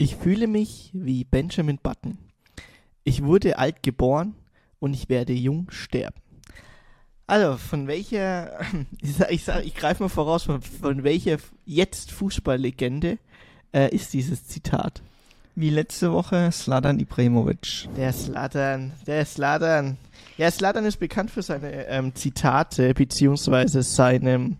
[0.00, 2.18] Ich fühle mich wie Benjamin Button.
[3.02, 4.36] Ich wurde alt geboren
[4.78, 6.20] und ich werde jung sterben.
[7.26, 8.60] Also, von welcher,
[9.02, 13.18] ich, sag, ich, sag, ich greife mal voraus, von, von welcher jetzt Fußballlegende
[13.74, 15.02] äh, ist dieses Zitat?
[15.56, 17.88] Wie letzte Woche Sladan Ibrahimovic.
[17.96, 19.96] Der Sladan, der Sladan.
[20.36, 24.56] Ja, Sladan ist bekannt für seine ähm, Zitate, beziehungsweise seine,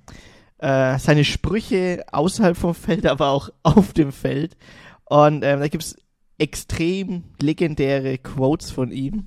[0.59, 4.57] äh, seine Sprüche außerhalb vom Feld, aber auch auf dem Feld.
[5.09, 5.97] Und ähm, da gibt's
[6.39, 9.27] extrem legendäre Quotes von ihm.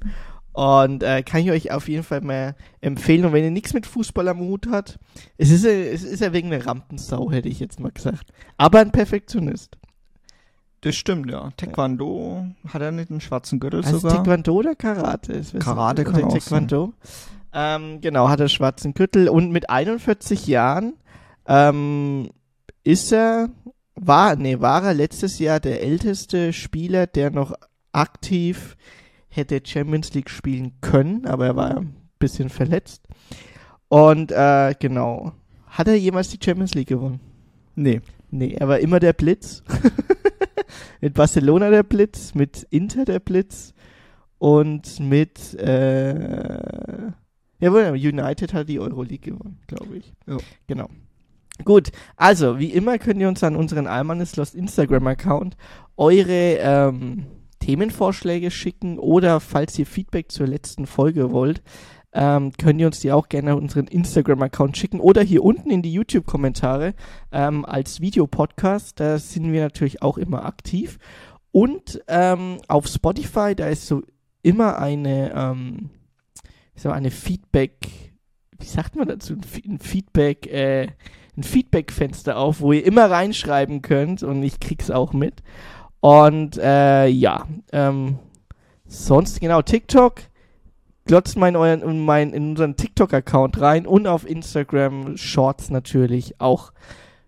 [0.53, 3.25] Und äh, kann ich euch auf jeden Fall mal empfehlen.
[3.25, 4.99] Und wenn ihr nichts mit Fußball am Hut hat,
[5.37, 8.33] es ist, es ist ja wegen einer Rampensau, hätte ich jetzt mal gesagt.
[8.57, 9.77] Aber ein Perfektionist.
[10.81, 11.51] Das stimmt, ja.
[11.57, 14.17] Taekwondo hat er nicht einen schwarzen Gürtel also sogar?
[14.17, 15.41] Taekwondo oder Karate?
[15.59, 16.93] Karate kann oder auch Taekwondo.
[17.53, 19.29] Ähm, genau, hat er schwarzen Gürtel.
[19.29, 20.95] Und mit 41 Jahren
[21.45, 22.31] ähm,
[22.83, 23.49] ist er,
[23.95, 27.53] war, nee, war er letztes Jahr der älteste Spieler, der noch
[27.91, 28.77] aktiv
[29.29, 33.07] hätte Champions League spielen können, aber er war ein bisschen verletzt.
[33.87, 35.33] Und äh, genau.
[35.67, 37.21] Hat er jemals die Champions League gewonnen?
[37.75, 38.01] Nee.
[38.29, 39.63] Nee, er war immer der Blitz.
[41.01, 43.73] mit Barcelona der Blitz, mit Inter der Blitz
[44.37, 47.11] und mit äh,
[47.59, 50.13] jawohl, United hat die Euroleague gewonnen, glaube ich.
[50.27, 50.37] Ja.
[50.67, 50.89] Genau.
[51.65, 55.55] Gut, also wie immer könnt ihr uns an unseren Almanis Lost Instagram-Account
[55.97, 57.25] eure ähm,
[57.59, 61.61] Themenvorschläge schicken oder falls ihr Feedback zur letzten Folge wollt,
[62.13, 65.81] ähm, könnt ihr uns die auch gerne an unseren Instagram-Account schicken oder hier unten in
[65.81, 66.93] die YouTube-Kommentare
[67.31, 68.99] ähm, als Videopodcast.
[68.99, 70.97] Da sind wir natürlich auch immer aktiv.
[71.51, 74.01] Und ähm, auf Spotify, da ist so
[74.41, 75.89] immer eine, ähm,
[76.83, 77.89] mal, eine Feedback,
[78.59, 80.87] wie sagt man dazu, ein Feedback, äh,
[81.41, 85.41] ein Feedback-Fenster auf, wo ihr immer reinschreiben könnt und ich krieg's auch mit.
[85.99, 88.19] Und äh, ja, ähm,
[88.87, 90.21] sonst genau TikTok,
[91.05, 96.39] glotzt mal in, euren, in, mein, in unseren TikTok-Account rein und auf Instagram Shorts natürlich
[96.39, 96.71] auch.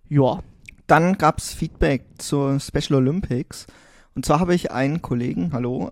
[0.09, 0.39] Ja,
[0.87, 3.67] Dann gab's Feedback zur Special Olympics.
[4.15, 5.91] Und zwar habe ich einen Kollegen, hallo,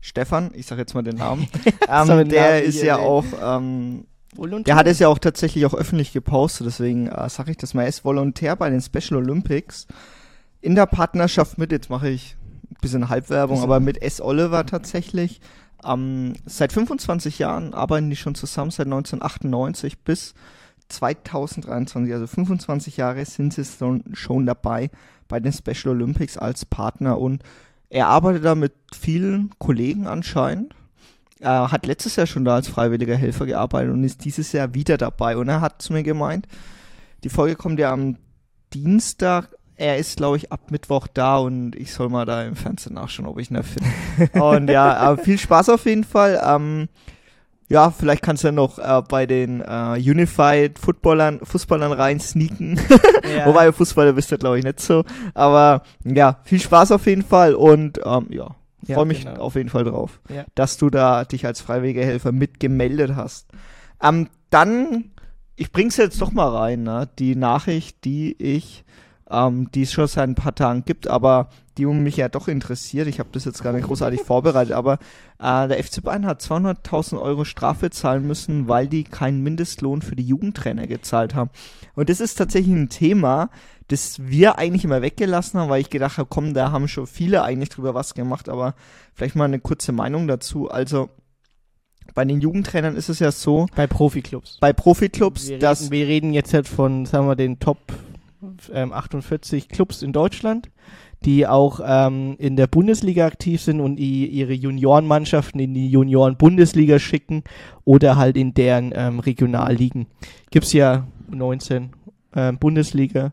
[0.00, 1.46] Stefan, ich sage jetzt mal den Namen,
[1.88, 4.74] ähm, der ist ja auch, ähm, Volontär.
[4.74, 7.82] der hat es ja auch tatsächlich auch öffentlich gepostet, deswegen äh, sage ich das mal,
[7.82, 9.86] er ist Volontär bei den Special Olympics
[10.60, 12.36] in der Partnerschaft mit, jetzt mache ich
[12.70, 13.70] ein bisschen Halbwerbung, Bisschen.
[13.70, 14.20] aber mit S.
[14.20, 15.40] Oliver tatsächlich.
[15.84, 20.34] Ähm, seit 25 Jahren arbeiten die schon zusammen, seit 1998 bis
[20.88, 24.90] 2023, also 25 Jahre sind sie schon, schon dabei
[25.28, 27.42] bei den Special Olympics als Partner und
[27.88, 30.74] er arbeitet da mit vielen Kollegen anscheinend.
[31.40, 34.98] Er hat letztes Jahr schon da als freiwilliger Helfer gearbeitet und ist dieses Jahr wieder
[34.98, 35.36] dabei.
[35.36, 36.46] Und er hat zu mir gemeint,
[37.24, 38.16] die Folge kommt ja am
[38.72, 39.48] Dienstag.
[39.76, 43.26] Er ist, glaube ich, ab Mittwoch da und ich soll mal da im Fernsehen nachschauen,
[43.26, 43.90] ob ich ihn finde.
[44.42, 46.40] und ja, aber viel Spaß auf jeden Fall.
[46.44, 46.88] Ähm,
[47.70, 52.78] ja, vielleicht kannst du ja noch äh, bei den äh, Unified Footballern, Fußballern rein sneaken.
[53.36, 53.46] Ja.
[53.46, 55.04] Wobei Fußballer bist du, glaube ich, nicht so.
[55.34, 58.56] Aber ja, viel Spaß auf jeden Fall und ähm, ja,
[58.86, 59.40] Ja, freue mich genau.
[59.40, 60.44] auf jeden Fall drauf, Ja.
[60.54, 63.48] dass du da dich als freiwilliger Helfer mitgemeldet hast.
[64.02, 65.10] Ähm, dann,
[65.56, 67.08] ich bring's jetzt doch mal rein, ne?
[67.18, 68.84] die Nachricht, die ich,
[69.30, 73.08] ähm, die es schon seit ein paar Tagen gibt, aber die mich ja doch interessiert.
[73.08, 74.98] Ich habe das jetzt gar nicht großartig vorbereitet, aber
[75.38, 80.16] äh, der FC Bayern hat 200.000 Euro Strafe zahlen müssen, weil die keinen Mindestlohn für
[80.16, 81.50] die Jugendtrainer gezahlt haben.
[81.94, 83.50] Und das ist tatsächlich ein Thema,
[83.88, 87.42] das wir eigentlich immer weggelassen haben, weil ich gedacht habe, komm, da haben schon viele
[87.42, 88.74] eigentlich drüber was gemacht, aber
[89.14, 90.70] vielleicht mal eine kurze Meinung dazu.
[90.70, 91.08] Also
[92.14, 94.58] bei den Jugendtrainern ist es ja so, Bei Profiklubs.
[94.60, 97.78] bei Profiklubs, Wir dass reden, wir reden jetzt halt von, sagen wir, den Top
[98.72, 100.70] ähm, 48 Clubs in Deutschland,
[101.24, 106.98] die auch ähm, in der Bundesliga aktiv sind und die ihre Juniorenmannschaften in die Junioren-Bundesliga
[106.98, 107.44] schicken
[107.84, 110.06] oder halt in deren ähm, Regionalligen.
[110.50, 111.90] Gibt's ja 19
[112.34, 113.32] ähm, Bundesliga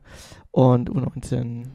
[0.51, 1.69] und 19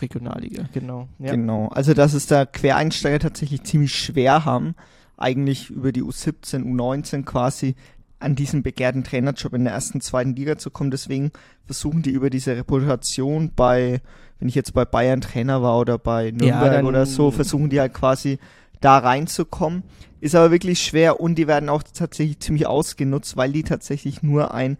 [0.00, 1.08] Regionalliga, genau.
[1.18, 1.30] Ja.
[1.30, 1.68] Genau.
[1.68, 4.74] Also, dass es da Quereinsteiger tatsächlich ziemlich schwer haben,
[5.16, 7.76] eigentlich über die U17, U19 quasi
[8.18, 10.90] an diesen begehrten Trainerjob in der ersten, zweiten Liga zu kommen.
[10.90, 11.32] Deswegen
[11.66, 14.00] versuchen die über diese Reputation bei,
[14.38, 17.80] wenn ich jetzt bei Bayern Trainer war oder bei Nürnberg dann- oder so, versuchen die
[17.80, 18.38] halt quasi
[18.80, 19.82] da reinzukommen.
[20.20, 24.52] Ist aber wirklich schwer und die werden auch tatsächlich ziemlich ausgenutzt, weil die tatsächlich nur
[24.54, 24.76] ein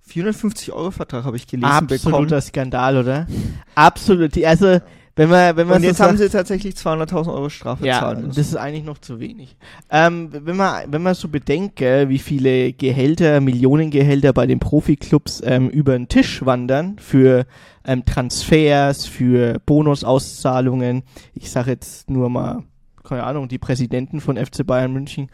[0.00, 2.14] 450 Euro Vertrag habe ich gelesen bekommen.
[2.14, 3.26] Absoluter Skandal, oder?
[3.74, 4.36] Absolut.
[4.44, 4.80] Also,
[5.20, 7.98] wenn man, wenn man Und so jetzt sagt- haben sie tatsächlich 200.000 Euro Strafe ja,
[8.00, 8.36] zahlen müssen.
[8.38, 9.54] das ist eigentlich noch zu wenig.
[9.90, 15.42] Ähm, wenn man, wenn man so bedenkt, gell, wie viele Gehälter, Millionengehälter bei den Profiklubs
[15.44, 17.44] ähm, über den Tisch wandern für
[17.84, 21.02] ähm, Transfers, für Bonusauszahlungen.
[21.34, 22.62] Ich sage jetzt nur mal,
[23.10, 25.30] keine Ahnung, die Präsidenten von FC Bayern München,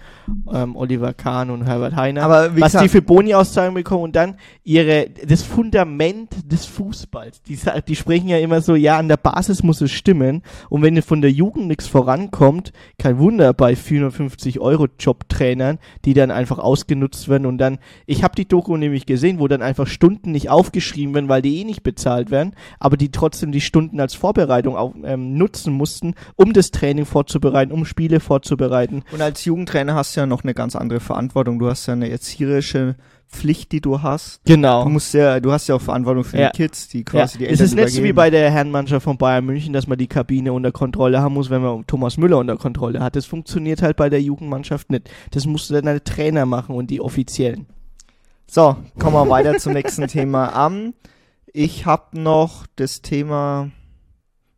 [0.53, 2.23] ähm, Oliver Kahn und Herbert Heiner.
[2.23, 7.43] Aber wie was die gesagt, für Boni-Auszahlungen bekommen und dann ihre, das Fundament des Fußballs.
[7.43, 11.01] Die, die sprechen ja immer so, ja, an der Basis muss es stimmen und wenn
[11.03, 17.29] von der Jugend nichts vorankommt, kein Wunder bei 450 Euro Jobtrainern, die dann einfach ausgenutzt
[17.29, 21.15] werden und dann, ich habe die Doku nämlich gesehen, wo dann einfach Stunden nicht aufgeschrieben
[21.15, 24.95] werden, weil die eh nicht bezahlt werden, aber die trotzdem die Stunden als Vorbereitung auf,
[25.05, 29.03] ähm, nutzen mussten, um das Training vorzubereiten, um Spiele vorzubereiten.
[29.13, 31.59] und als Jugendtrainer hast du ja noch eine ganz andere Verantwortung.
[31.59, 32.97] Du hast ja eine erzieherische
[33.29, 34.41] Pflicht, die du hast.
[34.45, 34.85] Genau.
[34.85, 36.51] Du musst ja, du hast ja auch Verantwortung für Ja.
[36.51, 39.19] die Kids, die quasi die es Eltern ist nicht so wie bei der Herrenmannschaft von
[39.19, 42.57] Bayern München, dass man die Kabine unter Kontrolle haben muss, wenn man Thomas Müller unter
[42.57, 43.17] Kontrolle hat.
[43.17, 45.11] Das funktioniert halt bei der Jugendmannschaft nicht.
[45.33, 47.67] Das musst du dann der Trainer machen und die Offiziellen.
[48.49, 50.65] So, kommen wir weiter zum nächsten Thema.
[50.67, 50.95] Um,
[51.53, 53.71] ich habe noch das Thema.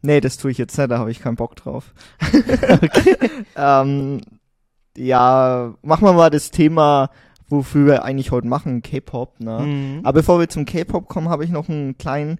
[0.09, 1.93] Nee, das tue ich jetzt nicht, da habe ich keinen Bock drauf.
[3.57, 4.23] ähm,
[4.97, 7.11] ja, machen wir mal das Thema,
[7.51, 9.39] wofür wir eigentlich heute machen, K-Pop.
[9.39, 9.59] Ne?
[9.59, 10.01] Mhm.
[10.05, 12.39] Aber bevor wir zum K-Pop kommen, habe ich noch einen kleinen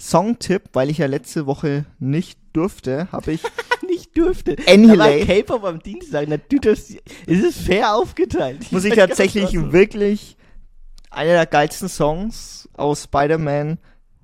[0.00, 3.42] Songtipp, weil ich ja letzte Woche nicht durfte, habe ich
[3.86, 4.56] nicht durfte.
[4.56, 6.24] War K-Pop am Dienstag.
[6.28, 8.72] Na, du darfst, es ist fair aufgeteilt.
[8.72, 10.38] muss ich gar nicht, tatsächlich wirklich
[11.10, 13.76] einer der geilsten Songs aus Spider-Man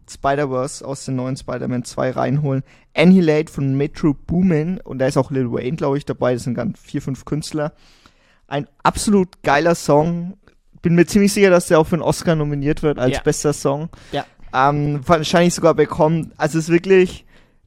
[0.08, 2.62] Spider-Verse aus den neuen Spider-Man 2 reinholen.
[2.96, 6.34] Annihilate von Metro Boomin und da ist auch Lil Wayne, glaube ich, dabei.
[6.34, 7.72] Das sind ganz vier, fünf Künstler.
[8.46, 10.36] Ein absolut geiler Song.
[10.82, 13.22] Bin mir ziemlich sicher, dass der auch für einen Oscar nominiert wird als Ja.
[13.22, 13.88] bester Song.
[14.12, 14.24] Ja.
[14.54, 16.32] Ähm, wahrscheinlich sogar bekommen.
[16.38, 17.26] Also es ist wirklich,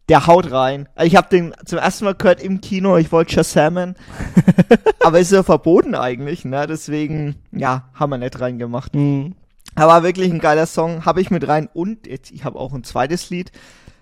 [0.10, 0.90] der haut rein.
[0.96, 2.98] Also ich habe den zum ersten Mal gehört im Kino.
[2.98, 3.96] Ich wollte Shazamen.
[5.02, 6.66] aber ist ja verboten eigentlich, ne?
[6.68, 8.96] Deswegen, ja, haben wir nicht reingemacht.
[8.96, 9.36] Mhm.
[9.75, 12.83] Aber wirklich ein geiler Song, habe ich mit rein und jetzt, ich habe auch ein
[12.83, 13.51] zweites Lied.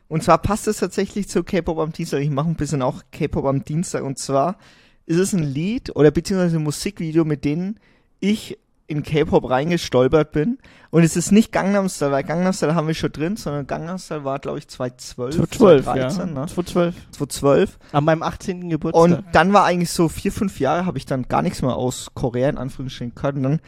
[0.07, 2.21] Und zwar passt es tatsächlich zu K-Pop am Dienstag.
[2.21, 4.03] Ich mache ein bisschen auch K-Pop am Dienstag.
[4.03, 4.57] Und zwar
[5.05, 7.75] ist es ein Lied oder beziehungsweise ein Musikvideo, mit dem
[8.19, 8.57] ich
[8.89, 10.57] in K-Pop reingestolpert bin.
[10.89, 13.99] Und es ist nicht Gangnam Style, weil Gangnam Style haben wir schon drin, sondern Gangnam
[13.99, 16.25] Style war, glaube ich, 2012, 2012, 2013, ja.
[16.25, 16.47] ne?
[16.47, 16.95] 2012.
[17.11, 17.79] 2012.
[17.91, 18.69] An meinem 18.
[18.69, 19.03] Geburtstag.
[19.03, 22.09] Und dann war eigentlich so vier, fünf Jahre, habe ich dann gar nichts mehr aus
[22.15, 23.35] Korea in Anführungsstrichen gehört.
[23.35, 23.59] Und dann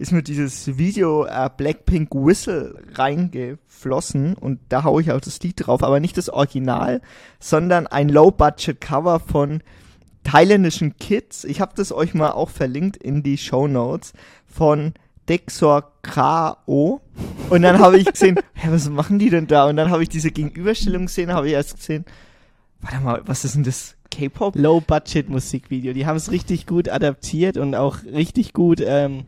[0.00, 5.66] ist mir dieses Video äh, Blackpink Whistle reingeflossen und da haue ich auch das Lied
[5.66, 7.02] drauf, aber nicht das Original,
[7.38, 9.62] sondern ein Low-Budget-Cover von
[10.24, 11.44] thailändischen Kids.
[11.44, 14.14] Ich habe das euch mal auch verlinkt in die Show Notes
[14.46, 14.94] von
[15.28, 17.02] Dexor K.O.
[17.50, 19.68] Und dann habe ich gesehen, hä, was machen die denn da?
[19.68, 22.06] Und dann habe ich diese Gegenüberstellung gesehen, habe ich erst gesehen,
[22.80, 23.96] warte mal, was ist denn das?
[24.10, 24.56] K-Pop?
[24.56, 25.92] Low-Budget-Musikvideo.
[25.92, 29.26] Die haben es richtig gut adaptiert und auch richtig gut ähm,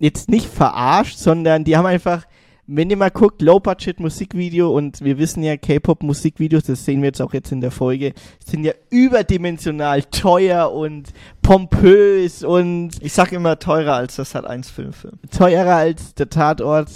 [0.00, 2.24] jetzt nicht verarscht, sondern die haben einfach,
[2.66, 7.34] wenn ihr mal guckt, Low-Budget-Musikvideo und wir wissen ja, K-Pop-Musikvideos, das sehen wir jetzt auch
[7.34, 8.14] jetzt in der Folge,
[8.44, 11.10] sind ja überdimensional teuer und
[11.50, 15.18] pompös und Ich sag immer teurer als das hat 1 Filmfilm.
[15.36, 16.90] teurer als der Tatort.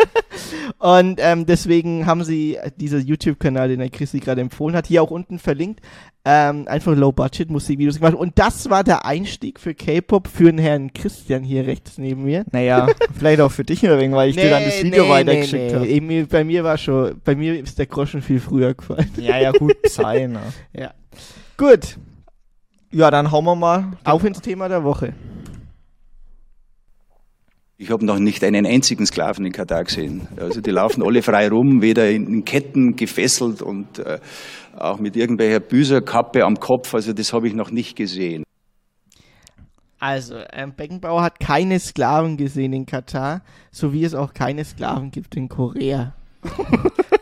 [0.78, 5.10] und ähm, deswegen haben sie dieser YouTube-Kanal, den der Christi gerade empfohlen hat, hier auch
[5.10, 5.80] unten verlinkt,
[6.24, 8.14] ähm, einfach Low-Budget-Musikvideos gemacht.
[8.14, 12.46] Und das war der Einstieg für K-Pop für den Herrn Christian hier rechts neben mir.
[12.52, 15.74] Naja, vielleicht auch für dich oder wegen, weil ich dir dann das Video weitergeschickt nee.
[15.74, 15.86] habe.
[15.86, 19.10] Eben, Bei mir war schon, bei mir ist der Groschen viel früher gefallen.
[19.18, 20.40] Ja, ja, gut, sei, ne?
[21.56, 21.98] Gut,
[22.94, 23.90] Ja, dann hauen wir mal.
[24.04, 25.14] auf ins Thema der Woche.
[27.76, 30.28] Ich habe noch nicht einen einzigen Sklaven in Katar gesehen.
[30.36, 34.20] Also die laufen alle frei rum, weder in Ketten gefesselt und äh,
[34.76, 36.94] auch mit irgendwelcher Büserkappe am Kopf.
[36.94, 38.44] Also das habe ich noch nicht gesehen.
[39.98, 45.10] Also, ähm, Beckenbauer hat keine Sklaven gesehen in Katar, so wie es auch keine Sklaven
[45.10, 46.14] gibt in Korea.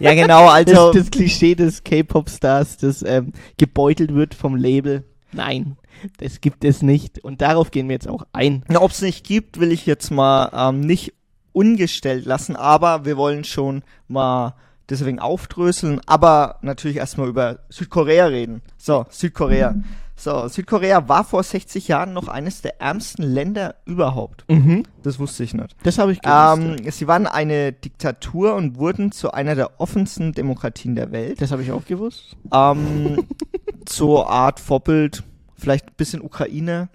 [0.01, 0.93] Ja, genau, also.
[0.93, 5.05] das, das Klischee des K-Pop-Stars, das ähm, gebeutelt wird vom Label.
[5.33, 5.77] Nein,
[6.19, 7.25] das gibt es nicht.
[7.25, 8.65] Und darauf gehen wir jetzt auch ein.
[8.75, 11.15] Ob es nicht gibt, will ich jetzt mal ähm, nicht
[11.53, 14.55] ungestellt lassen, aber wir wollen schon mal
[14.89, 18.63] deswegen aufdröseln, aber natürlich erstmal über Südkorea reden.
[18.77, 19.77] So, Südkorea.
[20.23, 24.45] So, Südkorea war vor 60 Jahren noch eines der ärmsten Länder überhaupt.
[24.49, 24.85] Mhm.
[25.03, 25.75] Das wusste ich nicht.
[25.83, 26.61] Das habe ich gewusst.
[26.81, 31.41] Ähm, sie waren eine Diktatur und wurden zu einer der offensten Demokratien der Welt.
[31.43, 32.37] das habe ich auch gewusst.
[32.55, 33.27] Ähm,
[33.85, 35.25] zur Art Vorbild,
[35.57, 36.89] vielleicht ein bisschen Ukraine.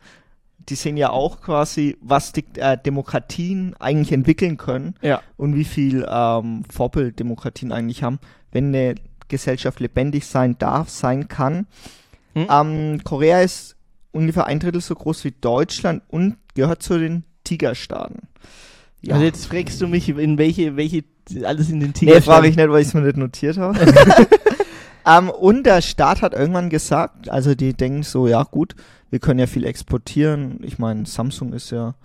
[0.69, 5.21] Die sehen ja auch quasi, was Dik äh, Demokratien eigentlich entwickeln können Ja.
[5.35, 8.19] und wie viel ähm, Vorbild Demokratien eigentlich haben.
[8.53, 8.95] Wenn eine
[9.27, 11.67] Gesellschaft lebendig sein darf, sein kann.
[12.37, 12.47] Hm?
[12.49, 13.75] Ähm, Korea ist
[14.11, 18.27] ungefähr ein Drittel so groß wie Deutschland und gehört zu den Tigerstaaten.
[19.01, 19.15] Ja.
[19.15, 21.03] Also jetzt fragst du mich, in welche, welche,
[21.43, 22.21] alles in den nee, Tiger.
[22.21, 23.79] frage ich nicht, weil ich es mir nicht notiert habe.
[25.05, 28.75] ähm, und der Staat hat irgendwann gesagt, also die denken so, ja gut,
[29.09, 30.59] wir können ja viel exportieren.
[30.63, 31.95] Ich meine, Samsung ist ja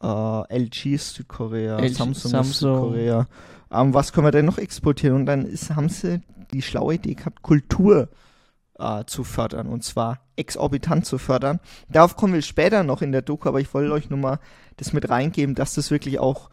[0.00, 2.92] äh, LG ist Südkorea, LG Samsung, ist Samsung.
[2.92, 3.26] Südkorea.
[3.70, 5.16] Ähm, was können wir denn noch exportieren?
[5.16, 6.20] Und dann ist, haben sie
[6.52, 8.08] die schlaue Idee gehabt, Kultur
[8.78, 11.60] äh, zu fördern und zwar exorbitant zu fördern.
[11.88, 14.38] Darauf kommen wir später noch in der Doku, aber ich wollte euch nur mal
[14.76, 16.50] das mit reingeben, dass das wirklich auch,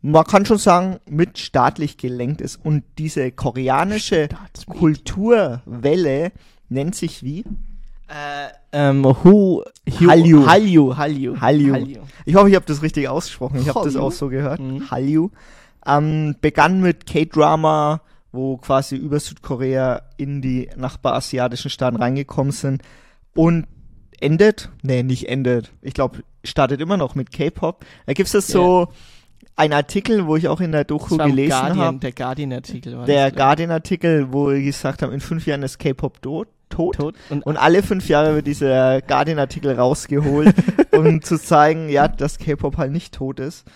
[0.00, 2.56] man kann schon sagen, mit staatlich gelenkt ist.
[2.56, 4.28] Und diese koreanische.
[4.66, 6.32] Kulturwelle
[6.68, 7.44] nennt sich wie?
[8.08, 10.46] Äh, ähm, Hu, Hu, Hallyu.
[10.46, 11.40] Hallyu, Hallyu.
[11.40, 11.98] Hallyu.
[12.24, 13.60] Ich hoffe, ich habe das richtig ausgesprochen.
[13.60, 14.60] Ich habe das auch so gehört.
[14.60, 14.90] Mhm.
[14.90, 15.30] Hallyu.
[15.86, 18.00] Ähm, begann mit K-Drama,
[18.32, 22.82] wo quasi über Südkorea in die nachbarasiatischen Staaten reingekommen sind
[23.34, 23.66] und
[24.20, 25.72] endet, nee, nicht endet.
[25.82, 27.84] Ich glaube, startet immer noch mit K-Pop.
[28.06, 28.88] Da gibt's das so
[29.56, 31.98] ein Artikel, wo ich auch in der Doku gelesen Guardian, habe.
[31.98, 36.48] der Guardian-Artikel war Der Guardian-Artikel, wo die gesagt haben, in fünf Jahren ist K-Pop tot.
[36.48, 36.76] ich.
[36.76, 36.96] tot.
[36.96, 37.14] tot.
[37.28, 40.54] Und, Und alle fünf Jahre wird dieser Guardian-Artikel rausgeholt,
[40.92, 43.66] um zu zeigen, ja, dass K-Pop halt nicht tot ist.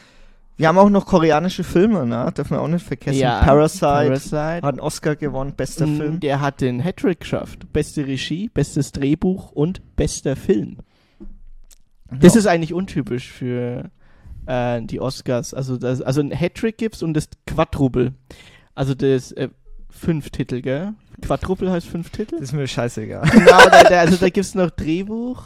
[0.58, 2.32] Wir haben auch noch koreanische Filme, ne?
[2.36, 3.18] Dürfen wir auch nicht vergessen.
[3.18, 4.36] ja, Parasite, Parasite.
[4.38, 6.20] hat einen Oscar gewonnen, bester Mm, Film.
[6.20, 7.70] Der hat den Hattrick geschafft.
[7.72, 10.78] Beste Regie, bestes Drehbuch und bester Film.
[12.10, 12.40] Das Ja.
[12.40, 13.90] ist eigentlich untypisch für
[14.46, 15.52] äh, die Oscars.
[15.52, 18.14] Also, das, also ein Hattrick gibt's und das Quadruple.
[18.74, 19.48] Also das äh,
[19.90, 20.94] fünf Titel, gell?
[21.20, 22.36] Quadruple heißt fünf Titel?
[22.38, 23.28] Das ist mir scheißegal.
[23.30, 25.42] genau, da, da, also da gibt's noch Drehbuch,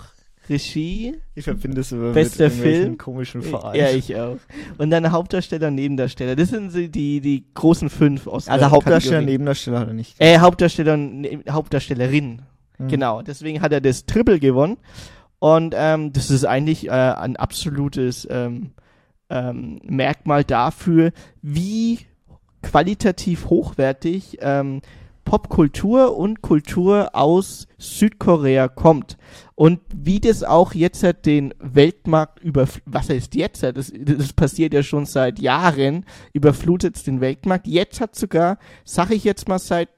[0.51, 2.99] Regie, Ich verbinde es immer Bester mit Film.
[2.99, 3.77] komischen Vereinen.
[3.81, 4.37] ja, ich auch.
[4.79, 6.37] Und dann Hauptdarsteller, Nebendarsteller.
[6.37, 8.55] Das sind so die, die großen fünf Oscar.
[8.55, 9.27] also Hauptdarsteller, Kategorien.
[9.27, 10.17] Nebendarsteller hat er nicht.
[10.21, 12.43] Äh, Hauptdarsteller und Ne- Hauptdarstellerin.
[12.79, 12.89] Mhm.
[12.89, 14.77] Genau, deswegen hat er das Triple gewonnen.
[15.39, 18.73] Und ähm, das ist eigentlich äh, ein absolutes ähm,
[19.31, 22.01] ähm, Merkmal dafür, wie
[22.63, 24.83] qualitativ hochwertig ähm,
[25.25, 29.17] Popkultur und Kultur aus Südkorea kommt.
[29.61, 33.63] Und wie das auch jetzt halt den Weltmarkt über, was heißt jetzt?
[33.63, 33.77] halt?
[33.77, 37.67] Das, das passiert ja schon seit Jahren, überflutet den Weltmarkt.
[37.67, 39.91] Jetzt hat sogar, sag ich jetzt mal, seit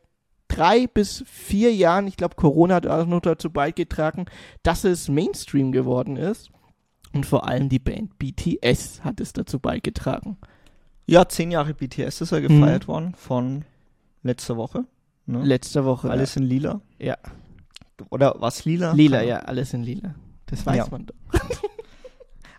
[0.48, 4.24] drei bis vier Jahren, ich glaube, Corona hat auch noch dazu beigetragen,
[4.64, 6.50] dass es Mainstream geworden ist.
[7.12, 10.38] Und vor allem die Band BTS hat es dazu beigetragen.
[11.06, 12.48] Ja, zehn Jahre BTS ist ja Mhm.
[12.48, 13.64] gefeiert worden von
[14.24, 14.86] letzter Woche.
[15.26, 15.40] Ne?
[15.44, 16.10] Letzte Woche.
[16.10, 16.80] Alles in lila.
[16.98, 17.16] ja.
[18.10, 18.92] Oder was lila?
[18.92, 20.14] Lila, ja, alles in lila.
[20.46, 20.86] Das weiß Ja.
[20.90, 21.14] man doch.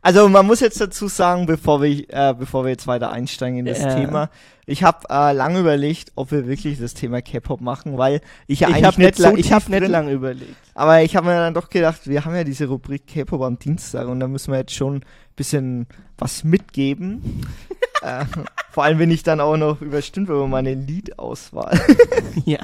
[0.05, 3.65] Also man muss jetzt dazu sagen, bevor wir, äh, bevor wir jetzt weiter einsteigen in
[3.65, 3.95] das Ja.
[3.95, 4.29] Thema,
[4.65, 8.67] ich habe äh, lange überlegt, ob wir wirklich das Thema K-Pop machen, weil ich ja
[8.67, 10.57] ich eigentlich habe nicht, so lang, ich tief hab nicht drin- lang überlegt.
[10.75, 14.09] Aber ich habe mir dann doch gedacht, wir haben ja diese Rubrik K-Pop am Dienstag
[14.09, 15.03] und da müssen wir jetzt schon ein
[15.37, 17.45] bisschen was mitgeben.
[18.01, 18.25] äh,
[18.71, 21.79] vor allem, wenn ich dann auch noch überstimmt über meine Liedauswahl.
[22.45, 22.59] ja.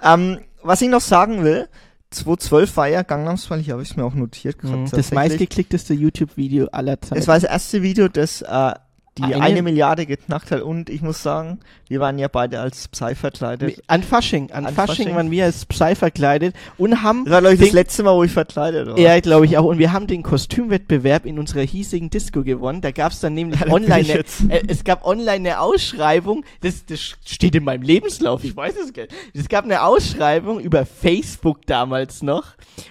[0.00, 1.68] ähm, was ich noch sagen will,
[2.10, 4.78] 2012 war ja Gangnam Style, hier habe ich es mir auch notiert gehabt.
[4.78, 4.90] Mhm.
[4.90, 7.20] Das meistgeklickteste YouTube-Video aller Zeiten.
[7.20, 8.72] Es war das erste Video, das äh,
[9.18, 12.88] die Eine- eine, Milliarde geknackt hat und ich muss sagen, wir waren ja beide als
[12.88, 13.80] Psy verkleidet.
[13.86, 15.14] An Fasching, an, An Fasching, Fasching.
[15.14, 18.24] waren wir als Psy verkleidet und haben Das war, glaube ich, das letzte Mal, wo
[18.24, 18.98] ich verkleidet war.
[18.98, 19.64] Ja, glaube ich auch.
[19.64, 22.80] Und wir haben den Kostümwettbewerb in unserer hiesigen Disco gewonnen.
[22.80, 26.44] Da gab es dann nämlich Ja, online, eine, äh, es gab online eine Ausschreibung.
[26.60, 28.42] Das, das steht in meinem Lebenslauf.
[28.42, 29.14] Ich weiß es gar nicht.
[29.32, 32.46] Es gab eine Ausschreibung über Facebook damals noch.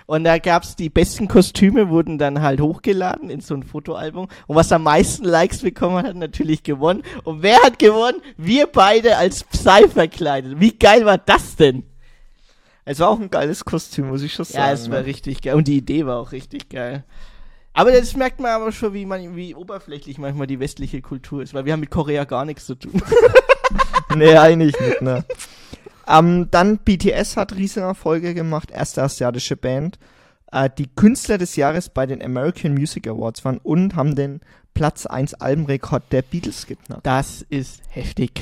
[0.06, 4.30] Und da gab es die besten Kostüme, wurden dann halt hochgeladen in so ein Fotoalbum.
[4.48, 7.04] Und was am meisten Likes bekommen hat, hat natürlich gewonnen.
[7.24, 8.22] Und wer hat gewonnen?
[8.38, 10.60] Wir beide als Psy verkleidet.
[10.60, 11.84] Wie geil war das denn?
[12.86, 14.66] Es war auch ein geiles Kostüm, muss ich schon sagen.
[14.66, 15.06] Ja, es war ne?
[15.06, 15.56] richtig geil.
[15.56, 17.04] Und die Idee war auch richtig geil.
[17.74, 21.54] Aber das merkt man aber schon, wie, man, wie oberflächlich manchmal die westliche Kultur ist,
[21.54, 23.02] weil wir haben mit Korea gar nichts zu tun.
[24.16, 25.26] nee, eigentlich nicht, ne.
[26.08, 30.00] ähm, dann BTS hat riesige Erfolge gemacht, erste asiatische Band.
[30.54, 34.40] Äh, die Künstler des Jahres bei den American Music Awards waren und haben den
[34.76, 37.06] Platz 1 Albenrekord der Beatles geknackt.
[37.06, 38.40] Das ist heftig.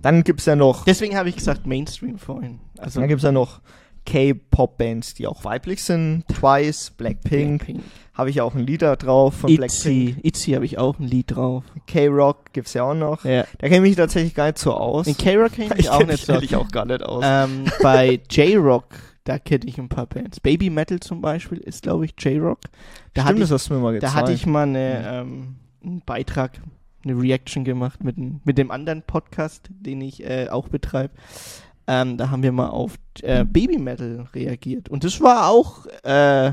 [0.00, 2.60] Dann gibt's ja noch, Deswegen habe ich gesagt Mainstream vorhin.
[2.78, 3.60] Also dann gibt's ja noch
[4.06, 6.24] K-Pop-Bands, die auch weiblich sind.
[6.28, 7.84] Twice, Blackpink, Blackpink.
[8.14, 10.16] habe ich auch ein Lied da drauf von Blackpink.
[10.16, 10.16] Itzy.
[10.22, 11.64] Itzy habe ich auch ein Lied drauf.
[11.86, 13.24] K-Rock gibt's ja auch noch.
[13.24, 13.44] Ja.
[13.58, 15.06] Da kenne ich mich tatsächlich gar nicht so aus.
[15.06, 16.32] In K-Rock kenne ich mich auch nicht so.
[16.32, 17.22] ehrlich auch gar nicht aus.
[17.26, 18.86] Ähm, bei J-Rock,
[19.28, 20.40] da kenne ich ein paar Bands.
[20.40, 22.60] Baby Metal zum Beispiel ist, glaube ich, J-Rock.
[23.14, 24.14] Da, Stimmt, hatte das ich, hast du mir mal da gezeigt.
[24.14, 26.60] hatte ich mal eine, ähm, einen Beitrag
[27.04, 31.14] eine Reaction gemacht mit, dem- mit dem anderen Podcast, den ich äh, auch betreibe.
[31.86, 34.88] Ähm, da haben wir mal auf äh, Baby Metal reagiert.
[34.88, 36.52] Und das war auch äh,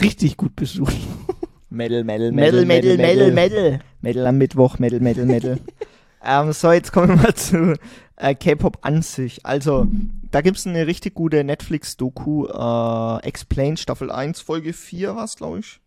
[0.00, 0.96] richtig gut besucht.
[1.70, 3.78] Metal, Metal, Metal, Metal, Metal, Metal.
[4.00, 5.58] Metal am Mittwoch, Metal, Metal, Metal.
[6.24, 7.74] ähm, so, jetzt kommen wir mal zu
[8.16, 9.44] äh, K-Pop an sich.
[9.44, 9.86] Also,
[10.30, 15.80] da gibt's eine richtig gute Netflix-Doku, äh, Explain Staffel 1, Folge 4 war's, glaube ich,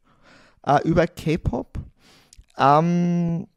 [0.65, 1.79] äh, über K-Pop.
[2.57, 3.47] Ähm,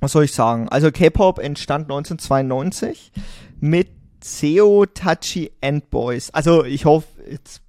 [0.00, 0.68] was soll ich sagen?
[0.68, 3.12] Also, K-Pop entstand 1992
[3.60, 3.88] mit
[4.22, 6.30] Seo Tachi and Boys.
[6.30, 7.62] Also, ich hoffe, jetzt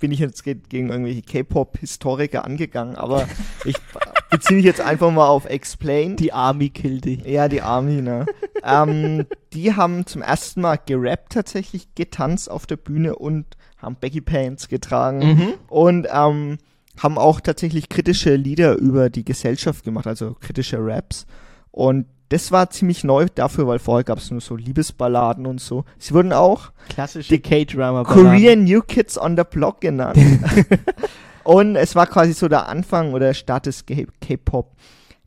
[0.00, 3.28] bin ich jetzt ge- gegen irgendwelche K-Pop-Historiker angegangen, aber
[3.64, 3.76] ich
[4.36, 6.16] beziehe mich jetzt einfach mal auf Explain.
[6.16, 7.24] Die Army killt dich.
[7.24, 8.26] Ja, die Army, ne?
[8.62, 13.46] ähm, die haben zum ersten Mal gerappt tatsächlich, getanzt auf der Bühne und
[13.78, 15.54] haben Baggy Pants getragen Mhm.
[15.68, 16.58] und ähm,
[17.02, 21.26] haben auch tatsächlich kritische Lieder über die Gesellschaft gemacht, also kritische Raps.
[21.70, 25.84] Und das war ziemlich neu dafür, weil vorher gab es nur so Liebesballaden und so.
[25.98, 28.04] Sie wurden auch Klassische K-Drama.
[28.04, 30.18] Korean New Kids on the Block genannt.
[31.44, 34.72] und es war quasi so der Anfang oder der Start des K-Pop.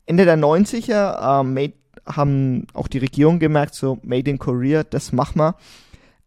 [0.06, 1.72] Ende der 90er ähm, made,
[2.06, 5.56] haben auch die Regierung gemerkt, so Made in Korea, das machen wir.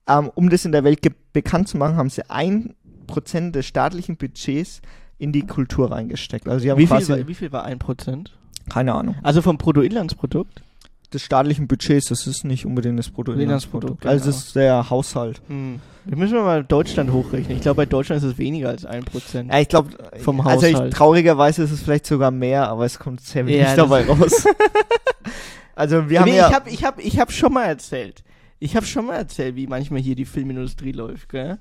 [0.08, 1.00] Ähm, um das in der Welt
[1.34, 2.76] bekannt zu machen, haben sie ein
[3.08, 4.82] Prozent des staatlichen Budgets
[5.18, 6.48] in die Kultur reingesteckt.
[6.48, 8.38] Also sie haben Wie viel, quasi, war, wie viel war ein Prozent?
[8.70, 10.62] keine Ahnung, Also vom Bruttoinlandsprodukt?
[11.13, 14.06] Des staatlichen Budgets, das ist nicht unbedingt das Bruttoinlandsprodukt.
[14.06, 14.38] Also genau.
[14.38, 15.41] ist der Haushalt.
[15.48, 15.80] Hm.
[16.06, 17.58] Wir müssen mal Deutschland hochrechnen.
[17.58, 19.51] Ich glaube, bei Deutschland ist es weniger als ein Prozent.
[19.51, 20.94] Ja, ich glaube, Vom also ich, Haushalt.
[20.94, 24.46] traurigerweise ist es vielleicht sogar mehr, aber es kommt sehr wenig Ja, dabei raus.
[25.75, 28.24] also wir haben nee, ja, ich habe ich hab, ich hab schon mal erzählt.
[28.60, 31.60] Ich habe schon mal erzählt, wie manchmal hier die Filmindustrie läuft, gell?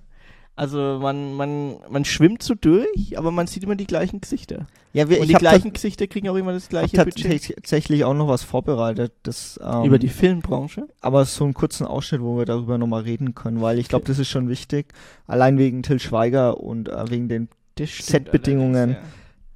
[0.57, 4.67] Also man, man, man schwimmt so durch, aber man sieht immer die gleichen Gesichter.
[4.93, 7.55] ja wir, Und die gleichen Gesichter kriegen auch immer das gleiche Budget.
[7.55, 10.87] tatsächlich auch noch was vorbereitet, das ähm, Über die Filmbranche?
[11.01, 14.19] aber so einen kurzen Ausschnitt, wo wir darüber nochmal reden können, weil ich glaube, das
[14.19, 14.89] ist schon wichtig,
[15.27, 17.49] allein wegen Till Schweiger und äh, wegen den,
[17.83, 18.77] Setbedingungen.
[18.97, 18.99] allerdings,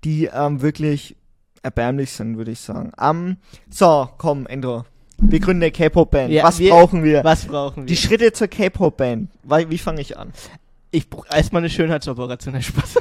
[0.04, 1.16] die ähm, wirklich
[1.62, 2.92] erbärmlich sind, würde ich sagen.
[3.00, 3.36] Ähm,
[3.68, 4.84] so, komm, Endro,
[5.18, 6.30] wir gründen eine K-Pop-Band.
[6.32, 7.12] Ja, was wir- brauchen wir?
[7.18, 7.24] Ja.
[7.24, 7.86] Was brauchen wir?
[7.86, 9.28] Die Schritte zur K-Pop-Band.
[9.68, 10.32] Wie fange ich an?
[10.94, 12.94] Ich brauche erstmal eine Schönheitsoperation, der Spaß.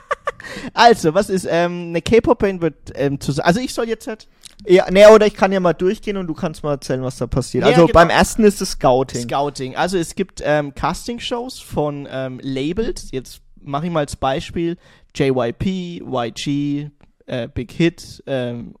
[0.74, 4.26] also, was ist, ähm, eine K-Pop-Band wird, ähm, zu, also ich soll jetzt halt
[4.66, 7.26] Ja, nee, oder ich kann ja mal durchgehen und du kannst mal erzählen, was da
[7.26, 7.64] passiert.
[7.64, 7.92] Ja, also genau.
[7.92, 9.22] beim ersten ist es Scouting.
[9.22, 9.76] Scouting.
[9.76, 13.10] Also es gibt ähm, Casting-Shows von ähm, Labels.
[13.10, 14.78] Jetzt mache ich mal als Beispiel
[15.14, 16.88] JYP, YG,
[17.26, 18.74] äh, Big Hit, ähm,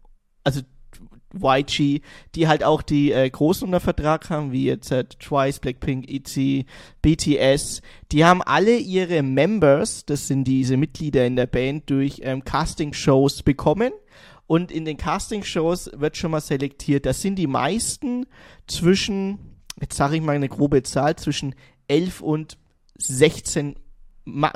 [0.44, 0.62] also
[1.34, 2.00] YG,
[2.34, 6.66] die halt auch die äh, Großen unter Vertrag haben, wie jetzt äh, Twice, Blackpink, ITZY,
[7.02, 7.82] BTS.
[8.12, 13.42] Die haben alle ihre Members, das sind diese Mitglieder in der Band, durch ähm, Casting-Shows
[13.42, 13.92] bekommen.
[14.46, 17.06] Und in den Casting-Shows wird schon mal selektiert.
[17.06, 18.26] Das sind die meisten
[18.66, 19.38] zwischen,
[19.80, 21.54] jetzt sage ich mal eine grobe Zahl, zwischen
[21.86, 22.58] 11 und
[22.98, 23.74] 16, ma-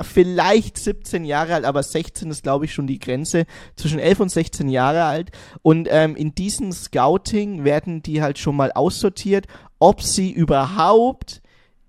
[0.01, 3.45] vielleicht 17 Jahre alt, aber 16 ist, glaube ich, schon die Grenze.
[3.75, 5.31] Zwischen 11 und 16 Jahre alt.
[5.61, 9.47] Und ähm, in diesem Scouting werden die halt schon mal aussortiert,
[9.79, 11.41] ob sie überhaupt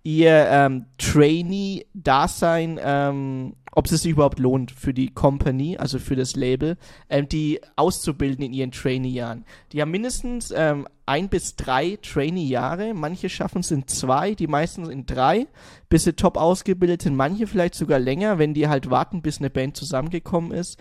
[0.03, 6.35] ihr ähm, Trainee-Dasein, ähm, ob es sich überhaupt lohnt für die Company, also für das
[6.35, 6.79] Label,
[7.11, 9.45] ähm, die auszubilden in ihren Trainee-Jahren.
[9.73, 14.91] Die haben mindestens ähm, ein bis drei Trainee-Jahre, manche schaffen es in zwei, die meisten
[14.91, 15.47] in drei,
[15.91, 19.51] bis sie top ausgebildet sind, manche vielleicht sogar länger, wenn die halt warten, bis eine
[19.51, 20.81] Band zusammengekommen ist.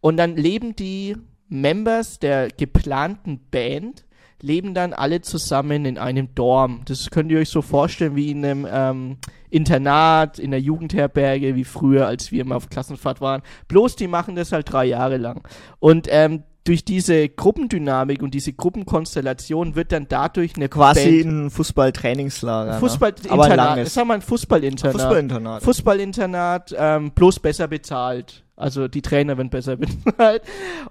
[0.00, 1.16] Und dann leben die
[1.48, 4.05] Members der geplanten Band
[4.40, 6.82] leben dann alle zusammen in einem Dorm.
[6.84, 9.16] Das könnt ihr euch so vorstellen wie in einem ähm,
[9.50, 13.42] Internat, in der Jugendherberge, wie früher, als wir immer auf Klassenfahrt waren.
[13.68, 15.46] Bloß die machen das halt drei Jahre lang.
[15.78, 21.50] Und ähm, durch diese Gruppendynamik und diese Gruppenkonstellation wird dann dadurch eine Quasi Band, ein
[21.50, 22.72] Fußballtrainingslager.
[22.72, 22.80] Ne?
[22.80, 23.84] Fußballinternat, langes.
[23.84, 25.00] das haben wir ein Fußballinternat.
[25.00, 25.62] Fußballinternat.
[25.62, 28.44] Fußballinternat, ähm, bloß besser bezahlt.
[28.56, 30.42] Also die Trainer werden besser bezahlt.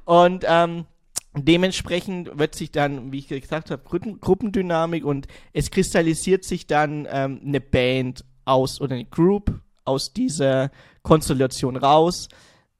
[0.05, 0.85] Und ähm,
[1.37, 7.07] dementsprechend wird sich dann, wie ich gesagt habe, Gruppen, Gruppendynamik und es kristallisiert sich dann
[7.09, 10.71] ähm, eine Band aus oder eine Group aus dieser
[11.03, 12.29] Konstellation raus.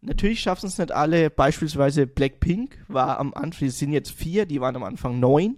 [0.02, 1.30] Natürlich schaffen es nicht alle.
[1.30, 5.58] Beispielsweise Blackpink war am Anfang, die sind jetzt vier, die waren am Anfang neun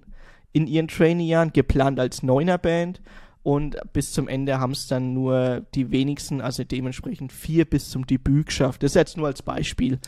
[0.53, 3.01] in ihren Trainee-Jahren, geplant als Neuner-Band.
[3.43, 8.05] Und bis zum Ende haben es dann nur die wenigsten, also dementsprechend vier bis zum
[8.05, 8.83] Debüt geschafft.
[8.83, 9.99] Das ist jetzt nur als Beispiel.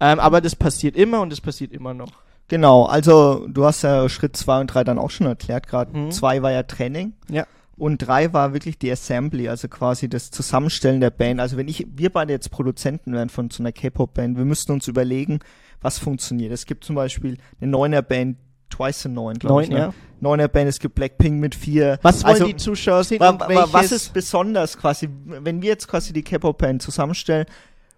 [0.00, 2.12] Ähm, aber das passiert immer und das passiert immer noch.
[2.50, 5.96] Genau, also du hast ja Schritt zwei und drei dann auch schon erklärt gerade.
[5.96, 6.10] Mhm.
[6.10, 7.12] Zwei war ja Training.
[7.30, 7.46] Ja.
[7.76, 11.38] Und drei war wirklich die Assembly, also quasi das Zusammenstellen der Band.
[11.40, 14.88] Also wenn ich, wir beide jetzt Produzenten wären von so einer K-Pop-Band, wir müssten uns
[14.88, 15.38] überlegen,
[15.80, 16.52] was funktioniert.
[16.52, 18.36] Es gibt zum Beispiel eine Neuner-Band,
[18.68, 19.68] Twice in Neun, glaube ich.
[19.68, 19.78] Ne?
[19.78, 19.94] ja.
[20.18, 22.00] Neuner-Band, es gibt Blackpink mit vier.
[22.02, 23.20] Was wollen also, die Zuschauer sehen?
[23.20, 27.46] wa, wa, was ist besonders quasi, wenn wir jetzt quasi die K-Pop-Band zusammenstellen,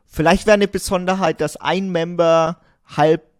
[0.06, 3.31] vielleicht wäre eine Besonderheit, dass ein Member halb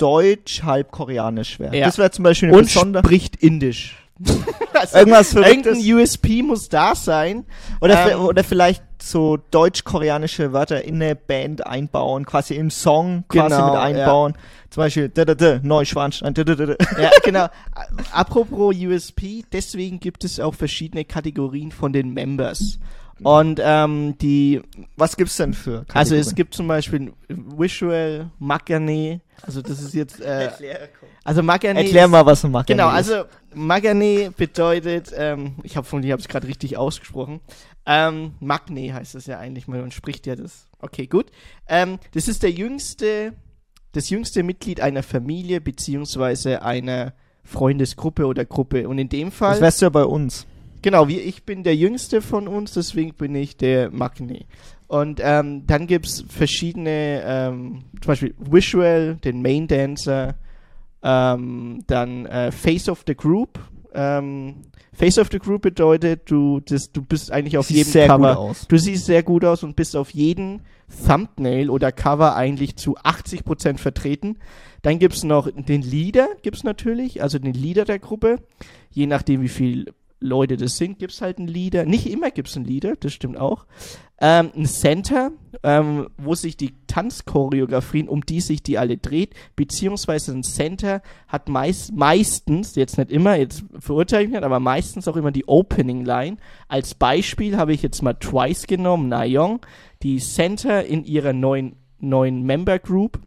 [0.00, 1.76] deutsch, halb koreanisch wäre.
[1.76, 1.86] Ja.
[1.86, 3.06] Das wäre zum Beispiel eine und Besonderheit.
[3.06, 3.96] spricht Indisch.
[4.74, 5.78] also, Irgendwas Verrücktes.
[5.78, 7.44] Irgendein USP muss da sein.
[7.80, 13.54] Oder, Ähm, oder vielleicht so deutsch-koreanische Wörter in eine Band einbauen, quasi im Song quasi
[13.56, 14.34] Genau, mit einbauen.
[14.68, 16.74] Zum Beispiel, da, da, da, Neuschwanstein, da, da, da.
[17.00, 17.46] Ja, genau.
[18.12, 22.78] Apropos USP, deswegen gibt es auch verschiedene Kategorien von den Members.
[23.22, 24.60] Und ähm, die,
[24.96, 26.34] Was gibt's denn für also es Kategorien?
[26.36, 30.50] gibt zum Beispiel Visual, Magane, also das ist jetzt, äh,
[31.24, 32.94] also Magane Erklär mal, was ein Magane Genau, ist.
[33.10, 37.40] also Magane bedeutet, ähm, ich habe von dir habe es gerade richtig ausgesprochen.
[37.86, 40.68] Ähm, Magne heißt das ja eigentlich, man spricht ja das.
[40.80, 41.26] Okay, gut.
[41.66, 43.32] Ähm, das ist der jüngste,
[43.92, 48.88] das jüngste Mitglied einer Familie beziehungsweise einer Freundesgruppe oder Gruppe.
[48.88, 50.46] Und in dem Fall, Das wärst du ja bei uns.
[50.82, 54.46] Genau, wie ich bin der jüngste von uns, deswegen bin ich der Magne.
[54.86, 60.34] Und ähm, dann gibt's verschiedene, ähm, zum Beispiel Visual, den Main Dancer,
[61.02, 63.60] ähm, dann äh, Face of the Group.
[63.94, 64.56] Ähm,
[64.92, 68.34] Face of the Group bedeutet, du, das, du bist eigentlich auf Sieht jedem Cover.
[68.34, 68.68] gut aus.
[68.68, 70.60] Du siehst sehr gut aus und bist auf jedem
[71.06, 74.38] Thumbnail oder Cover eigentlich zu 80% vertreten.
[74.82, 78.40] Dann gibt's noch den Leader, gibt's natürlich, also den Leader der Gruppe.
[78.90, 81.84] Je nachdem, wie viele Leute das sind, gibt's halt einen Leader.
[81.86, 83.66] Nicht immer gibt's einen Leader, das stimmt auch.
[84.20, 90.32] Ähm, ein Center, ähm, wo sich die Tanzchoreografien, um die sich die alle dreht, beziehungsweise
[90.32, 95.16] ein Center hat meist, meistens, jetzt nicht immer, jetzt verurteile ich nicht, aber meistens auch
[95.16, 96.36] immer die Opening Line.
[96.68, 99.60] Als Beispiel habe ich jetzt mal Twice genommen, Nayeon,
[100.02, 103.20] die Center in ihrer neuen, neuen Member Group.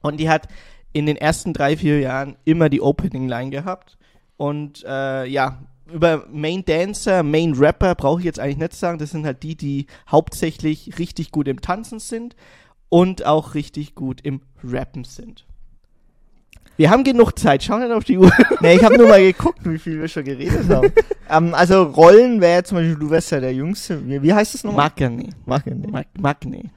[0.00, 0.46] Und die hat
[0.92, 3.98] in den ersten drei, vier Jahren immer die Opening Line gehabt.
[4.36, 5.58] Und äh, ja,
[5.92, 8.98] über Main Dancer, Main Rapper brauche ich jetzt eigentlich nicht sagen.
[8.98, 12.36] Das sind halt die, die hauptsächlich richtig gut im Tanzen sind
[12.88, 15.46] und auch richtig gut im Rappen sind.
[16.76, 17.62] Wir haben genug Zeit.
[17.62, 18.32] Schau nicht auf die Uhr.
[18.62, 20.90] nee, ich habe nur mal geguckt, wie viel wir schon geredet haben.
[21.28, 24.06] ähm, also Rollen wäre zum Beispiel, du wärst ja der Jüngste.
[24.08, 24.88] Wie, wie heißt das nochmal?
[24.88, 25.28] Magane.
[25.44, 25.88] Magane.
[25.88, 26.70] Mag Magne.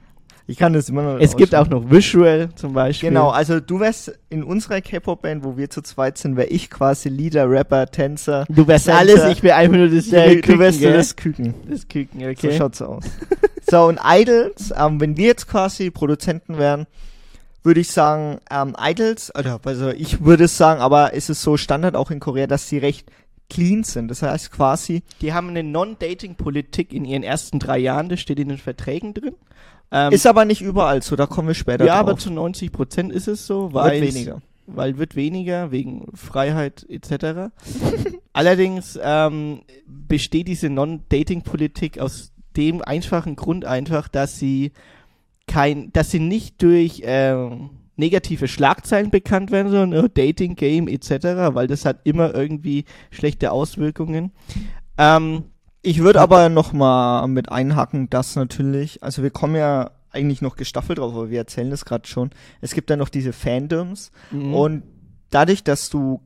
[0.46, 3.08] Ich kann das immer noch Es gibt auch noch Visual zum Beispiel.
[3.08, 7.08] Genau, also du wärst in unserer K-Pop-Band, wo wir zu zweit sind, wäre ich quasi
[7.08, 8.44] Leader, Rapper, Tänzer.
[8.50, 8.98] Du wärst Center.
[8.98, 10.96] alles, ich wäre einfach nur das Der, junge du wärst Küken, gell?
[10.96, 11.54] das Küken.
[11.70, 12.56] das Küken, So okay.
[12.58, 13.04] schaut's aus.
[13.70, 16.86] so, und Idols, ähm, wenn wir jetzt quasi Produzenten wären,
[17.62, 21.56] würde ich sagen, ähm, Idols, oder, also ich würde es sagen, aber es ist so
[21.56, 23.10] Standard auch in Korea, dass sie recht
[23.48, 24.08] clean sind.
[24.08, 28.48] Das heißt quasi, Die haben eine Non-Dating-Politik in ihren ersten drei Jahren, das steht in
[28.48, 29.34] den Verträgen drin.
[29.90, 32.20] Ähm, ist aber nicht überall so, da kommen wir später ja, aber drauf.
[32.20, 34.42] zu 90 Prozent ist es so, Wird weil weniger.
[34.66, 37.52] weil wird weniger wegen Freiheit etc.
[38.32, 44.72] Allerdings ähm, besteht diese Non-Dating-Politik aus dem einfachen Grund einfach, dass sie
[45.46, 51.54] kein, dass sie nicht durch ähm, negative Schlagzeilen bekannt werden, sondern oh, Dating Game etc.,
[51.54, 54.32] weil das hat immer irgendwie schlechte Auswirkungen.
[54.98, 55.44] Ähm,
[55.86, 60.56] Ich würde aber noch mal mit einhaken, dass natürlich, also wir kommen ja eigentlich noch
[60.56, 62.30] gestaffelt drauf, aber wir erzählen das gerade schon.
[62.62, 64.54] Es gibt ja noch diese Fandoms Mhm.
[64.54, 64.82] und
[65.30, 66.20] dadurch, dass du,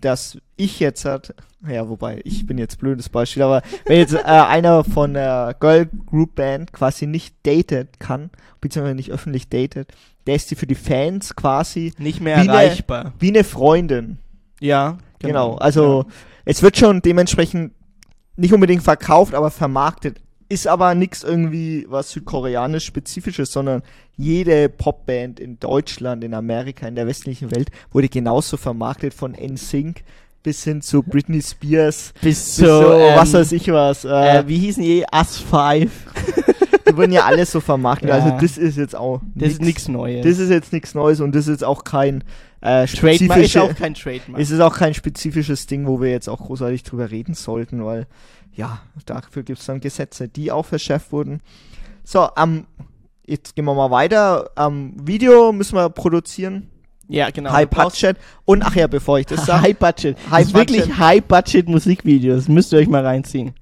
[0.00, 1.34] dass ich jetzt hat,
[1.68, 5.86] ja, wobei ich bin jetzt blödes Beispiel, aber wenn jetzt äh, einer von der Girl
[6.06, 9.92] Group Band quasi nicht datet kann, beziehungsweise nicht öffentlich datet,
[10.26, 13.12] der ist die für die Fans quasi nicht mehr wie eine- erreichbar.
[13.20, 14.18] wie eine Freundin.
[14.58, 16.06] Ja, Genau, also
[16.46, 17.72] es wird schon dementsprechend
[18.40, 20.20] nicht unbedingt verkauft, aber vermarktet.
[20.48, 23.82] Ist aber nichts irgendwie was südkoreanisch spezifisches, sondern
[24.16, 30.02] jede Popband in Deutschland, in Amerika, in der westlichen Welt wurde genauso vermarktet von NSYNC
[30.42, 34.04] bis hin zu Britney Spears, bis bis so, so, ähm, was weiß ich was.
[34.04, 35.04] Äh, äh, wie hießen die?
[35.14, 35.90] Us 5.
[36.88, 38.08] die wurden ja alles so vermarktet.
[38.08, 38.16] Ja.
[38.16, 40.24] Also das ist jetzt auch Das ist nichts Neues.
[40.24, 42.24] Das ist jetzt nichts Neues und das ist auch kein
[42.60, 44.40] äh, Trademark ist auch kein Trademark.
[44.40, 48.06] Es ist auch kein spezifisches Ding, wo wir jetzt auch großartig drüber reden sollten, weil
[48.52, 51.40] ja, dafür gibt es dann Gesetze, die auch verschärft wurden.
[52.04, 52.66] So, ähm,
[53.26, 54.50] jetzt gehen wir mal weiter.
[54.56, 56.68] Ähm, Video müssen wir produzieren.
[57.08, 57.52] ja, genau.
[57.52, 58.16] High Budget.
[58.44, 60.16] Und ach ja, bevor ich das sage, High Budget.
[60.30, 60.98] High das ist wirklich Budget.
[60.98, 62.48] High Budget Musikvideos.
[62.48, 63.54] Müsst ihr euch mal reinziehen.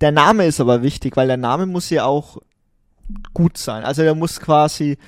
[0.00, 2.38] der Name ist aber wichtig, weil der Name muss ja auch
[3.32, 3.84] gut sein.
[3.84, 4.98] Also der muss quasi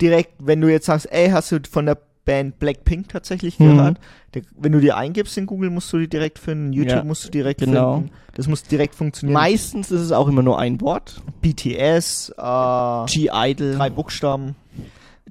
[0.00, 3.76] direkt, wenn du jetzt sagst, ey, hast du von der Band Blackpink tatsächlich Mhm.
[3.76, 3.98] gehört.
[4.34, 6.72] Der, wenn du die eingibst in Google, musst du die direkt finden.
[6.72, 7.96] YouTube Ja, musst du direkt genau.
[7.96, 8.10] finden.
[8.34, 9.34] Das muss direkt funktionieren.
[9.34, 11.20] Meistens ist es auch immer nur ein Wort.
[11.42, 14.54] BTS, äh, G-Idol, drei Buchstaben.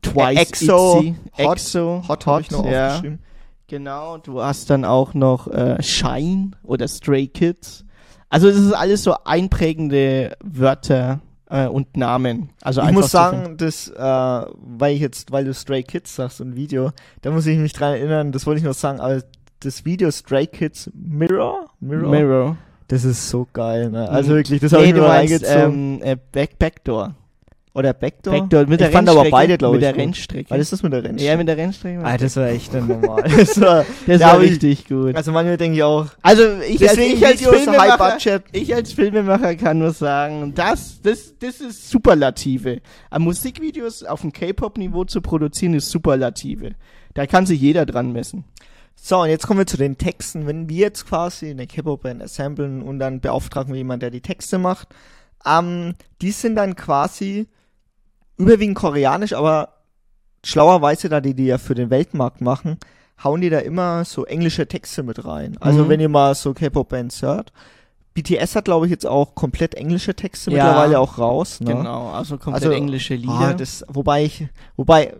[0.02, 2.88] Twice, EXO, ITZY, Hot, EXO, Hot, habe ich noch ja.
[2.90, 3.20] aufgeschrieben.
[3.68, 7.86] Genau, du hast dann auch noch äh, Shine oder Stray Kids.
[8.30, 11.20] Also das ist alles so einprägende Wörter
[11.50, 12.50] äh, und Namen.
[12.62, 16.56] Also ich muss sagen, das, äh, weil ich jetzt, weil du Stray Kids sagst, ein
[16.56, 19.22] Video, da muss ich mich dran erinnern, das wollte ich noch sagen, aber
[19.62, 22.58] das Video Stray Kids Mirror, Mirror, Mirror.
[22.88, 24.08] das ist so geil, ne?
[24.10, 24.36] Also Mhm.
[24.38, 26.00] wirklich, das habe Nee, ich mir reingezogen.
[26.02, 27.16] ähm, äh, Back, Backdoor.
[27.74, 28.34] Oder Backdoor?
[28.34, 30.02] Backdoor mit der ich fand aber beide, glaube Mit ich, der gut.
[30.02, 30.50] Rennstrecke.
[30.50, 31.32] Weil ist das mit der Rennstrecke?
[31.32, 32.04] ja, mit der Rennstrecke.
[32.04, 33.24] ah, das war echt dann normal.
[33.38, 35.16] das war, das da war ich- richtig gut.
[35.16, 38.44] also manchmal denke ich auch, Also ich als, deswegen ich als so High Filmemacher, Budget.
[38.54, 42.82] ich als Filmemacher kann nur sagen, das, das, das ist Superlative.
[43.12, 46.72] An Musikvideos auf dem K-Pop-Niveau zu produzieren ist Superlative.
[47.14, 48.46] Da kann sich jeder dran messen.
[48.96, 50.48] So, und jetzt kommen wir zu den Texten.
[50.48, 54.58] Wenn wir jetzt quasi eine K-Pop-Band assemblen und dann beauftragen wir jemanden, der die Texte
[54.58, 54.88] macht,
[55.46, 57.48] ähm, die sind dann quasi
[58.40, 59.70] überwiegend koreanisch, aber
[60.44, 62.78] schlauerweise, da die die ja für den Weltmarkt machen,
[63.24, 65.58] hauen die da immer so englische Texte mit rein.
[65.60, 65.90] Also Mhm.
[65.90, 67.52] wenn ihr mal so K-Pop-Bands hört,
[68.14, 70.64] BTS hat, glaube ich, jetzt auch komplett englische Texte Ja.
[70.66, 71.60] mittlerweile auch raus.
[71.60, 71.74] Ne?
[71.76, 73.54] Genau, also komplett Also, englische Ah, Lieder.
[73.56, 74.48] das, wobei ich,
[74.78, 75.14] wobei,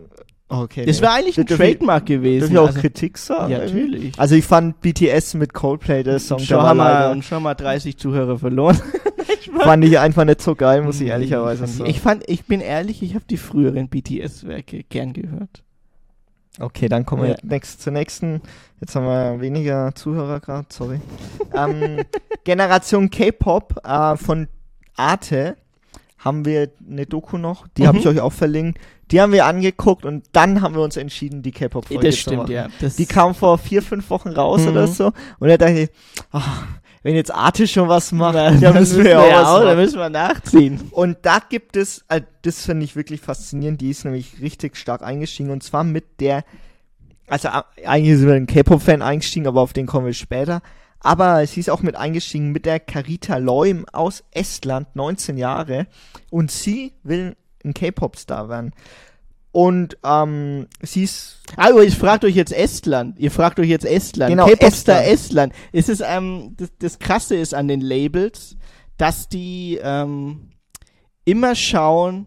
[0.50, 0.84] okay.
[0.84, 1.02] das nee.
[1.02, 2.40] wäre eigentlich ein wir- Trademark gewesen.
[2.40, 3.50] Dürfen wir auch also, Kritik sagen?
[3.52, 4.18] ja, natürlich.
[4.18, 7.96] Also ich fand BTS mit Coldplay, der Song, schon, haben wir, und schon mal 30
[7.96, 8.80] Zuhörer verloren.
[9.60, 11.88] fand ich einfach nicht so geil, muss ich ehrlicherweise sagen.
[11.88, 15.62] Ich fand, ich bin ehrlich, ich habe die früheren BTS-Werke gern gehört.
[16.58, 17.34] okay, dann kommen wir Ja.
[17.36, 18.40] jetzt next, zur nächsten.
[18.80, 21.00] Jetzt haben wir weniger Zuhörer gerade, sorry.
[21.54, 22.04] ähm,
[22.44, 24.48] Generation K-Pop äh, von
[24.96, 25.56] Arte
[26.20, 28.00] haben wir eine Doku noch, die habe Mhm.
[28.02, 28.78] ich euch auch verlinkt.
[29.10, 32.36] Die haben wir angeguckt und dann haben wir uns entschieden, die K-Pop-Folge Das zu stimmt,
[32.42, 32.52] machen.
[32.52, 32.68] ja.
[32.80, 34.68] Das Die kam vor vier, fünf Wochen raus Mhm.
[34.68, 35.06] oder so.
[35.40, 35.90] Und da dachte ich,
[36.30, 36.64] ach,
[37.02, 39.64] wenn jetzt Arte schon was macht, Na, dann müssen wir ja auch was auch, da
[39.64, 39.78] machen.
[39.78, 40.80] müssen wir nachziehen.
[40.92, 45.02] Und da gibt es, äh, das finde ich wirklich faszinierend, die ist nämlich richtig stark
[45.02, 46.44] eingestiegen und zwar mit der,
[47.26, 47.48] also
[47.84, 50.60] eigentlich sind wir ein K-Pop-Fan eingestiegen, aber auf den kommen wir später.
[51.00, 55.86] Aber sie ist auch mit eingestiegen mit der Carita Leum aus Estland, 19 Jahre.
[56.30, 58.72] Und sie will ein K-Pop-Star werden.
[59.52, 63.18] Und ähm, sie ist Ah, aber ihr fragt euch jetzt Estland.
[63.18, 64.30] Ihr fragt euch jetzt Estland.
[64.30, 65.52] Genau, K-Popstar Estland.
[65.72, 68.56] Es ist, ähm, das, das Krasse ist an den Labels,
[68.96, 70.50] dass die ähm,
[71.24, 72.26] immer schauen,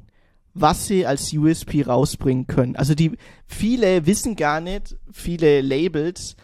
[0.53, 2.75] was sie als USP rausbringen können.
[2.75, 6.35] Also die viele wissen gar nicht, viele Labels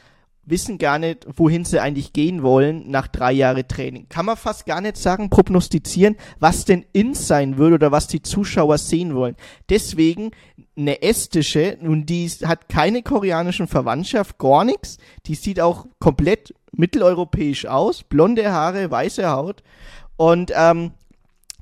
[0.49, 4.07] wissen gar nicht, wohin sie eigentlich gehen wollen nach drei Jahre Training.
[4.09, 8.21] Kann man fast gar nicht sagen, prognostizieren, was denn in sein würde oder was die
[8.21, 9.35] Zuschauer sehen wollen.
[9.69, 10.31] Deswegen
[10.77, 14.97] eine estische, nun die hat keine koreanischen Verwandtschaft, gar nichts.
[15.25, 19.63] Die sieht auch komplett mitteleuropäisch aus, blonde Haare, weiße Haut
[20.17, 20.91] und ähm,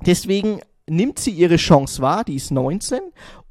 [0.04, 3.00] deswegen nimmt sie ihre Chance wahr, die ist 19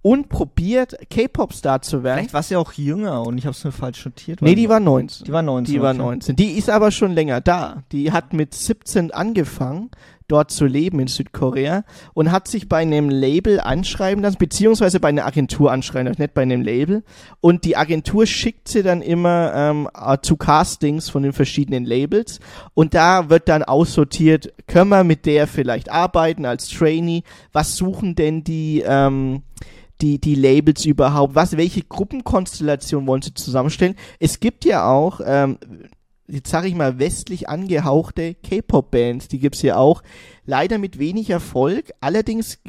[0.01, 2.19] und probiert K-Pop-Star zu werden.
[2.19, 4.41] vielleicht war sie auch jünger und ich habe es mir falsch notiert.
[4.41, 5.25] Nee, die war 19.
[5.25, 5.73] die war 19.
[5.73, 6.01] Die war okay.
[6.01, 6.35] 19.
[6.35, 7.83] Die ist aber schon länger da.
[7.91, 9.89] Die hat mit 17 angefangen,
[10.27, 11.83] dort zu leben in Südkorea
[12.13, 16.33] und hat sich bei einem Label anschreiben lassen, beziehungsweise bei einer Agentur anschreiben lassen, nicht
[16.33, 17.03] bei einem Label.
[17.39, 22.39] Und die Agentur schickt sie dann immer ähm, äh, zu Castings von den verschiedenen Labels.
[22.73, 27.23] Und da wird dann aussortiert, können wir mit der vielleicht arbeiten als Trainee?
[27.53, 29.43] Was suchen denn die, ähm,
[30.01, 31.35] die, die Labels überhaupt?
[31.35, 33.95] Was, welche Gruppenkonstellation wollen sie zusammenstellen?
[34.19, 35.57] Es gibt ja auch, ähm,
[36.27, 40.03] jetzt sage ich mal, westlich angehauchte K-Pop-Bands, die gibt's ja auch,
[40.45, 41.91] leider mit wenig Erfolg.
[42.01, 42.59] Allerdings,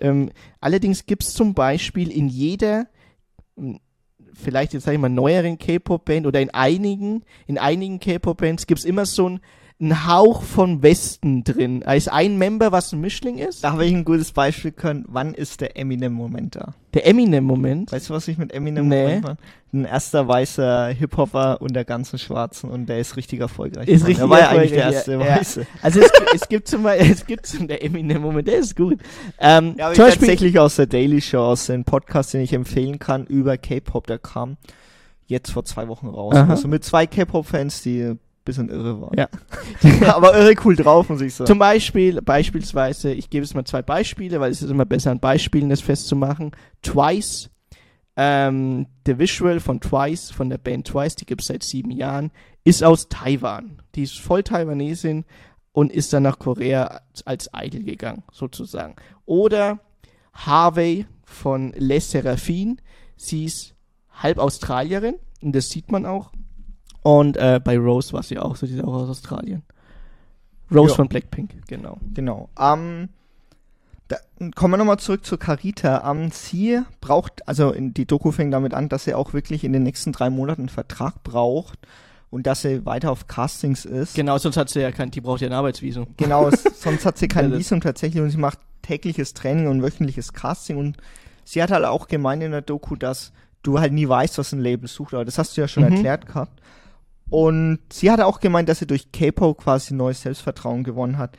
[0.00, 2.86] ähm, allerdings gibt's zum Beispiel in jeder,
[3.56, 3.80] m,
[4.32, 9.06] vielleicht jetzt sage ich mal, neueren K-Pop-Band oder in einigen, in einigen K-Pop-Bands gibt's immer
[9.06, 9.40] so ein,
[9.84, 11.80] ein Hauch von Westen drin.
[11.80, 13.62] Da ist ein Member, was ein Mischling ist.
[13.64, 15.04] Da habe ich ein gutes Beispiel können.
[15.08, 16.74] Wann ist der Eminem-Moment da?
[16.94, 17.92] Der Eminem-Moment.
[17.92, 19.20] Weißt du, was ich mit Eminem Nee.
[19.20, 19.36] meine?
[19.72, 23.88] Ein erster weißer Hip-Hopper und der ganzen Schwarzen und der ist richtig erfolgreich.
[23.88, 25.18] Ist richtig er war ja eigentlich der erste ja.
[25.20, 25.36] Ja.
[25.40, 25.66] Weiße.
[25.82, 29.00] Also es, gibt- es gibt zum Beispiel, es gibt zum der Eminem-Moment, der ist gut.
[29.40, 32.42] Ähm, Ja, aber ich zum Beispiel, tatsächlich aus der Daily Show, aus dem Podcast, den
[32.42, 34.56] ich empfehlen kann, über K-Pop, der kam
[35.26, 36.34] jetzt vor zwei Wochen raus.
[36.36, 36.50] Aha.
[36.50, 39.16] Also mit zwei K-Pop-Fans, die bisschen irre waren.
[39.16, 39.28] Ja.
[40.14, 41.46] aber irre cool drauf, muss ich sagen.
[41.46, 45.20] Zum Beispiel, beispielsweise, ich gebe jetzt mal zwei Beispiele, weil es ist immer besser an
[45.20, 46.52] Beispielen das festzumachen.
[46.82, 47.50] Twice,
[48.16, 52.30] ähm, der Visual von Twice, von der Band Twice, die gibt es seit sieben Jahren,
[52.64, 53.82] ist aus Taiwan.
[53.94, 55.24] Die ist voll Taiwanesin
[55.72, 58.94] und ist dann nach Korea als, Idol gegangen, sozusagen.
[59.26, 59.80] Oder
[60.32, 62.76] Harvey von Les Seraphine,
[63.16, 63.74] sie ist
[64.12, 66.32] halb Australierin und das sieht man auch.
[67.04, 69.62] Und äh, bei Rose war sie auch so, die ist auch aus Australien.
[70.72, 70.96] Rose Ja.
[70.96, 71.98] von Blackpink, genau.
[72.14, 72.48] Genau.
[72.58, 73.10] Ähm,
[74.08, 74.16] da,
[74.56, 76.10] kommen wir nochmal zurück zu Carita.
[76.10, 79.72] Ähm, sie braucht, also in, die Doku fängt damit an, dass sie auch wirklich in
[79.74, 81.78] den nächsten drei Monaten einen Vertrag braucht
[82.30, 84.14] und dass sie weiter auf Castings ist.
[84.14, 86.06] Genau, sonst hat sie ja kein, die braucht ja ein Arbeitsvisum.
[86.16, 90.78] Genau, sonst hat sie kein Visum tatsächlich und sie macht tägliches Training und wöchentliches Casting
[90.78, 90.96] und
[91.44, 94.60] sie hat halt auch gemeint in der Doku, dass du halt nie weißt, was ein
[94.60, 95.92] Label sucht, aber das hast du ja schon Mhm.
[95.92, 96.60] erklärt gehabt.
[97.30, 101.36] Und sie hat auch gemeint, dass sie durch K-Pop quasi neues Selbstvertrauen gewonnen hat.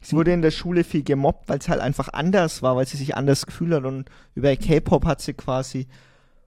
[0.00, 2.96] Sie wurde in der Schule viel gemobbt, weil es halt einfach anders war, weil sie
[2.96, 5.86] sich anders gefühlt hat und über K-Pop hat sie quasi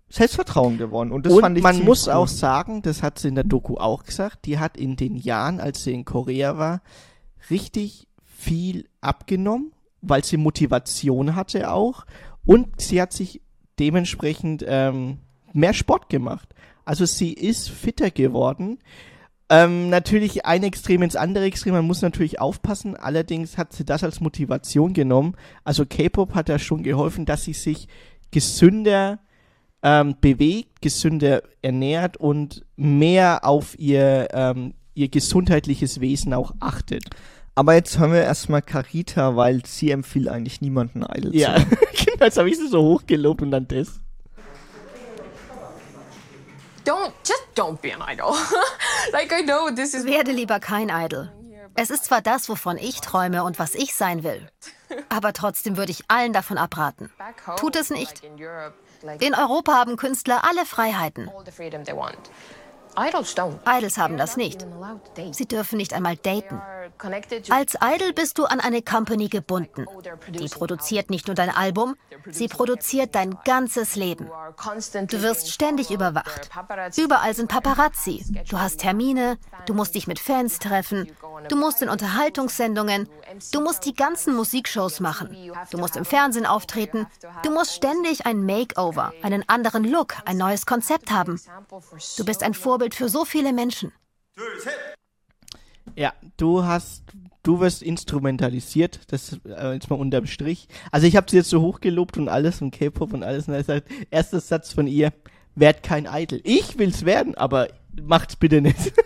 [0.09, 2.13] Selbstvertrauen gewonnen und das und fand ich man muss cool.
[2.13, 5.59] auch sagen, das hat sie in der Doku auch gesagt, die hat in den Jahren,
[5.59, 6.81] als sie in Korea war,
[7.49, 9.71] richtig viel abgenommen,
[10.01, 12.05] weil sie Motivation hatte auch
[12.45, 13.41] und sie hat sich
[13.79, 15.19] dementsprechend ähm,
[15.53, 16.49] mehr Sport gemacht.
[16.85, 18.79] Also sie ist fitter geworden.
[19.47, 22.95] Ähm, natürlich ein Extrem ins andere Extrem, man muss natürlich aufpassen.
[22.95, 25.35] Allerdings hat sie das als Motivation genommen.
[25.63, 27.87] Also K-Pop hat da schon geholfen, dass sie sich
[28.31, 29.19] gesünder
[29.83, 37.03] ähm, bewegt, gesünder ernährt und mehr auf ihr, ähm, ihr gesundheitliches Wesen auch achtet.
[37.53, 41.55] Aber jetzt hören wir erstmal Carita, weil sie empfiehlt eigentlich niemanden Idol zu Ja,
[42.05, 44.01] genau, jetzt habe ich sie so hochgelobt und dann das.
[46.85, 48.35] Don't just don't be an idol.
[49.11, 51.31] like I know this is Werde lieber kein Idol.
[51.75, 54.47] Es ist zwar das, wovon ich träume und was ich sein will,
[55.09, 57.11] aber trotzdem würde ich allen davon abraten.
[57.57, 58.23] Tut es nicht.
[59.19, 61.29] In Europa haben Künstler alle Freiheiten.
[62.97, 64.65] Idols haben das nicht.
[65.31, 66.61] Sie dürfen nicht einmal daten.
[67.49, 69.85] Als Idol bist du an eine Company gebunden.
[70.29, 71.95] Die produziert nicht nur dein Album,
[72.29, 74.29] sie produziert dein ganzes Leben.
[75.07, 76.49] Du wirst ständig überwacht.
[76.97, 78.23] Überall sind Paparazzi.
[78.49, 81.11] Du hast Termine, du musst dich mit Fans treffen,
[81.49, 83.09] du musst in Unterhaltungssendungen,
[83.51, 85.35] du musst die ganzen Musikshows machen,
[85.71, 87.07] du musst im Fernsehen auftreten,
[87.43, 91.41] du musst ständig ein Makeover, einen anderen Look, ein neues Konzept haben.
[92.17, 93.91] Du bist ein Vorbild für so viele Menschen.
[95.95, 97.03] Ja, du hast,
[97.43, 100.67] du wirst instrumentalisiert, das äh, jetzt mal unterm Strich.
[100.91, 103.63] Also ich habe sie jetzt so hochgelobt und alles und K-Pop und alles und er
[103.63, 105.13] sagt, erster Satz von ihr,
[105.55, 106.41] werd kein Idol.
[106.43, 107.69] Ich will's werden, aber
[108.01, 108.93] macht's bitte nicht.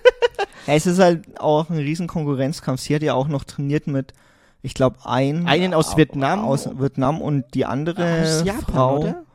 [0.67, 2.81] Ja, es ist halt auch ein riesen Konkurrenzkampf.
[2.81, 4.13] Sie hat ja auch noch trainiert mit,
[4.61, 6.41] ich glaube, ein, Einen aus Vietnam.
[6.41, 9.25] aus Vietnam und die andere Aus Japan, Frau oder?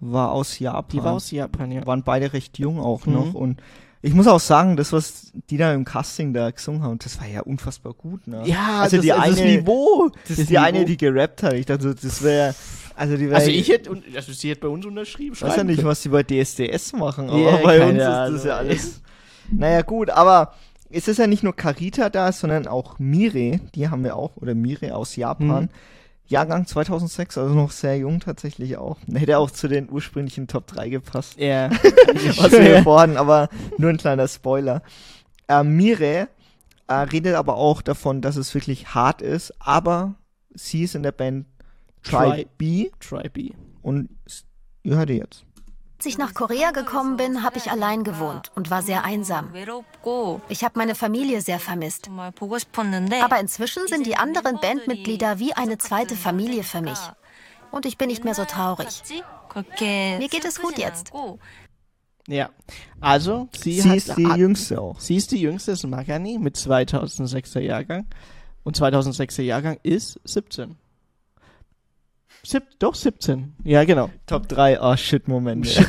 [0.00, 0.88] war aus Japan.
[0.92, 1.84] Die war aus Japan, ja.
[1.86, 3.12] waren beide recht jung auch Mhm.
[3.12, 3.60] noch und
[4.00, 7.26] ich muss auch sagen, das was die da im Casting da gesungen haben, das war
[7.26, 8.42] ja unfassbar gut, ne?
[8.44, 10.10] Ja, also das, die also eine, das Niveau.
[10.28, 11.54] das ist die eine, die gerappt hat.
[11.54, 12.54] Ich dachte, das wäre,
[12.94, 15.34] also die wäre, also ich hätte, also sie hätte bei uns unterschrieben.
[15.34, 18.34] ich weiß ja nicht, was die bei DSDS machen, aber Ja, bei uns ist Ahnung,
[18.34, 19.00] das ja alles.
[19.50, 20.54] Naja, gut, aber
[20.90, 24.54] es ist ja nicht nur Carita da, sondern auch Mire, die haben wir auch, oder
[24.54, 25.64] Mire aus Japan.
[25.64, 25.70] Mhm.
[26.28, 28.98] Jahrgang 2006, also noch sehr jung tatsächlich auch.
[29.12, 31.38] Hätte auch zu den ursprünglichen Top 3 gepasst.
[31.38, 31.70] Ja.
[32.36, 34.82] was wir vorhatten, aber nur ein kleiner Spoiler.
[35.48, 36.28] Äh, Mire
[36.86, 40.14] äh, redet aber auch davon, dass es wirklich hart ist, aber
[40.54, 41.46] sie ist in der Band
[42.02, 43.50] Try Try- B Try B.
[43.82, 44.08] und
[44.82, 45.44] ihr hört ihr jetzt.
[45.98, 49.52] Als ich nach Korea gekommen bin, habe ich allein gewohnt und war sehr einsam.
[50.48, 52.08] Ich habe meine Familie sehr vermisst.
[52.08, 57.00] Aber inzwischen sind die anderen Bandmitglieder wie eine zweite Familie für mich.
[57.72, 59.02] Und ich bin nicht mehr so traurig.
[59.80, 61.10] Mir geht es gut jetzt.
[62.28, 62.50] Ja,
[63.00, 65.00] also sie, sie hat, ist die Jüngste auch.
[65.00, 68.06] Sie ist die Jüngste, ist Magani mit 2006er Jahrgang.
[68.62, 70.76] Und 2006er Jahrgang ist 17.
[72.44, 73.54] Sieb, doch 17.
[73.64, 74.10] Ja, genau.
[74.26, 75.66] Top 3, oh shit, Moment.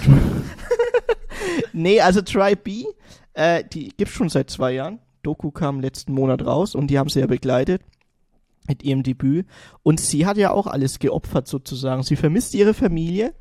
[1.73, 2.85] Nee, also Try B,
[3.33, 4.99] äh, die gibt's schon seit zwei Jahren.
[5.23, 7.81] Doku kam letzten Monat raus und die haben sie ja begleitet
[8.67, 9.47] mit ihrem Debüt.
[9.83, 12.03] Und sie hat ja auch alles geopfert sozusagen.
[12.03, 13.33] Sie vermisst ihre Familie.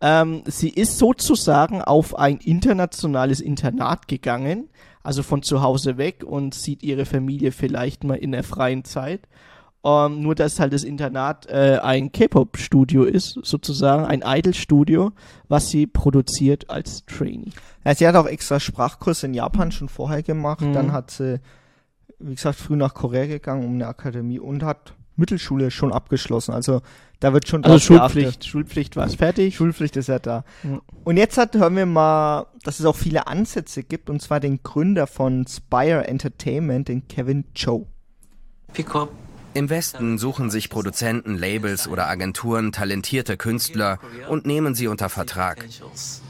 [0.00, 4.68] Ähm, sie ist sozusagen auf ein internationales Internat gegangen,
[5.02, 9.28] also von zu Hause weg und sieht ihre Familie vielleicht mal in der freien Zeit.
[9.84, 15.12] Ähm, nur dass halt das Internat äh, ein K-Pop-Studio ist, sozusagen ein Idol-Studio,
[15.48, 17.50] was sie produziert als Trainee.
[17.84, 20.62] Ja, sie hat auch extra Sprachkurs in Japan schon vorher gemacht.
[20.62, 20.72] Mhm.
[20.72, 21.38] Dann hat sie,
[22.18, 26.54] wie gesagt, früh nach Korea gegangen, um eine Akademie und hat Mittelschule schon abgeschlossen.
[26.54, 26.80] Also
[27.20, 28.12] da wird schon Also drauf geachtet.
[28.22, 29.56] Schulpflicht, Schulpflicht war es fertig.
[29.56, 30.44] Schulpflicht ist ja da.
[30.62, 30.80] Ja.
[31.04, 34.62] Und jetzt hat, hören wir mal, dass es auch viele Ansätze gibt, und zwar den
[34.62, 37.86] Gründer von Spire Entertainment, den Kevin Cho.
[38.72, 39.10] pick up
[39.54, 45.64] Im Westen suchen sich Produzenten, Labels oder Agenturen talentierte Künstler und nehmen sie unter Vertrag.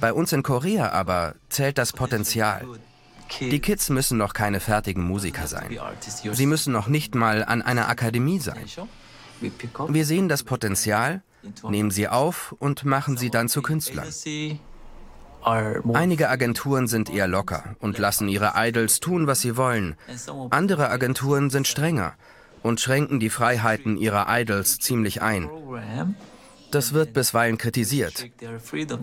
[0.00, 2.66] Bei uns in Korea aber zählt das Potenzial.
[3.40, 5.78] Die Kids müssen noch keine fertigen Musiker sein.
[6.32, 8.66] Sie müssen noch nicht mal an einer Akademie sein.
[9.88, 11.22] Wir sehen das Potenzial,
[11.68, 14.08] nehmen sie auf und machen sie dann zu Künstlern.
[15.42, 19.96] Einige Agenturen sind eher locker und lassen ihre Idols tun, was sie wollen.
[20.50, 22.14] Andere Agenturen sind strenger
[22.64, 25.48] und schränken die Freiheiten ihrer Idols ziemlich ein.
[26.70, 28.26] Das wird bisweilen kritisiert.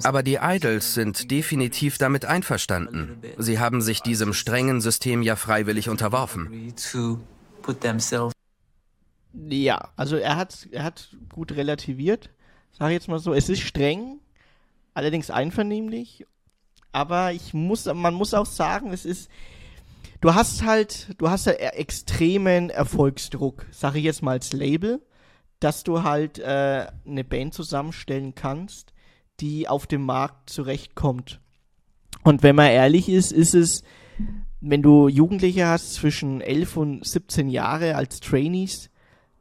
[0.04, 3.22] Aber die Idols sind definitiv damit einverstanden.
[3.38, 6.74] Sie haben sich diesem strengen System ja freiwillig unterworfen.
[9.34, 12.32] Ja, also er hat, er hat gut relativiert.
[12.72, 14.20] Sag ich jetzt mal so, es ist streng,
[14.96, 16.26] allerdings einvernehmlich.
[16.92, 19.30] Aber ich muss, man muss auch sagen, es ist,
[20.22, 25.02] du hast halt, du hast e- extremen Erfolgsdruck, sag ich jetzt mal als Label,
[25.60, 28.94] dass du halt äh, eine Band zusammenstellen kannst,
[29.40, 31.40] die auf dem Markt zurechtkommt.
[32.24, 33.84] Und wenn man ehrlich ist, ist es,
[34.60, 38.90] wenn du Jugendliche hast zwischen 11 und 17 Jahre als Trainees,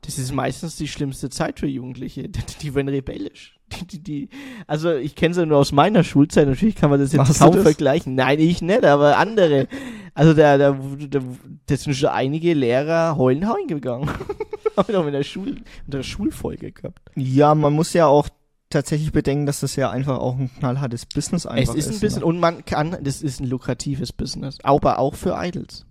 [0.03, 2.29] das ist meistens die schlimmste Zeit für Jugendliche.
[2.63, 3.60] Die werden rebellisch.
[3.81, 4.29] Die, die, die,
[4.67, 6.49] also ich kenne sie nur aus meiner Schulzeit.
[6.49, 7.63] Natürlich kann man das jetzt Machst kaum das?
[7.63, 8.15] vergleichen.
[8.17, 9.69] Nein, ich nicht, aber andere.
[10.15, 10.73] Also da, da,
[11.09, 11.21] da
[11.67, 14.09] das sind schon einige Lehrer heulen heimgegangen.
[14.77, 16.99] Haben wir doch in der Schul, in der Schulfolge gehabt.
[17.15, 18.29] Ja, man muss ja auch
[18.71, 22.21] tatsächlich bedenken, dass das ja einfach auch ein knallhartes Business einfach es ist ein bisschen,
[22.21, 22.27] Ne?
[22.27, 24.59] und man kann, das ist ein lukratives Business.
[24.63, 25.87] Aber auch für Idols.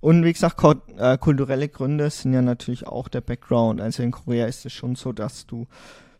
[0.00, 0.62] Und wie gesagt,
[0.96, 3.80] äh, kulturelle Gründe sind ja natürlich auch der Background.
[3.80, 5.66] Also in Korea ist es schon so, dass du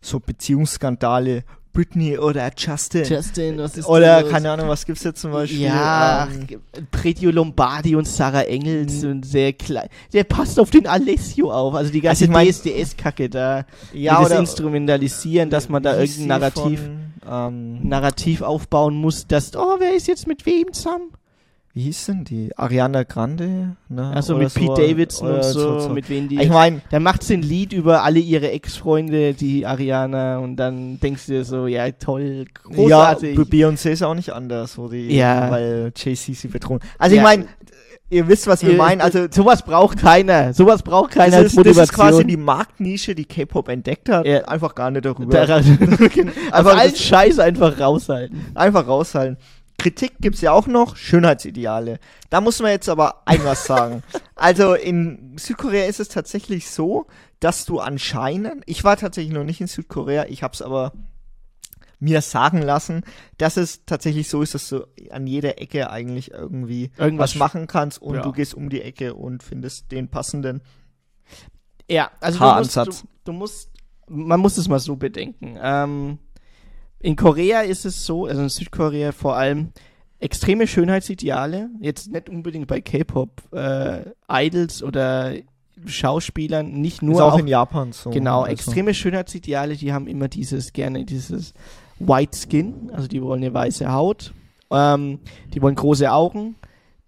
[0.05, 1.43] so Beziehungsskandale,
[1.73, 4.31] Britney oder Justin, Justin, was ist oder los?
[4.31, 5.63] keine Ahnung, was gibt's jetzt zum Beispiel?
[5.63, 9.89] Ja, ähm, Pretio Lombardi und Sarah Engels und sehr klein.
[10.13, 11.75] Der passt auf den Alessio auf.
[11.75, 13.65] Also die ganze Also DSDS-Kacke da.
[13.93, 19.75] ja, das instrumentalisieren, dass man da irgendein Narrativ, Von, ähm, Narrativ aufbauen muss, dass, oh,
[19.79, 21.11] wer ist jetzt mit wem zusammen?
[21.75, 22.57] Wie hieß denn die?
[22.57, 23.75] Ariana Grande?
[23.89, 24.11] Ne?
[24.15, 26.41] Also Oder mit Pete so, Davidson und so, mit wem die.
[26.41, 30.99] Ich meine, dann macht sie ein Lied über alle ihre Ex-Freunde, die Ariana, und dann
[31.01, 33.37] denkst du dir so, ja, toll, ja, großartig.
[33.37, 35.51] Beyoncé ist auch nicht anders, wo die, Ja.
[35.51, 36.79] weil Jay-Z sie bedrohen.
[36.97, 37.21] Also Ja.
[37.21, 37.45] ich meine,
[38.09, 39.01] ihr wisst, was wir Ihr- meinen.
[39.01, 40.53] Also sowas braucht keiner.
[40.53, 41.83] Sowas braucht keiner das als ist, das Motivation.
[41.83, 44.25] ist quasi die Marktnische, die K-Pop entdeckt hat.
[44.25, 44.43] Ja.
[44.45, 45.45] Einfach gar nicht darüber.
[45.45, 45.65] Daran, aus
[46.53, 48.39] Einfach allen das- Scheiß einfach raushalten.
[48.53, 49.37] Einfach raushalten.
[49.77, 51.99] Kritik gibt's ja auch noch, Schönheitsideale.
[52.29, 54.03] Da muss man jetzt aber ein was sagen.
[54.37, 57.07] Also in Südkorea ist es tatsächlich so,
[57.39, 60.91] dass du anscheinend, ich war tatsächlich noch nicht in Südkorea, ich hab's aber
[61.99, 63.03] mir sagen lassen,
[63.37, 67.67] dass es tatsächlich so ist, dass du an jeder Ecke eigentlich irgendwie Irgendwas was machen
[67.67, 68.21] kannst und ja.
[68.21, 70.61] du gehst um die Ecke und findest den passenden.
[71.89, 72.91] Ja, also du musst, du,
[73.23, 73.71] du musst,
[74.07, 75.57] man muss es mal so bedenken.
[75.61, 76.19] Ähm,
[77.05, 79.69] in Korea ist es so, also in Südkorea vor allem,
[80.19, 85.33] extreme Schönheitsideale, jetzt nicht unbedingt bei K-Pop, äh, Idols oder
[85.85, 88.09] Schauspielern, nicht nur ist auch, auch in Japan so.
[88.09, 88.53] Genau, also.
[88.53, 91.53] extreme Schönheitsideale, die haben immer dieses, gerne dieses
[91.99, 94.33] White Skin, also die wollen eine weiße Haut,
[94.71, 95.19] ähm,
[95.53, 96.55] die wollen große Augen,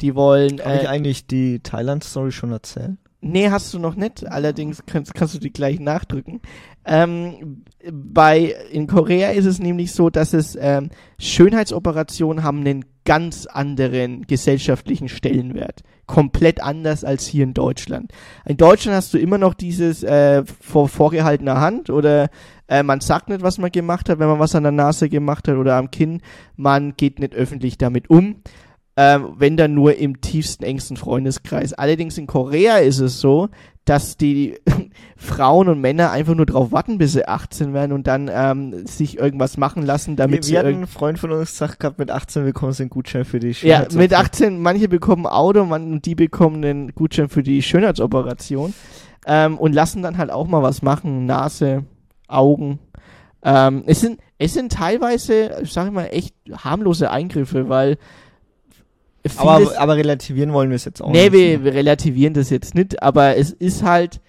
[0.01, 2.97] die wollen, Habe ich äh, eigentlich die Thailand-Story schon erzählt?
[3.27, 6.41] Nee, hast du noch nicht, allerdings kannst, kannst du die gleich nachdrücken.
[6.85, 13.45] Ähm, bei, in Korea ist es nämlich so, dass es, ähm, Schönheitsoperationen haben einen ganz
[13.45, 15.83] anderen gesellschaftlichen Stellenwert.
[16.07, 18.11] Komplett anders als hier in Deutschland.
[18.45, 22.29] In Deutschland hast du immer noch dieses äh, vor vorgehaltener Hand oder
[22.67, 25.47] äh, man sagt nicht, was man gemacht hat, wenn man was an der Nase gemacht
[25.47, 26.21] hat oder am Kinn.
[26.55, 28.41] Man geht nicht öffentlich damit um.
[28.99, 31.73] Ähm, wenn dann nur im tiefsten, engsten Freundeskreis.
[31.73, 33.49] Allerdings in Korea ist es so,
[33.85, 34.55] dass die
[35.15, 39.19] Frauen und Männer einfach nur drauf warten, bis sie 18 werden und dann ähm, sich
[39.19, 42.09] irgendwas machen lassen, damit wir, sie wir hatten einen Freund von uns gesagt gehabt, mit
[42.09, 44.01] 18 bekommen sie einen Gutschein für die ja, Schönheitsoperation.
[44.01, 48.73] mit 18, manche bekommen Auto, man, die bekommen einen Gutschein für die Schönheitsoperation
[49.27, 51.83] ähm, und lassen dann halt auch mal was machen, Nase,
[52.27, 52.79] Augen.
[53.43, 57.97] Ähm, es sind es sind teilweise, ich sage mal, echt harmlose Eingriffe, weil
[59.35, 61.33] Aber, aber relativieren wollen wir es jetzt auch nee, nicht.
[61.33, 64.21] wir, wir relativieren das jetzt nicht, aber es ist halt,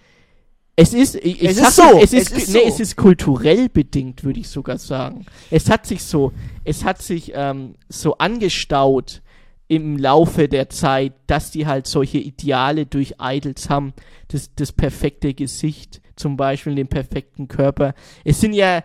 [0.81, 2.69] es ist, ich, Es ist so, es ist, es ist nee, so.
[2.69, 5.27] es ist kulturell bedingt, würde ich sogar sagen.
[5.51, 6.33] Es hat sich so,
[6.63, 9.23] es hat sich ähm, so angestaut
[9.67, 13.93] im Laufe der Zeit, dass die halt solche Ideale durch Idols haben,
[14.29, 17.95] das, das perfekte Gesicht, zum Beispiel den perfekten Körper.
[18.25, 18.85] Es sind ja,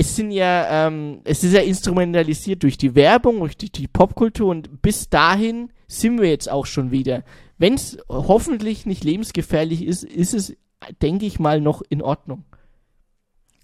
[0.00, 4.48] es sind ja, ähm, es ist ja instrumentalisiert durch die Werbung, durch die, die Popkultur
[4.50, 7.22] und bis dahin sind wir jetzt auch schon wieder.
[7.58, 10.56] Wenn es hoffentlich nicht lebensgefährlich ist, ist es
[11.02, 12.44] denke ich mal, noch in Ordnung.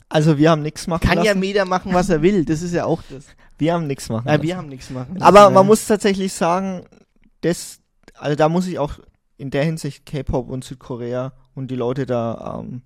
[0.08, 1.42] Also wir haben nichts machen Kann ja lassen.
[1.42, 2.44] jeder machen, was er will.
[2.44, 3.26] Das ist ja auch das.
[3.58, 5.20] wir haben nichts machen Ja, wir haben nichts machen.
[5.20, 5.62] Aber man ja.
[5.64, 6.84] muss tatsächlich sagen,
[7.40, 7.80] das,
[8.14, 9.00] also da muss ich auch
[9.36, 12.82] in der Hinsicht K-Pop und Südkorea und die Leute da ähm,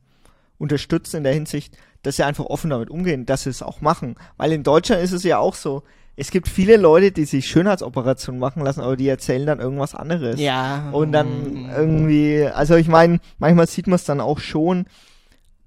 [0.57, 4.16] unterstützen in der Hinsicht, dass sie einfach offen damit umgehen, dass sie es auch machen.
[4.36, 5.82] Weil in Deutschland ist es ja auch so,
[6.16, 10.38] es gibt viele Leute, die sich Schönheitsoperationen machen lassen, aber die erzählen dann irgendwas anderes.
[10.38, 10.90] Ja.
[10.92, 14.86] Und dann irgendwie, also ich meine, manchmal sieht man es dann auch schon.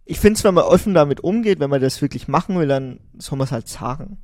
[0.05, 2.99] Ich finde es, wenn man offen damit umgeht, wenn man das wirklich machen will, dann
[3.17, 4.17] soll man es halt sagen.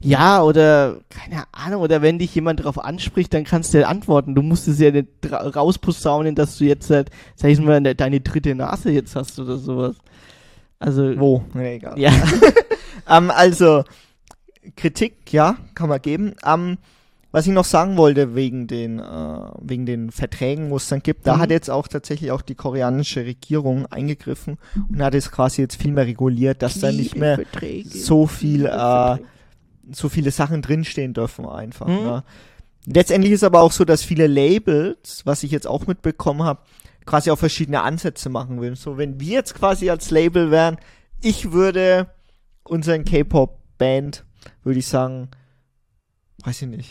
[0.00, 4.34] Ja, oder, keine Ahnung, oder wenn dich jemand darauf anspricht, dann kannst du ja antworten.
[4.34, 7.94] Du musst es ja nicht ra- rausposaunen, dass du jetzt, halt, sag ich mal, de-
[7.94, 9.96] deine dritte Nase jetzt hast oder sowas.
[10.78, 11.44] Also, Wo?
[11.54, 11.98] Nee, egal.
[11.98, 12.12] ja.
[13.08, 13.84] Ähm, also,
[14.74, 16.34] Kritik, ja, kann man geben.
[16.44, 16.78] Ähm,
[17.30, 19.02] was ich noch sagen wollte, wegen den, äh,
[19.60, 21.40] wegen den Verträgen, wo es dann gibt, da Mhm.
[21.42, 24.58] hat jetzt auch tatsächlich auch die koreanische Regierung eingegriffen
[24.90, 27.88] und hat es quasi jetzt viel mehr reguliert, dass da nicht mehr Verträge.
[27.90, 29.16] so viel, äh,
[29.92, 31.86] so viele Sachen drinstehen dürfen einfach.
[31.86, 31.94] Mhm.
[31.94, 32.24] Ne?
[32.86, 36.60] Letztendlich ist aber auch so, dass viele Labels, was ich jetzt auch mitbekommen habe,
[37.06, 38.76] quasi auch verschiedene Ansätze machen will.
[38.76, 40.76] So, wenn wir jetzt quasi als Label wären,
[41.22, 42.08] ich würde
[42.64, 44.24] unseren K-Pop-Band,
[44.64, 45.28] würde ich sagen,
[46.44, 46.90] weiß ich nicht.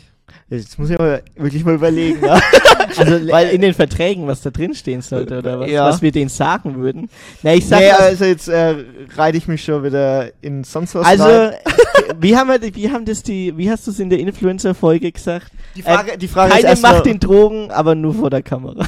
[0.50, 2.26] Jetzt muss ich aber wirklich mal überlegen.
[2.26, 2.40] ja.
[2.98, 5.86] Also, weil in den Verträgen, was da drin stehen sollte, oder was, Ja.
[5.90, 7.10] was wir denen sagen würden.
[7.42, 8.76] Na, ich sag nee, mal, also jetzt äh,
[9.18, 11.56] reite ich mich schon wieder in sonst was also, rein.
[12.20, 15.52] wie haben wir, wie haben das die, wie hast du es in der Influencer-Folge gesagt?
[15.76, 18.88] Die Frage, die Frage ist Keine erstmal, Macht in Drogen, aber nur vor der Kamera.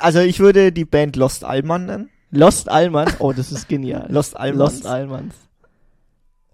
[0.00, 2.10] Also ich würde die Band Lost Allman nennen.
[2.30, 4.06] Lost Allmann, oh, das ist genial.
[4.10, 4.72] Lost Allmans.
[4.74, 5.34] Lost Allmanns.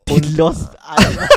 [0.08, 1.28] Die Lost Allmanns.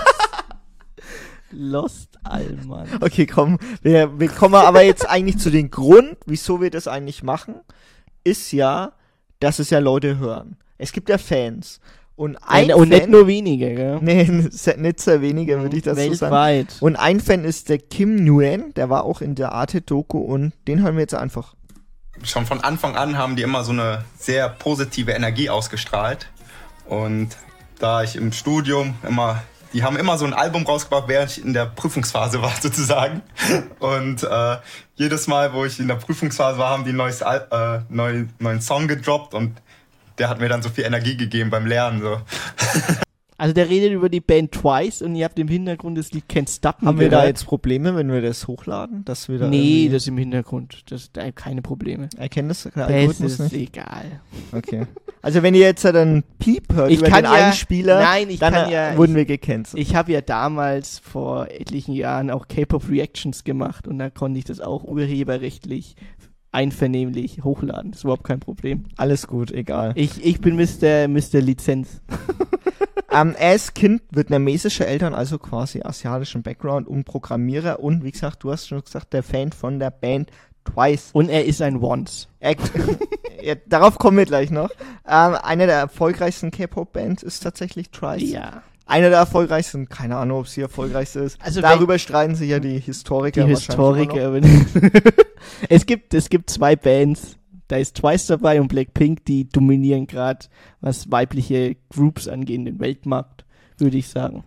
[1.52, 2.89] Lost Allmanns.
[3.02, 7.24] Okay, komm, wir, wir kommen aber jetzt eigentlich zu dem Grund, wieso wir das eigentlich
[7.24, 7.56] machen,
[8.24, 8.93] ist ja,
[9.39, 10.58] dass es ja Leute hören.
[10.78, 11.80] Es gibt ja Fans.
[12.16, 13.99] Und ein und Fan, nicht nur wenige, gell?
[14.02, 14.24] nee,
[14.78, 16.36] nicht sehr wenige, würde ich das so sagen.
[16.36, 16.78] Weltweit.
[16.80, 20.82] Und ein Fan ist der Kim Nguyen, der war auch in der Arte-Doku und den
[20.84, 21.56] hören wir jetzt einfach.
[22.24, 26.28] Schon von Anfang an haben die immer so eine sehr positive Energie ausgestrahlt.
[26.86, 27.38] Und
[27.80, 29.43] da ich im Studium immer,
[29.74, 33.22] die haben immer so ein Album rausgebracht, während ich in der Prüfungsphase war sozusagen.
[33.80, 34.57] Und äh,
[34.95, 38.26] jedes Mal, wo ich in der Prüfungsphase war, haben die ein neues Al äh, neu,
[38.39, 39.61] neuen Song gedroppt und
[40.17, 42.01] der hat mir dann so viel Energie gegeben beim Lernen.
[42.01, 42.22] So.
[43.41, 46.47] Also der redet über die Band Twice und ihr habt im Hintergrund das Lied Can't
[46.47, 49.03] Stop Me Haben wir da jetzt Probleme, wenn wir das hochladen?
[49.03, 50.83] Dass wir da Nee, das im Hintergrund.
[50.91, 52.07] Das, da keine Probleme.
[52.17, 53.75] erkennt das der Das Algorithmus ist nicht?
[53.75, 54.21] egal.
[54.51, 54.85] Okay.
[55.23, 58.29] Also wenn ihr jetzt halt einen Piep hört Ich über kann den ja- Einspieler, Nein,
[58.29, 59.81] ich dann kann äh, ja- wurden ich- wir gecancelt.
[59.81, 64.45] Ich habe ja damals vor etlichen Jahren auch K-Pop Reactions gemacht und da konnte ich
[64.45, 65.95] das auch urheberrechtlich
[66.52, 67.91] einvernehmlich hochladen.
[67.91, 68.86] Das ist überhaupt kein Problem.
[68.97, 69.93] Alles gut, egal.
[69.95, 71.08] Ich, ich bin Mr.
[71.08, 71.41] Mr.
[71.41, 72.02] Lizenz.
[73.14, 78.41] Ähm, er ist Kind vietnamesischer Eltern, also quasi asiatischen Background und Programmierer und wie gesagt,
[78.43, 80.32] du hast schon gesagt, der Fan von der Band
[80.64, 81.10] Twice.
[81.12, 82.30] Und er ist ein Once.
[83.43, 84.70] Ja, darauf kommen wir gleich noch.
[85.08, 88.30] Ähm, einer der erfolgreichsten K-Pop-Bands ist tatsächlich Twice.
[88.30, 88.62] Ja.
[88.91, 91.41] Einer der erfolgreichsten, keine Ahnung, ob sie erfolgreichste ist.
[91.41, 93.43] Also Darüber streiten sich ja die Historiker.
[93.45, 93.49] Die.
[93.51, 94.41] Historiker.
[95.69, 97.37] es gibt, es gibt zwei Bands.
[97.67, 100.39] Da ist Twice dabei und Blackpink, die dominieren gerade,
[100.81, 103.45] was weibliche Groups angeht, den Weltmarkt,
[103.77, 104.43] würde ich sagen.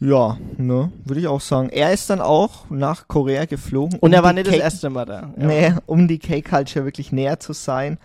[0.00, 1.68] Ja, ne, würde ich auch sagen.
[1.68, 3.98] Er ist dann auch nach Korea geflogen.
[4.00, 5.32] Und um er war nicht das K- erste Mal da.
[5.38, 5.46] Ja.
[5.46, 7.98] Nee, um die K-Culture wirklich näher zu sein.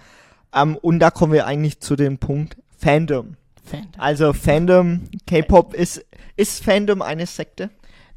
[0.53, 3.37] Ähm, und da kommen wir eigentlich zu dem Punkt Fandom.
[3.67, 3.91] Fandom.
[3.97, 6.05] Also Fandom, K-Pop ist,
[6.35, 7.69] ist Fandom eine Sekte?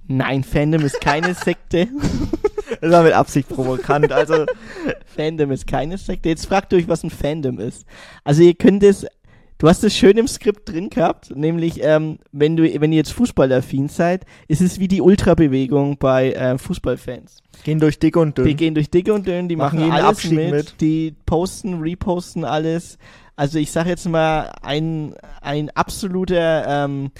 [0.07, 1.88] Nein, Fandom ist keine Sekte.
[2.80, 4.12] Das war mit Absicht provokant.
[4.12, 4.46] Also,
[5.16, 6.28] Fandom ist keine Sekte.
[6.28, 7.84] Jetzt fragt euch, was ein Fandom ist.
[8.24, 9.07] Also ihr könnt es,
[9.59, 13.12] du hast es schön im Skript drin gehabt, nämlich ähm, wenn du, wenn ihr jetzt
[13.12, 17.38] fußballaffin seid, ist es wie die Ultrabewegung bei äh, Fußballfans.
[17.64, 18.46] gehen durch dick und dünn.
[18.46, 20.80] Die gehen durch dick und dünn, die Machen machen, jeden alles Abstieg mit, mit.
[20.80, 22.98] die posten, reposten alles.
[23.41, 27.11] Also ich sag jetzt mal, ein, ein absoluter, ähm,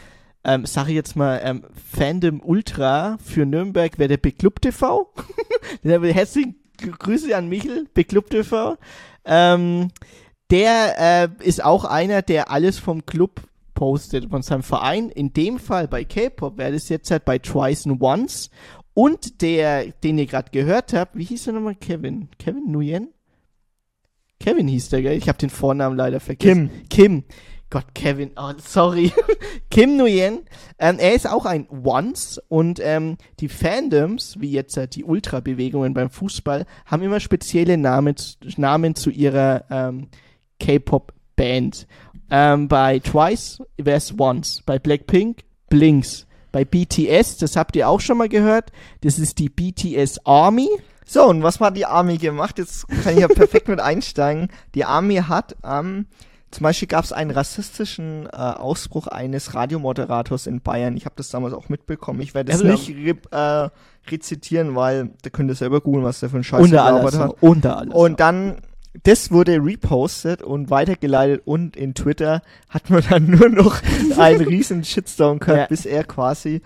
[0.45, 5.15] ähm, sag ich jetzt mal, ähm, Fandom Ultra für Nürnberg wäre der Beklub TV.
[5.83, 8.77] Herzlichen Gr- Grüße an Michel, Beklub TV.
[9.25, 9.93] Ähm,
[10.51, 13.41] der äh, ist auch einer, der alles vom Club
[13.73, 15.09] postet, von seinem Verein.
[15.09, 18.51] In dem Fall bei K-Pop wäre das jetzt halt bei Twice and Once.
[18.93, 21.77] Und der, den ihr gerade gehört habt, wie hieß er nochmal?
[21.77, 22.29] Kevin?
[22.39, 23.09] Kevin Nguyen?
[24.41, 25.17] Kevin hieß der, gell?
[25.17, 26.71] Ich habe den Vornamen leider vergessen.
[26.89, 26.89] Kim.
[26.89, 27.25] Kim.
[27.71, 29.13] Gott, Kevin, oh, sorry.
[29.71, 30.41] Kim Nguyen,
[30.81, 35.95] ähm, er ist auch ein Once und ähm, die Fandoms, wie jetzt äh, die Ultra-Bewegungen
[35.95, 38.17] beim Fußball, haben immer spezielle Namen,
[38.57, 40.09] Namen zu ihrer ähm,
[40.59, 41.87] K-Pop-Band.
[42.29, 48.01] Ähm, bei Twice wäre es Once, bei Blackpink Blinks, bei BTS, das habt ihr auch
[48.01, 48.73] schon mal gehört,
[49.03, 50.69] das ist die BTS Army.
[51.13, 52.59] So, und was hat die Army gemacht?
[52.59, 54.47] Jetzt kann ich ja perfekt mit einsteigen.
[54.77, 56.07] Die Army hat, ähm,
[56.53, 60.97] zum Beispiel gab es einen rassistischen äh, Ausbruch eines Radiomoderators in Bayern.
[60.97, 62.21] Ich habe das damals auch mitbekommen.
[62.21, 63.71] Ich werde es nicht re äh,
[64.09, 67.19] rezitieren, weil da könnt ihr selber googeln, was der für ein Scheiß Unter alles.
[67.19, 67.35] hat.
[67.41, 67.93] Unter alles.
[67.95, 68.59] Und dann,
[69.03, 73.81] das wurde repostet und weitergeleitet und in Twitter hat man dann nur noch
[74.17, 75.67] einen riesen Shitstorm gehabt, Ja.
[75.67, 76.63] bis er quasi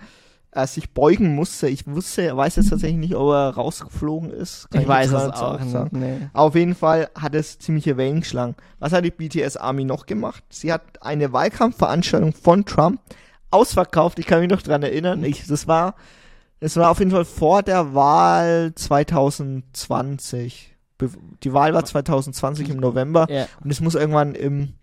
[0.55, 1.67] äh, sich beugen musste.
[1.67, 4.69] Ich wusste, weiß jetzt tatsächlich nicht, ob er rausgeflogen ist.
[4.71, 5.93] Kann ich weiß jetzt es gar auch nicht nicht.
[5.93, 6.29] Nee.
[6.33, 8.55] Auf jeden Fall hat es ziemliche Wellen geschlagen.
[8.79, 10.43] Was hat die BTS Army noch gemacht?
[10.49, 12.99] Sie hat eine Wahlkampfveranstaltung von Trump
[13.51, 14.17] ausverkauft.
[14.19, 15.23] Ich kann mich noch dran erinnern.
[15.23, 15.95] Ich, das war,
[16.59, 20.75] das war auf jeden Fall vor der Wahl 2020.
[20.97, 21.09] Be-
[21.43, 23.47] Die Wahl war 2020 im November Ja.
[23.63, 24.73] und es muss irgendwann im,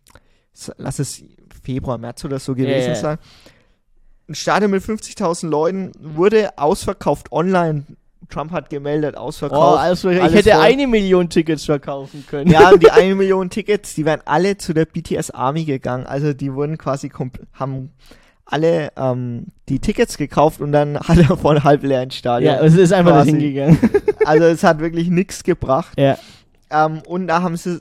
[0.77, 1.23] lass es
[1.63, 2.95] Februar, März oder so gewesen ja.
[2.97, 3.19] sein.
[4.29, 7.85] Ein Stadion mit 50.000 Leuten wurde ausverkauft online.
[8.31, 9.81] Trump hat gemeldet, Oh, ausverkauft.
[9.81, 10.61] also ich hätte voll.
[10.61, 12.51] eine Million Tickets verkaufen können.
[12.51, 16.07] Ja, die eine Million Tickets, die wären alle zu der BTS Army gegangen.
[16.07, 17.11] Also die wurden quasi
[17.55, 17.91] haben
[18.47, 22.55] alle ähm, die Tickets gekauft und dann hat er von halb leeren Stadion.
[22.55, 23.33] Ja, es ist einfach Quasi.
[23.33, 23.79] nicht hingegangen.
[24.25, 25.99] Also es hat wirklich nichts gebracht.
[25.99, 26.17] ja.
[26.71, 27.81] Ähm, und da haben sie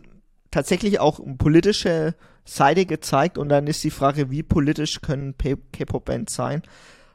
[0.49, 2.13] tatsächlich auch politische
[2.53, 6.61] Seite gezeigt und dann ist die Frage, wie politisch können K-Pop-Bands sein?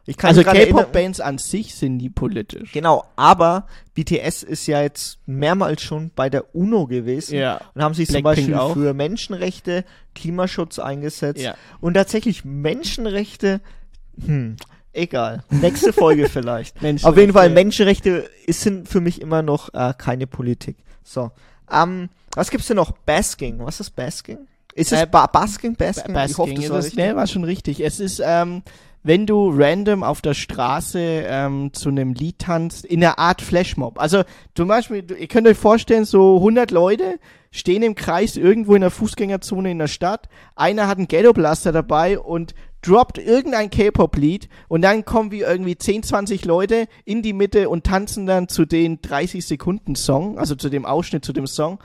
[0.08, 2.72] Ich kann Also K-Pop-Bands an sich sind die politisch.
[2.72, 7.60] Genau, aber BTS ist ja jetzt mehrmals schon bei der UNO gewesen Ja.
[7.74, 8.72] und haben sich zum Blackpink Beispiel auch.
[8.74, 9.84] für Menschenrechte,
[10.14, 11.54] Klimaschutz eingesetzt Ja.
[11.80, 13.60] und tatsächlich Menschenrechte,
[14.24, 14.56] hm,
[14.92, 16.76] egal, nächste Folge vielleicht.
[17.04, 20.76] Auf jeden Fall, Menschenrechte sind für mich immer noch äh, keine Politik.
[21.02, 21.32] So,
[21.70, 22.92] ähm, was gibt's denn noch?
[22.92, 24.38] Basking, was ist Basking?
[24.76, 25.74] Ist es Äh, ba Basking?
[25.74, 26.12] Basking?
[26.14, 26.30] Basking.
[26.30, 27.04] Ich hoffe, das war das, richtig.
[27.04, 27.80] nee, war schon richtig.
[27.80, 28.62] Es ist, ähm,
[29.02, 34.00] wenn du random auf der Straße ähm, zu einem Lied tanzt, in einer Art Flashmob.
[34.00, 34.22] Also
[34.54, 37.18] zum Beispiel, ihr könnt euch vorstellen, so 100 Leute
[37.52, 40.28] stehen im Kreis irgendwo in der Fußgängerzone in der Stadt.
[40.56, 45.76] Einer hat einen Ghetto Blaster dabei und droppt irgendein K-Pop-Lied und dann kommen wie irgendwie
[45.76, 50.54] 10, 20 Leute in die Mitte und tanzen dann zu den 30 Sekunden Song, also
[50.54, 51.78] zu dem Ausschnitt zu dem Song.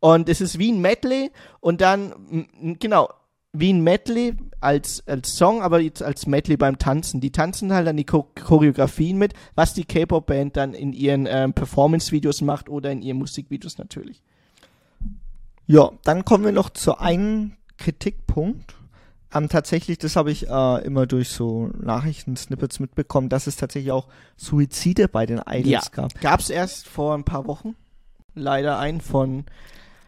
[0.00, 1.30] Und es ist wie ein Medley
[1.60, 2.46] und dann,
[2.78, 3.08] genau,
[3.52, 7.20] wie ein Medley als, als Song, aber jetzt als Medley beim Tanzen.
[7.20, 11.52] Die tanzen halt dann die Cho Choreografien mit, was die K-Pop-Band dann in ihren ähm,
[11.52, 14.22] Performance-Videos macht oder in ihren Musikvideos natürlich.
[15.66, 18.74] Ja, dann kommen wir noch zu einem Kritikpunkt.
[19.34, 24.08] Ähm, tatsächlich, das habe ich äh, immer durch so Nachrichten-Snippets mitbekommen, dass es tatsächlich auch
[24.36, 25.82] Suizide bei den Idols Ja.
[25.90, 26.20] gab.
[26.20, 27.74] Gab's erst vor ein paar Wochen
[28.34, 29.44] leider einen von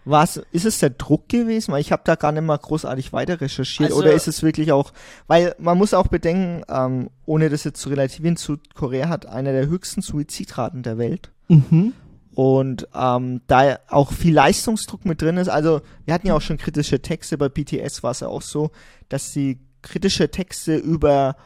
[0.05, 1.73] Was, ist es der Druck gewesen?
[1.73, 3.91] Weil ich habe da gar nicht mal großartig weiter recherchiert.
[3.91, 4.93] Also- Oder ist es wirklich auch,
[5.27, 9.67] weil man muss auch bedenken, ähm, ohne das jetzt zu relativieren, Südkorea hat eine der
[9.67, 11.31] höchsten Suizidraten der Welt.
[11.49, 11.93] mhm.
[12.33, 16.59] Und ähm, da auch viel Leistungsdruck mit drin ist, also wir hatten ja auch schon
[16.59, 18.71] kritische Texte, bei BTS war es ja auch so,
[19.09, 21.37] dass sie kritische Texte über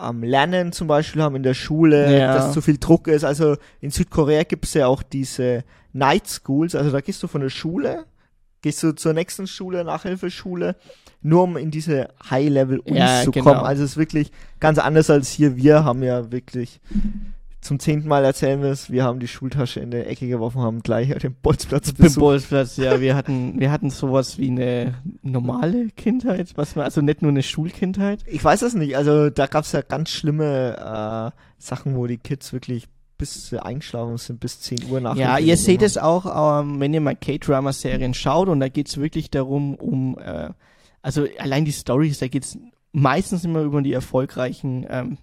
[0.00, 2.34] ähm, Lernen zum Beispiel haben in der Schule, Ja.
[2.34, 3.24] dass zu viel Druck ist.
[3.24, 7.42] Also in Südkorea gibt es ja auch diese Night Schools, also da gehst du von
[7.42, 8.04] der Schule,
[8.62, 10.76] gehst du zur nächsten Schule, Nachhilfeschule,
[11.20, 13.44] nur um in diese High-Level-Unis Ja, zu genau.
[13.52, 13.60] kommen.
[13.66, 15.56] Also es ist wirklich ganz anders als hier.
[15.56, 16.80] Wir haben ja wirklich
[17.62, 20.82] zum zehnten Mal erzählen wir es, wir haben die Schultasche in der Ecke geworfen, haben
[20.82, 22.20] gleich den Bolzplatz besucht.
[22.20, 27.22] Bolzplatz, ja, wir hatten, wir hatten sowas wie eine normale Kindheit, was man, also nicht
[27.22, 28.24] nur eine Schulkindheit.
[28.26, 32.18] Ich weiß es nicht, also da gab es ja ganz schlimme äh, Sachen, wo die
[32.18, 35.14] Kids wirklich bis sie eingeschlafen sind, bis 10 Uhr nach.
[35.14, 39.30] Ja, ihr seht es auch, ähm, wenn ihr mal K-Drama-Serien schaut und da geht's wirklich
[39.30, 40.50] darum, um, äh,
[41.02, 42.58] also allein die Stories, da geht's
[42.90, 45.18] meistens immer über die erfolgreichen ähm,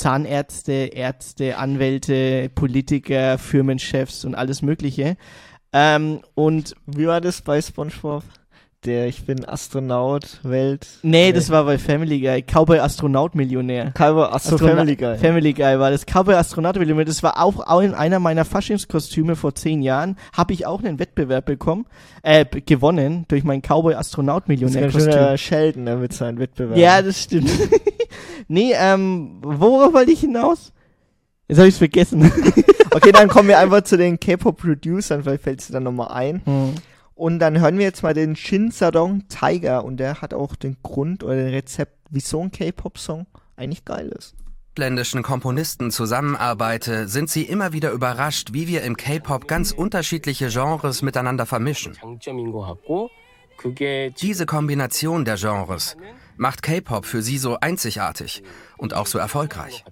[0.00, 5.16] Zahnärzte, Ärzte, Anwälte, Politiker, Firmenchefs und alles Mögliche.
[5.72, 8.24] Ähm, und Wie war das bei SpongeBob?
[8.86, 10.86] Der Ich bin Astronaut, Welt.
[11.02, 13.90] nee, das war bei Family Guy, Cowboy Astronaut Millionär.
[13.92, 15.18] Calvo, Astro Astrona- Family Guy.
[15.18, 17.04] Family Guy war das Cowboy Astronaut Millionär.
[17.04, 20.16] Das war auch, in einer meiner Faschingskostüme vor zehn Jahren.
[20.34, 21.84] Habe ich auch einen Wettbewerb bekommen,
[22.22, 25.12] äh, gewonnen durch mein Cowboy Astronaut das ist Millionär schön Kostüm.
[25.12, 26.80] der Sheldon mit seinen Wettbewerben.
[26.80, 27.50] Ja, das stimmt.
[28.48, 30.72] Nee, ähm, worauf wollte ich hinaus?
[31.48, 32.30] Jetzt habe ich es vergessen.
[32.92, 36.42] okay, dann kommen wir einfach zu den K-Pop-Producern, vielleicht fällt es dir dann nochmal ein.
[36.44, 36.74] Hm.
[37.14, 40.76] Und dann hören wir jetzt mal den Shin Sadong Tiger und der hat auch den
[40.82, 43.26] Grund oder den Rezept, wieso ein K-Pop-Song
[43.56, 44.34] eigentlich geil ist
[44.80, 51.02] ausländischen Komponisten zusammenarbeite, sind sie immer wieder überrascht, wie wir im K-Pop ganz unterschiedliche Genres
[51.02, 51.98] miteinander vermischen.
[54.22, 55.98] Diese Kombination der Genres
[56.40, 58.42] macht K-Pop für sie so einzigartig
[58.78, 59.84] und auch so erfolgreich.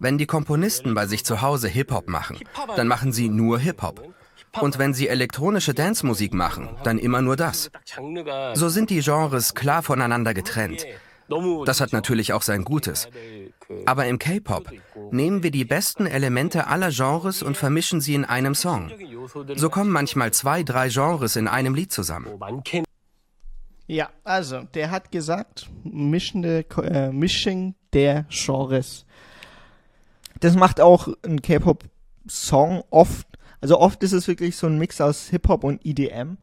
[0.00, 2.38] Wenn die Komponisten bei sich zu Hause Hip-Hop machen,
[2.76, 4.02] dann machen sie nur Hip-Hop.
[4.60, 7.70] Und wenn sie elektronische Dancemusik machen, dann immer nur das.
[8.54, 10.84] So sind die Genres klar voneinander getrennt.
[11.64, 13.08] Das hat natürlich auch sein Gutes.
[13.86, 14.72] Aber im K-Pop
[15.12, 18.90] nehmen wir die besten Elemente aller Genres und vermischen sie in einem Song.
[19.54, 22.26] So kommen manchmal zwei, drei Genres in einem Lied zusammen.
[23.88, 29.06] Ja, also, der hat gesagt, mischende, äh, Mischung der Genres.
[30.40, 33.26] Das macht auch ein K-Pop-Song oft.
[33.60, 36.36] Also oft ist es wirklich so ein Mix aus Hip-Hop und EDM.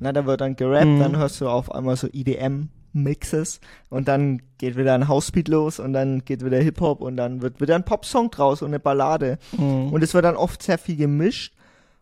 [0.00, 0.98] Na, da wird dann gerappt, Mhm.
[0.98, 5.92] dann hörst du auf einmal so EDM-Mixes und dann geht wieder ein Housebeat los und
[5.92, 9.38] dann geht wieder Hip-Hop und dann wird wieder ein Pop-Song draus und eine Ballade.
[9.56, 9.92] Mhm.
[9.92, 11.54] Und es wird dann oft sehr viel gemischt.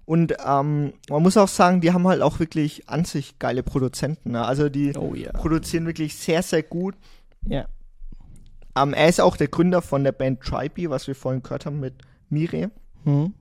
[0.08, 4.30] Und ähm, man muss auch sagen, die haben halt auch wirklich an sich geile Produzenten.
[4.30, 4.42] Ne?
[4.42, 5.32] Also die Oh ja.
[5.32, 6.94] produzieren wirklich sehr, sehr gut.
[7.46, 7.66] Ja.
[8.74, 11.78] Ähm, er ist auch der Gründer von der Band Tribe, was wir vorhin gehört haben
[11.80, 11.92] mit
[12.30, 12.70] Mire
[13.04, 13.34] Hm.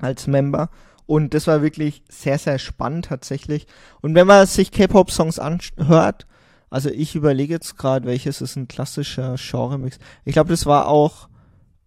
[0.00, 0.70] als Member.
[1.06, 3.66] Und das war wirklich sehr, sehr spannend tatsächlich.
[4.00, 6.28] Und wenn man sich K-Pop-Songs anhört,
[6.70, 9.98] also ich überlege jetzt gerade, welches ist ein klassischer Genre-Mix.
[10.24, 11.28] Ich glaube, das war auch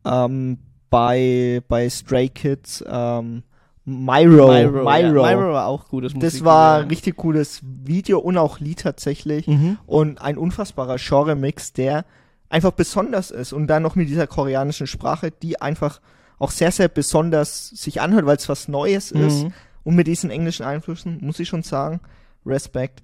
[0.03, 0.57] ähm,
[0.89, 3.43] bei, bei Stray Kids ähm,
[3.89, 4.47] Myro.
[4.47, 5.25] Myro, Myro.
[5.25, 5.37] Ja.
[5.37, 6.87] Myro war auch gutes Das Musikvideo, war ja.
[6.87, 9.47] richtig cooles Video und auch Lied tatsächlich.
[9.47, 9.77] Mhm.
[9.85, 12.03] Und ein unfassbarer Genre-Mix, der
[12.49, 13.53] einfach besonders ist.
[13.53, 16.01] Und dann noch mit dieser koreanischen Sprache, die einfach
[16.37, 19.45] auch sehr, sehr besonders sich anhört, weil es was Neues ist.
[19.45, 19.53] Mhm.
[19.85, 22.01] Und mit diesen englischen Einflüssen, muss ich schon sagen,
[22.45, 23.01] Respekt.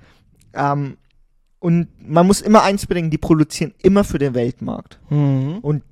[0.53, 0.97] Ähm,
[1.59, 4.99] und man muss immer eins bedenken, die produzieren immer für den Weltmarkt.
[5.09, 5.59] Mhm.
[5.61, 5.83] Und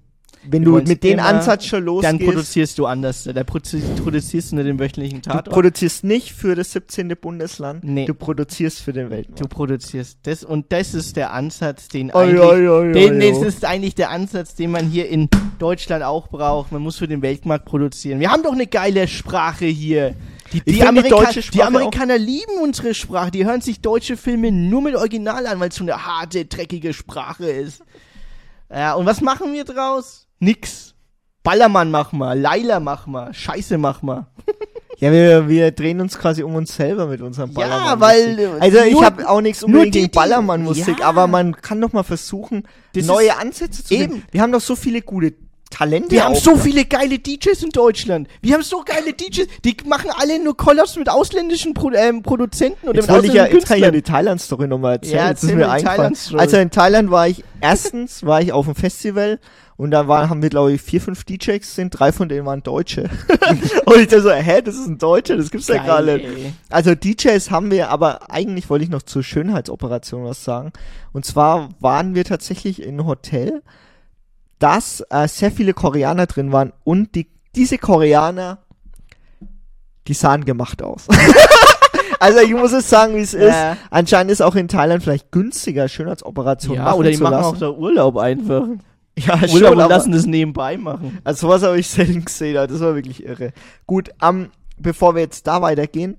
[0.43, 3.23] wenn du mit dem Ansatz schon Dann losgehst, produzierst du anders.
[3.23, 5.49] Da produ produzierst du nicht den wöchentlichen du Tatort.
[5.53, 7.09] produzierst nicht für das 17.
[7.19, 8.05] Bundesland, Nee.
[8.05, 9.39] du produzierst für den Weltmarkt.
[9.43, 13.29] Du produzierst das und das ist der Ansatz, den Oi, eigentlich, oi, oi, den, oi,
[13.29, 13.45] das oi.
[13.47, 15.29] ist eigentlich der Ansatz, den man hier in
[15.59, 16.71] Deutschland auch braucht.
[16.71, 18.19] Man muss für den Weltmarkt produzieren.
[18.19, 20.15] Wir haben doch eine geile Sprache hier.
[20.53, 23.31] Die, die, die Amerika die Amerikaner lieben unsere Sprache.
[23.31, 26.93] Die hören sich deutsche Filme nur mit Original an, weil es so eine harte, dreckige
[26.93, 27.83] Sprache ist.
[28.69, 30.27] Ja, und was machen wir draus?
[30.41, 30.93] Nix.
[31.43, 34.27] Ballermann mach mal, Laila mach mal, Scheiße mach mal.
[34.99, 37.99] Ja, wir, wir drehen uns quasi um uns selber mit unserem Ja, Ballermann.
[38.01, 41.05] weil, äh, Also ich habe auch nichts unbedingt die, gegen die- Ballermann-Musik, Ja.
[41.07, 44.03] aber man kann doch mal versuchen, Das neue ist- Ansätze zu Eben.
[44.11, 44.27] finden.
[44.29, 45.33] Wir haben doch so viele gute
[45.71, 46.11] Talente.
[46.11, 48.27] Wir haben so viele geile DJs in Deutschland.
[48.43, 52.87] Wir haben so geile DJs, die machen alle nur Collabs mit ausländischen Pro ähm, Produzenten
[52.87, 55.15] oder Jetzt, mit wollte ich ja, ausländischen jetzt kann ich ja die Thailand-Story nochmal erzählen.
[55.17, 56.39] Ja, jetzt ist erzähl mir mal die eingefallen.
[56.39, 59.39] Also in Thailand war ich, erstens war ich auf dem Festival
[59.81, 62.61] und da waren, haben wir glaube ich vier, fünf DJs sind, drei von denen waren
[62.61, 63.09] Deutsche.
[63.85, 66.23] und ich dachte so, hä, das ist ein Deutscher, das gibt's ja gar nicht.
[66.23, 66.53] ey.
[66.69, 70.71] Also DJs haben wir, aber eigentlich wollte ich noch zur Schönheitsoperation was sagen.
[71.13, 73.63] Und zwar waren wir tatsächlich in einem Hotel,
[74.59, 78.59] dass äh, sehr viele Koreaner drin waren und die, diese Koreaner,
[80.07, 81.07] die sahen gemacht aus.
[82.19, 83.49] also ich muss es sagen, wie es ist.
[83.49, 83.77] Ja.
[83.89, 87.55] Anscheinend ist auch in Thailand vielleicht günstiger Schönheitsoperationen Ja, machen oder die machen lassen.
[87.55, 88.67] auch da Urlaub einfach.
[89.17, 91.19] Ja, Urlaub schon, und lassen das nebenbei machen.
[91.23, 93.51] also sowas habe ich selten gesehen, das war wirklich irre.
[93.87, 96.17] Gut, ähm, bevor wir jetzt da weitergehen,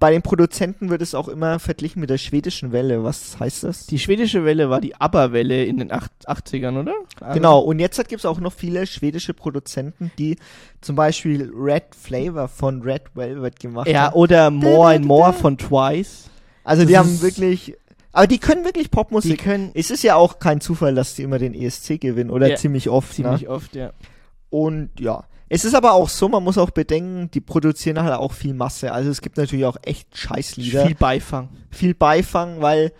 [0.00, 3.04] bei den Produzenten wird es auch immer verglichen mit der schwedischen Welle.
[3.04, 3.86] Was heißt das?
[3.86, 6.92] Die schwedische Welle war die ABBA-Welle in den acht- 80ern, oder?
[7.32, 10.36] Genau, und jetzt gibt es auch noch viele schwedische Produzenten, die
[10.82, 14.14] zum Beispiel Red Flavor von Red Velvet gemacht Ja, haben.
[14.14, 16.28] oder More and More von Twice.
[16.64, 17.74] Also die das haben ist- wirklich,
[18.14, 19.42] aber die können wirklich Die Popmusik.
[19.42, 22.56] können Es ist ja auch kein Zufall, dass die immer den ESC gewinnen oder Ja,
[22.56, 23.12] ziemlich oft.
[23.14, 23.48] ziemlich ne?
[23.50, 23.92] oft, ja.
[24.50, 28.32] Und ja, es ist aber auch so, man muss auch bedenken, die produzieren halt auch
[28.32, 28.92] viel Masse.
[28.92, 30.86] Also es gibt natürlich auch echt Scheißlieder.
[30.86, 31.48] Viel Beifang.
[31.70, 32.92] viel Beifang, weil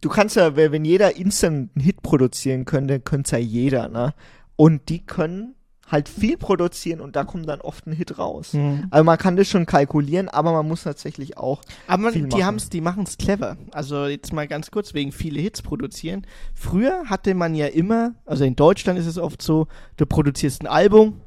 [0.00, 4.14] du kannst ja, wenn jeder instant einen Hit produzieren könnte, könnte ja jeder, ne?
[4.56, 5.54] Und die können
[5.90, 8.52] halt viel produzieren und da kommt dann oft ein Hit raus.
[8.52, 8.86] Mhm.
[8.90, 12.36] Also man kann das schon kalkulieren, aber man muss tatsächlich auch Aber viel man, die
[12.38, 12.60] machen.
[12.72, 13.56] die machen's clever.
[13.72, 16.26] Also jetzt mal ganz kurz wegen viele Hits produzieren.
[16.54, 19.66] Früher hatte man ja immer, also in Deutschland ist es oft so,
[19.96, 21.20] du produzierst ein Album,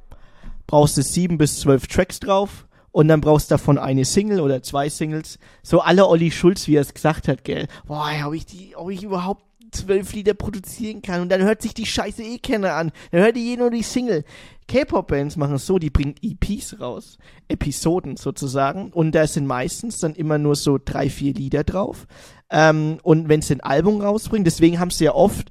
[0.67, 4.61] brauchst du sieben bis zwölf Tracks drauf und dann brauchst du davon eine Single oder
[4.63, 5.39] zwei Singles.
[5.63, 7.67] So alle Olli Schulz, wie er es gesagt hat, gell.
[7.87, 11.73] Boah, ob ich die, ob ich überhaupt zwölf Lieder produzieren kann und dann hört sich
[11.73, 12.91] die Scheiße eh keiner an.
[13.11, 14.23] Dann hört die eh nur die Single.
[14.67, 17.17] K-Pop-Bands machen es so, die bringen EPs raus,
[17.47, 22.07] Episoden sozusagen, und da sind meistens dann immer nur so drei, vier Lieder drauf.
[22.49, 25.49] Ähm, und wenn sie ein Album rausbringen, deswegen haben sie ja oft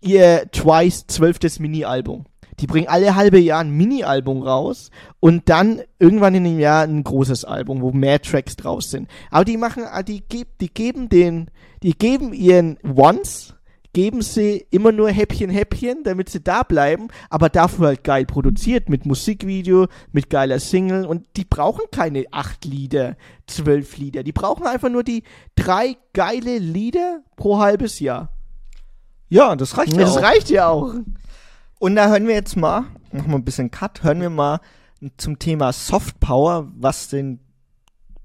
[0.00, 2.26] ihr Twice zwölftes Mini-Album.
[2.60, 4.90] Die bringen alle halbe Jahr ein Mini-Album raus
[5.20, 9.08] und dann irgendwann in einem Jahr ein großes Album, wo mehr Tracks draus sind.
[9.30, 11.50] Aber die machen, ah, die, geb, die geben den,
[11.82, 13.54] die geben ihren Once,
[13.92, 18.88] geben sie immer nur Häppchen, Häppchen, damit sie da bleiben, aber dafür halt geil produziert,
[18.88, 24.66] mit Musikvideo, mit geiler Single und die brauchen keine acht Lieder, zwölf Lieder, die brauchen
[24.66, 25.22] einfach nur die
[25.54, 28.30] drei geile Lieder pro halbes Jahr.
[29.28, 30.22] Ja, das reicht ja Das auch.
[30.22, 30.94] reicht ja auch.
[31.78, 34.60] Und da hören wir jetzt mal, machen wir ein bisschen Cut, hören wir mal
[35.16, 37.40] zum Thema Soft Power, was den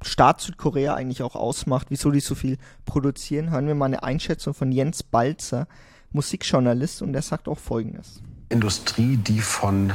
[0.02, 4.54] Staat Südkorea eigentlich auch ausmacht, wieso die so viel produzieren, hören wir mal eine Einschätzung
[4.54, 5.68] von Jens Balzer,
[6.12, 8.22] Musikjournalist, und der sagt auch Folgendes.
[8.47, 9.91] Industrie, die von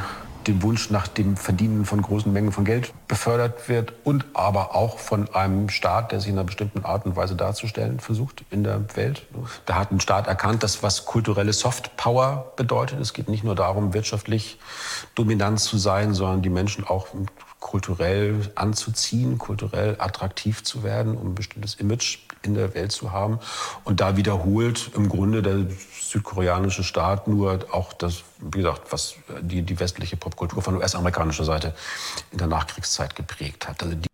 [0.46, 4.98] dem Wunsch nach dem Verdienen von großen Mengen von Geld befördert wird und aber auch
[4.98, 8.96] von einem Staat, der sich in einer bestimmten Art und Weise darzustellen versucht in der
[8.96, 9.22] Welt.
[9.66, 11.90] Da hat ein Staat erkannt, dass was kulturelle Soft
[12.56, 13.00] bedeutet.
[13.00, 14.58] Es geht nicht nur darum, wirtschaftlich
[15.14, 17.08] dominant zu sein, sondern die Menschen auch
[17.60, 23.38] kulturell anzuziehen, kulturell attraktiv zu werden, um ein bestimmtes Image in der Welt zu haben.
[23.84, 25.66] Und da wiederholt im Grunde der
[26.00, 31.74] südkoreanische Staat nur auch das, wie gesagt, was die, die westliche Popkultur von US-amerikanischer Seite
[32.30, 33.82] in der Nachkriegszeit geprägt hat.
[33.82, 34.08] Also die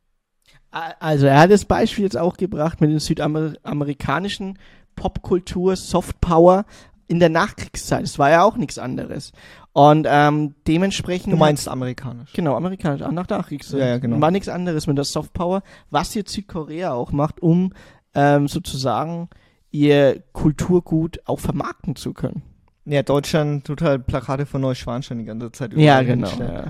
[0.71, 4.59] Also er hat das Beispiel jetzt auch gebracht mit den südamerikanischen
[4.97, 6.65] Popkultur, Soft Power
[7.09, 8.05] in der Nachkriegszeit.
[8.05, 9.33] Das war ja auch nichts anderes.
[9.73, 11.33] Und ähm, dementsprechend.
[11.33, 12.33] Du meinst amerikanisch.
[12.33, 13.81] Genau, amerikanisch, auch nach der Nachkriegszeit.
[13.81, 14.21] Ja, ja, genau.
[14.21, 17.73] War nichts anderes mit der Soft Power, was jetzt Südkorea auch macht, um
[18.15, 19.29] ähm, sozusagen
[19.71, 22.43] ihr Kulturgut auch vermarkten zu können.
[22.87, 25.73] Ja, Deutschland tut halt Plakate von Neuschwanstein die ganze Zeit.
[25.75, 26.31] Ja, überall genau.
[26.39, 26.65] Ja.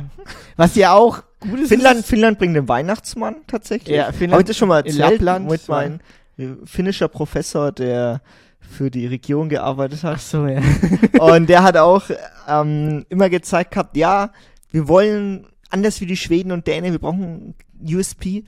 [0.56, 1.68] Was ja auch gut ist.
[1.68, 3.96] Finnland, Finnland bringt den Weihnachtsmann tatsächlich.
[3.96, 5.22] Ja, Finnland- Habe ich das schon mal in erzählt?
[5.22, 5.74] Lappland, mit ja.
[5.74, 6.00] meinem
[6.36, 8.20] äh, finnischer Professor, der
[8.58, 10.16] für die Regierung gearbeitet hat.
[10.16, 10.60] Ach so, ja.
[11.20, 12.04] Und der hat auch
[12.46, 14.30] ähm, immer gezeigt gehabt, ja,
[14.70, 18.44] wir wollen anders wie die Schweden und Dänen, wir brauchen USP.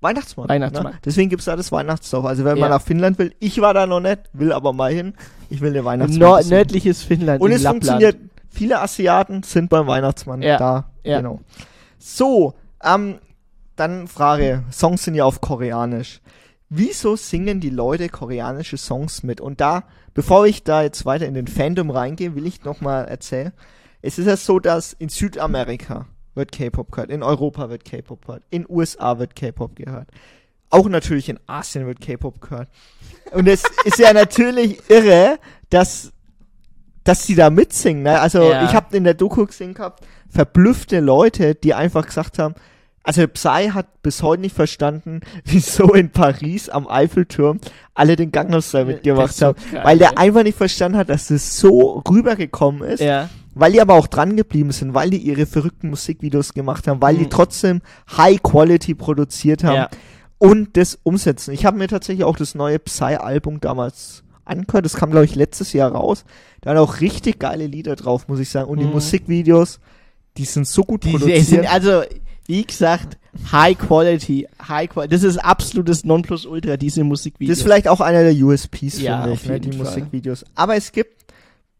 [0.00, 0.48] Weihnachtsmann.
[0.48, 0.92] Weihnachtsmann.
[0.92, 0.98] Ne?
[1.04, 2.24] Deswegen gibt's da das Weihnachtsdorf.
[2.26, 2.60] Also wenn Ja.
[2.62, 5.14] man nach Finnland will, ich war da noch nicht, will aber mal hin.
[5.50, 6.18] Ich will den Weihnachtsmann.
[6.20, 6.54] Nord besuchen.
[6.56, 7.40] nördliches Finnland.
[7.40, 7.84] Und es Lappland.
[7.84, 8.16] funktioniert.
[8.50, 10.90] Viele Asiaten sind beim Weihnachtsmann Ja, da.
[11.02, 11.18] ja.
[11.18, 11.40] Genau.
[11.98, 13.18] So, ähm,
[13.76, 14.64] dann Frage.
[14.72, 16.20] Songs sind ja auf Koreanisch.
[16.68, 19.40] Wieso singen die Leute koreanische Songs mit?
[19.40, 19.84] Und da,
[20.14, 23.52] bevor ich da jetzt weiter in den Fandom reingehe, will ich noch mal erzählen.
[24.02, 26.06] Es ist ja so, dass in Südamerika
[26.36, 30.08] wird K-Pop gehört, in Europa wird K-Pop gehört, in USA wird K-Pop gehört.
[30.70, 32.68] Auch natürlich in Asien wird K-Pop gehört.
[33.32, 35.38] Und es ist ja natürlich irre,
[35.70, 36.12] dass
[37.04, 38.02] dass die da mitsingen.
[38.02, 38.20] Ne?
[38.20, 38.64] Also Ja.
[38.64, 42.56] ich habe in der Doku gesehen gehabt, verblüffte Leute, die einfach gesagt haben,
[43.04, 47.60] also Psy hat bis heute nicht verstanden, wieso in Paris am Eiffelturm
[47.94, 50.16] alle den Gangnam Style mitgemacht so haben, geil, weil der ey.
[50.16, 53.30] einfach nicht verstanden hat, dass das so rübergekommen ist, Ja.
[53.58, 57.16] Weil die aber auch dran geblieben sind, weil die ihre verrückten Musikvideos gemacht haben, weil
[57.16, 57.30] die Mhm.
[57.30, 57.80] trotzdem
[58.16, 59.88] High Quality produziert haben Ja.
[60.38, 61.52] und das umsetzen.
[61.52, 64.84] Ich habe mir tatsächlich auch das neue Psy-Album damals angehört.
[64.84, 66.24] Das kam, glaube ich, letztes Jahr raus.
[66.60, 68.68] Da waren auch richtig geile Lieder drauf, muss ich sagen.
[68.70, 68.92] Und die Mhm.
[68.92, 69.80] Musikvideos,
[70.36, 71.46] die sind so gut Die, die produziert.
[71.46, 72.02] sind also,
[72.46, 73.16] wie gesagt,
[73.52, 75.14] High Quality, High Quality.
[75.14, 77.50] Das ist absolutes Nonplusultra, diese Musikvideos.
[77.52, 79.78] das ist vielleicht auch einer der USPs, Ja, finde ich, ne, die Fall.
[79.78, 80.44] Musikvideos.
[80.54, 81.24] Aber es gibt,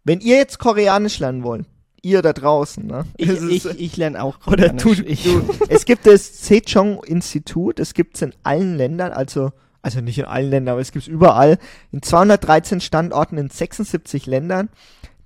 [0.06, 1.66] wenn ihr jetzt Koreanisch lernen wollt,
[2.00, 3.04] ihr da draußen, ne?
[3.16, 5.24] ich, ist- ich, ich lerne auch Oder du, Koreanisch.
[5.24, 5.42] Du.
[5.68, 9.50] Es gibt das Sejong-Institut, es gibt es in allen Ländern, also,
[9.82, 11.58] also nicht in allen Ländern, aber es gibt es überall,
[11.90, 14.68] in 213 Standorten in 76 Ländern.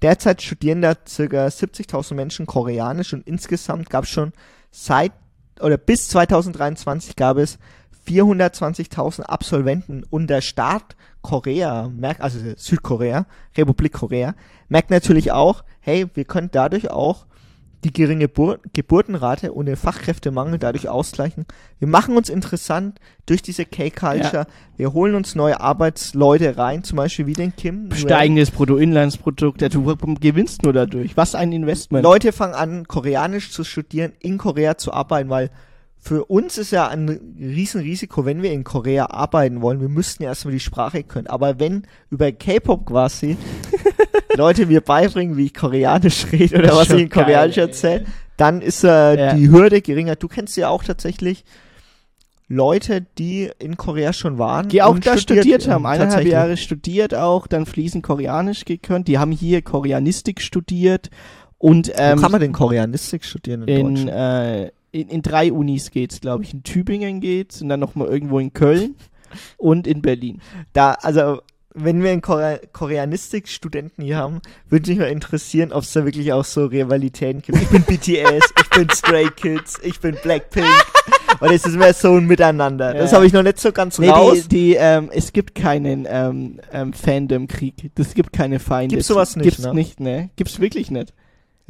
[0.01, 4.33] Derzeit studieren da circa 70.000 Menschen Koreanisch und insgesamt gab es schon
[4.71, 5.13] seit,
[5.61, 7.59] oder bis 2023 gab es
[8.09, 13.27] 420.000 Absolventen und der Staat Korea, also Südkorea,
[13.57, 14.35] Republik Korea,
[14.71, 17.27] merkt natürlich auch, hey, wir können dadurch auch
[17.85, 21.47] die geringe Bur Geburtenrate und den Fachkräftemangel dadurch ausgleichen.
[21.79, 24.47] Wir machen uns interessant durch diese K-Culture.
[24.77, 27.91] Wir holen uns neue Arbeitsleute rein, zum Beispiel wie den Kim.
[27.93, 31.17] Steigendes Bruttoinlandsprodukt, du gewinnst nur dadurch.
[31.17, 32.05] Was ein Investment.
[32.05, 35.51] Leute fangen an, Koreanisch zu studieren, in Korea zu arbeiten, weil
[36.03, 39.83] für uns ist ja ein Riesenrisiko, wenn wir in Korea arbeiten wollen.
[39.83, 41.27] Wir müssten ja erstmal die Sprache können.
[41.27, 43.37] Aber wenn über K-Pop quasi
[44.37, 48.07] Leute mir beibringen, wie ich Koreanisch rede oder was ich in Koreanisch erzähle,
[48.37, 49.35] dann ist äh, Ja.
[49.35, 50.17] die Hürde geringer.
[50.17, 51.45] Du kennst ja auch tatsächlich
[52.49, 54.69] Leute, die in Korea schon waren.
[54.69, 56.27] Die auch da studiert, haben, ja, eineinhalb.
[56.27, 59.07] Jahre studiert auch, dann fließend Koreanisch gekonnt.
[59.07, 61.11] Die haben hier Koreanistik studiert
[61.59, 64.11] und ähm, Wo kann man denn Koreanistik studieren in, in, Deutschland?
[64.11, 66.53] äh, in, in drei Unis geht's, glaube ich.
[66.53, 68.97] In Tübingen geht's und dann nochmal irgendwo in Köln
[69.57, 70.41] und in Berlin.
[70.73, 71.43] Da, also,
[71.85, 76.33] wenn wir einen Korea Koreanistik-Studenten hier haben, würde mich mal interessieren, ob es da wirklich
[76.33, 77.61] auch so Rivalitäten gibt.
[77.61, 80.67] Ich bin BTS, ich bin Stray Kids, ich bin Blackpink.
[81.53, 82.93] Ist es mehr so ein Miteinander?
[82.93, 83.17] Das Ja.
[83.17, 84.43] habe ich noch nicht so ganz Nee, raus.
[84.43, 87.91] die, die, ähm, es gibt keinen ähm, ähm, Fandom-Krieg.
[87.99, 88.97] Es gibt keine Feinde.
[88.97, 89.75] Gibt's sowas nicht, Gibt's ne?
[89.75, 90.31] nicht, ne?
[90.37, 91.15] Gibt's wirklich nicht.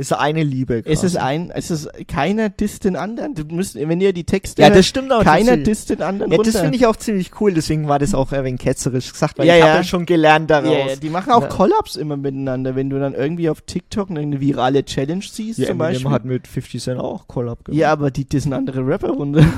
[0.01, 0.83] Ist eine Liebe.
[0.85, 1.19] Es ist quasi.
[1.19, 3.35] ein, es ist keiner disst den anderen.
[3.35, 5.23] Du musst, wenn ihr die Texte Ja, das stimmt auch.
[5.23, 6.61] keiner das, disst den anderen ja, das runter.
[6.61, 9.55] finde ich auch ziemlich cool, deswegen war das auch ein wenig ketzerisch gesagt, weil Ja,
[9.55, 9.67] ich ja.
[9.69, 10.73] habe ja schon gelernt daraus.
[10.73, 11.49] Ja, ja, die machen auch Ja.
[11.49, 12.75] Collabs immer miteinander.
[12.77, 16.11] Wenn du dann irgendwie auf TikTok eine virale Challenge siehst, Ja, zum Eminem Beispiel.
[16.11, 17.79] hat mit 50 Cent auch Collab gemacht.
[17.79, 19.45] ja, aber die dissen andere Rapper runter.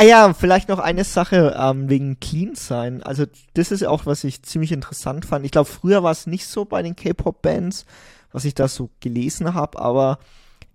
[0.00, 3.02] Ah ja, vielleicht noch eine Sache ähm, wegen Clean sein.
[3.02, 3.24] Also
[3.54, 5.44] das ist auch, was ich ziemlich interessant fand.
[5.44, 7.84] Ich glaube, früher war es nicht so bei den K-Pop-Bands,
[8.32, 10.18] was ich da so gelesen habe, aber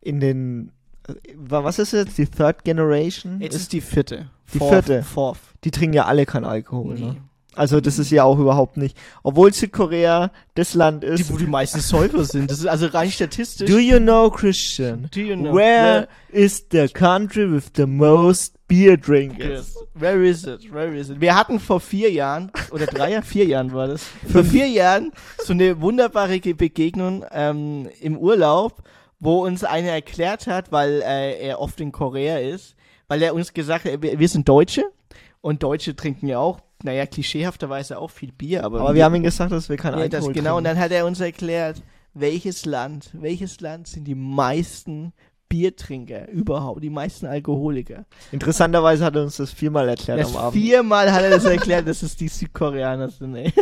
[0.02, 0.72] in den
[1.36, 3.42] wa- was ist jetzt die Third Generation?
[3.42, 4.30] Jetzt ist die vierte.
[4.54, 5.04] Die Fourth, vierte.
[5.04, 5.40] Fourth.
[5.64, 6.96] die trinken ja alle keinen Alkohol.
[6.96, 7.02] Nee.
[7.02, 7.18] Ne?
[7.56, 8.98] Also das ist ja auch überhaupt nicht.
[9.22, 11.30] Obwohl Südkorea das Land ist.
[11.30, 12.50] Die, wo die meisten Säufer sind.
[12.50, 13.70] Das ist also rein statistisch.
[13.70, 15.08] Do you know, Christian?
[15.14, 15.54] Do you know?
[15.54, 19.76] Where is the country with the most beer drinkers?
[19.76, 19.78] Yes.
[19.94, 20.72] Where is it?
[20.74, 21.20] Where is it?
[21.22, 25.12] Wir hatten vor vier Jahren, oder drei Jahren, vier Jahren war das, vor vier Jahren
[25.44, 28.82] so eine wunderbare Ge- Begegnung ähm, im Urlaub,
[29.20, 32.76] wo uns einer erklärt hat, weil äh, er oft in Korea ist,
[33.08, 34.84] weil er uns gesagt hat, wir, wir sind Deutsche
[35.42, 39.24] und Deutsche trinken ja auch, naja, klischeehafterweise auch viel Bier, aber, Aber wir haben ihm
[39.24, 40.40] gesagt, dass wir kein ja, Alkohol das, trinken.
[40.40, 41.82] genau, und dann hat er uns erklärt,
[42.14, 45.14] welches Land, welches Land sind die meisten
[45.54, 48.06] Biertrinker überhaupt, die meisten Alkoholiker.
[48.32, 50.60] Interessanterweise hat er uns das viermal erklärt Das am Abend.
[50.60, 53.54] viermal hat er das erklärt, dass es die Südkoreaner sind, ey.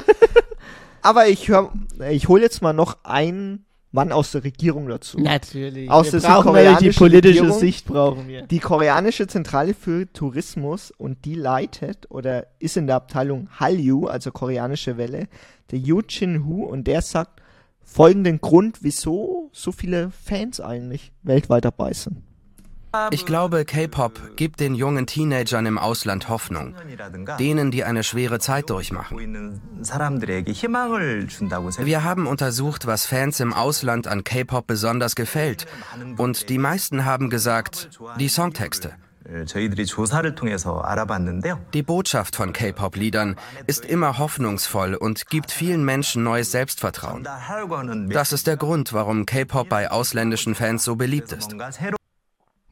[1.02, 1.70] Aber ich hör,
[2.10, 5.20] ich hole jetzt mal noch einen Mann aus der Regierung dazu.
[5.20, 5.92] Natürlich.
[5.92, 7.60] Aus wir der natürlich die südkoreanischen politische Regierung.
[7.60, 8.42] Sicht brauchen wir.
[8.44, 14.32] Die koreanische Zentrale für Tourismus und die leitet oder ist in der Abteilung Hallyu, also
[14.32, 15.28] koreanische Welle,
[15.72, 17.42] der Yoo Chin-hu und der sagt
[17.84, 22.24] folgenden Grund, wieso so viele Fans eigentlich weltweit dabei sind.
[23.12, 26.76] Ich glaube, K-Pop gibt den jungen Teenagern im Ausland Hoffnung.
[27.40, 29.18] Denen, die eine schwere Zeit durchmachen.
[31.80, 35.68] Wir haben untersucht, was Fans im Ausland an K-Pop besonders gefällt.
[36.18, 38.94] Und die meisten haben gesagt, die Songtexte.
[41.74, 47.26] Die Botschaft von K-Pop-Liedern ist immer hoffnungsvoll und gibt vielen Menschen neues Selbstvertrauen.
[48.10, 51.56] Das ist der Grund, warum K-Pop bei ausländischen Fans so beliebt ist.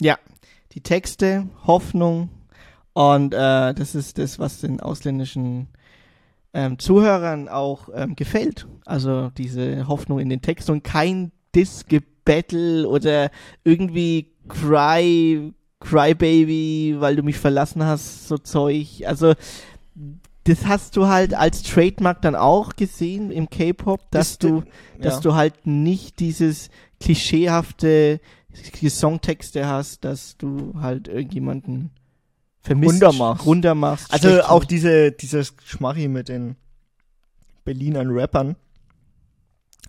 [0.01, 0.17] Ja,
[0.73, 2.29] die Texte, Hoffnung
[2.93, 5.69] und äh, das ist das, was den ausländischen
[6.53, 8.67] ähm, Zuhörern auch ähm, gefällt.
[8.85, 13.31] Also diese Hoffnung in den Text und kein Diss-Gebattle oder
[13.63, 19.03] irgendwie Cry, Crybaby, weil du mich verlassen hast, so Zeug.
[19.05, 19.33] Also
[20.43, 25.01] das hast du halt als Trademark dann auch gesehen im K-Pop, dass Ist, du, äh,
[25.01, 25.21] dass ja.
[25.21, 26.69] du halt nicht dieses
[26.99, 28.19] klischeehafte
[28.81, 31.91] die Songtexte hast, dass du halt irgendjemanden
[32.61, 33.45] vermisst, Runtermachst.
[33.45, 36.55] runtermachst Also auch diese, dieses Schmarri mit den
[37.63, 38.55] Berlinern Rappern.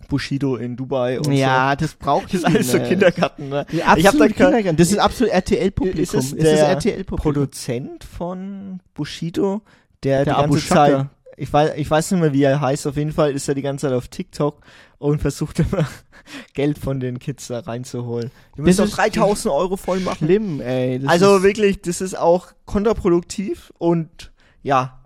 [0.07, 2.39] Bushido in Dubai und ja, das braucht so.
[2.39, 2.79] Das ist alles so?
[2.79, 3.65] Kindergarten, ne?
[3.71, 4.77] Ja, Ich hab da Kindergarten.
[4.77, 6.01] Das ist absolut RTL-Publikum.
[6.01, 7.17] Ist es Es der ist RTL-Publikum.
[7.33, 9.61] Produzent von Bushido,
[10.03, 10.67] der, Der die ganze.
[10.67, 11.05] Zeit,
[11.37, 13.61] ich weiß, ich weiß nicht mehr, wie er heißt, auf jeden Fall ist er die
[13.61, 14.61] ganze Zeit auf TikTok
[14.99, 15.87] und versucht immer
[16.53, 18.31] Geld von den Kids da reinzuholen.
[18.57, 20.25] Die müssen doch 3000 Euro voll machen.
[20.27, 20.99] Schlimm, ey.
[20.99, 24.31] Das Also wirklich, das ist auch kontraproduktiv und
[24.63, 25.00] ja.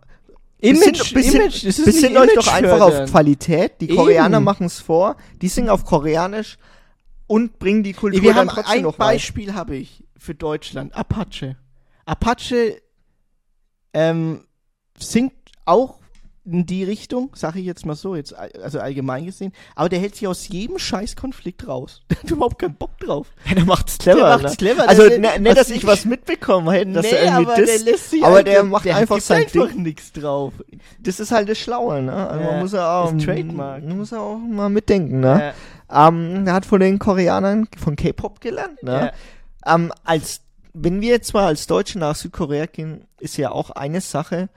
[0.70, 1.64] Image, bisschen, Image.
[1.64, 3.10] Ist bisschen nicht euch doch einfach auf fördern.
[3.10, 3.82] Qualität.
[3.82, 3.88] Die.
[3.88, 6.58] Koreaner machen es vor, die singen auf Koreanisch
[7.28, 8.98] und bringen die Kultur Wir dann haben trotzdem ein noch.
[8.98, 10.96] Beispiel habe ich für Deutschland.
[10.96, 11.58] Apache.
[12.06, 12.82] Apache
[13.94, 14.46] ähm,
[14.98, 15.34] singt
[15.66, 16.00] auch
[16.48, 20.16] in die Richtung, sage ich jetzt mal so, jetzt also allgemein gesehen, aber der hält
[20.16, 22.02] sich aus jedem Scheißkonflikt raus.
[22.10, 23.28] Der hat überhaupt keinen Bock drauf.
[23.48, 24.18] Ja, der macht's clever.
[24.20, 24.58] Der macht's ne?
[24.58, 24.88] clever.
[24.88, 27.86] Also, Der- ne, ne, dass ich was mitbekommen hätte, dass nee, er irgendwie aber disst,
[27.86, 29.84] der lässt sich aber halt- der macht einfach gibt sein einfach Ding.
[29.84, 30.54] nichts drauf.
[31.00, 32.14] Das ist halt das Schlaue, ne?
[32.30, 33.84] Also Ja, man muss ja auch, ist Trademark.
[33.84, 35.54] man muss ja auch mal mitdenken, ne?
[35.92, 39.12] Ähm, er hat von den Koreanern von K-Pop gelernt, ne?
[39.66, 40.42] Ähm, als,
[40.74, 44.50] wenn wir jetzt mal als Deutsche nach Südkorea gehen, ist ja auch eine Sache,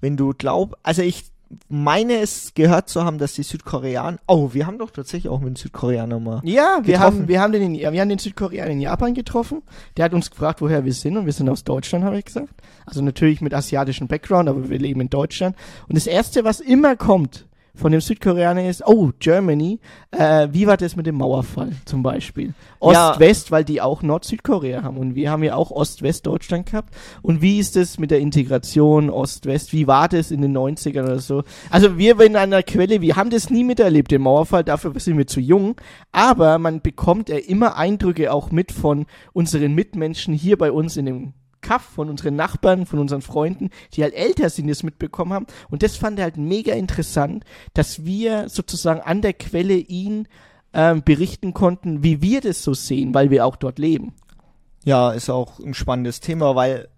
[0.00, 1.24] wenn du glaub, also ich
[1.68, 4.18] meine es gehört zu haben, dass die Südkoreaner.
[4.26, 6.40] Oh, wir haben doch tatsächlich auch mit den Südkoreanern mal.
[6.44, 7.20] Ja, wir getroffen.
[7.20, 9.62] haben, wir haben den, in, wir haben den Südkoreaner in Japan getroffen.
[9.96, 12.54] Der hat uns gefragt, woher wir sind und wir sind aus Deutschland, habe ich gesagt.
[12.84, 15.56] Also natürlich mit asiatischem Background, aber wir leben in Deutschland.
[15.88, 17.45] Und das erste, was immer kommt
[17.76, 19.78] von dem Südkoreaner ist, oh, Germany,
[20.10, 22.54] äh, wie war das mit dem Mauerfall zum Beispiel?
[22.82, 23.10] Ja.
[23.10, 26.94] Ost-West, weil die auch Nord-Südkorea haben und wir haben ja auch Ost-West-Deutschland gehabt.
[27.22, 29.72] Und wie ist es mit der Integration Ost-West?
[29.72, 31.44] Wie war das in den 90ern oder so?
[31.70, 35.26] Also wir in einer Quelle, wir haben das nie miterlebt, den Mauerfall, dafür sind wir
[35.26, 35.80] zu jung.
[36.12, 41.06] Aber man bekommt ja immer Eindrücke auch mit von unseren Mitmenschen hier bei uns in
[41.06, 41.34] dem
[41.66, 45.46] Kaff, von unseren Nachbarn, von unseren Freunden, die halt älter sind, die mitbekommen haben.
[45.68, 47.44] Und das fand er halt mega interessant,
[47.74, 50.28] dass wir sozusagen an der Quelle ihn
[50.72, 54.14] ähm, berichten konnten, wie wir das so sehen, weil wir auch dort leben.
[54.84, 56.88] Ja, ist auch ein spannendes Thema, weil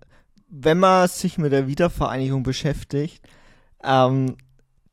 [0.50, 3.22] wenn man sich mit der Wiedervereinigung beschäftigt,
[3.82, 4.36] ähm,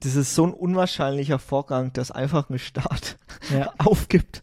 [0.05, 3.17] das ist so ein unwahrscheinlicher Vorgang, dass einfach ein Staat
[3.53, 3.71] Ja.
[3.79, 4.41] aufgibt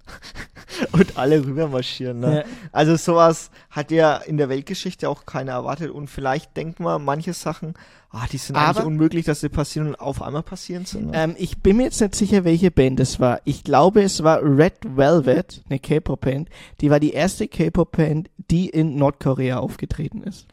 [0.93, 2.21] und alle rüber marschieren.
[2.21, 2.37] Ne?
[2.39, 2.45] Ja.
[2.73, 7.33] Also sowas hat ja in der Weltgeschichte auch keiner erwartet und vielleicht denkt man, manche
[7.33, 7.75] Sachen,
[8.11, 11.11] ah, die sind Aber- eigentlich unmöglich, dass sie passieren und auf einmal passieren sind.
[11.11, 11.13] Ne?
[11.15, 13.41] Ähm, ich bin mir jetzt nicht sicher, welche Band es war.
[13.45, 16.49] Ich glaube, es war Red Velvet, eine K-Pop-Band.
[16.81, 20.47] Die war die erste K-Pop-Band, die in Nordkorea aufgetreten ist.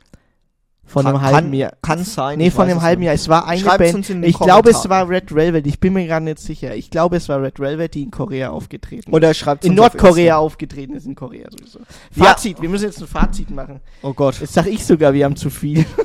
[0.89, 1.73] Von Kann- einem halben Jahr.
[1.83, 3.03] kann sein, Nee, von einem halben.
[3.03, 3.13] Jahr.
[3.13, 4.09] Es war eine Schreibt's Band.
[4.09, 5.67] in ich glaube, es war Red Velvet.
[5.67, 6.75] Ich bin mir gerade nicht sicher.
[6.75, 9.37] Ich glaube, es war Red Velvet, die in Korea aufgetreten Oder ist.
[9.37, 10.37] schreibt's In uns auf Nordkorea Insta.
[10.37, 11.79] aufgetreten ist, in Korea sowieso.
[12.15, 12.25] Ja.
[12.25, 12.59] Fazit.
[12.61, 13.79] Wir müssen jetzt ein Fazit machen.
[14.01, 14.39] Oh Gott.
[14.41, 15.85] Jetzt sag ich sogar, wir haben zu viel.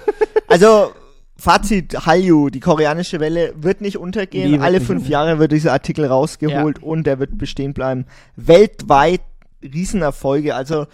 [0.46, 0.92] Also,
[1.36, 4.52] Fazit, Hallyu, die koreanische Welle wird nicht untergehen.
[4.52, 5.08] Wird Alle fünf.
[5.08, 8.04] Jahre wird dieser Artikel rausgeholt und der wird bestehen bleiben.
[8.36, 9.22] Weltweit
[9.62, 10.54] Riesenerfolge.
[10.54, 10.86] Also,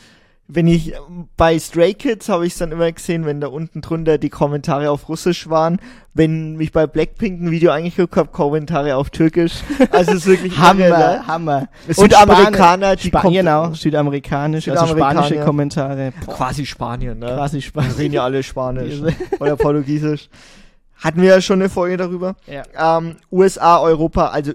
[0.53, 0.93] wenn ich
[1.37, 4.91] bei Stray Kids habe ich es dann immer gesehen, wenn da unten drunter die Kommentare
[4.91, 5.79] auf Russisch waren.
[6.15, 9.55] Wenn mich bei Blackpink ein Video angeguckt habe, Kommentare auf Türkisch.
[9.93, 11.27] Also es ist wirklich Hammer, irre, ne?
[11.27, 11.69] Hammer.
[11.89, 15.23] Südamerikaner, die Spa kommt- genau, südamerikanisch, also Südamerikaner.
[15.27, 16.13] spanische Kommentare.
[16.27, 17.27] Boah, Quasi Spanien, ne?
[17.27, 17.99] quasi Die Spanisch.
[17.99, 19.01] reden ja alle Spanisch
[19.39, 20.29] oder Portugiesisch.
[20.97, 22.35] Hatten wir ja schon eine Folge darüber.
[22.47, 22.99] Ja.
[22.99, 24.53] Ähm, USA, Europa, also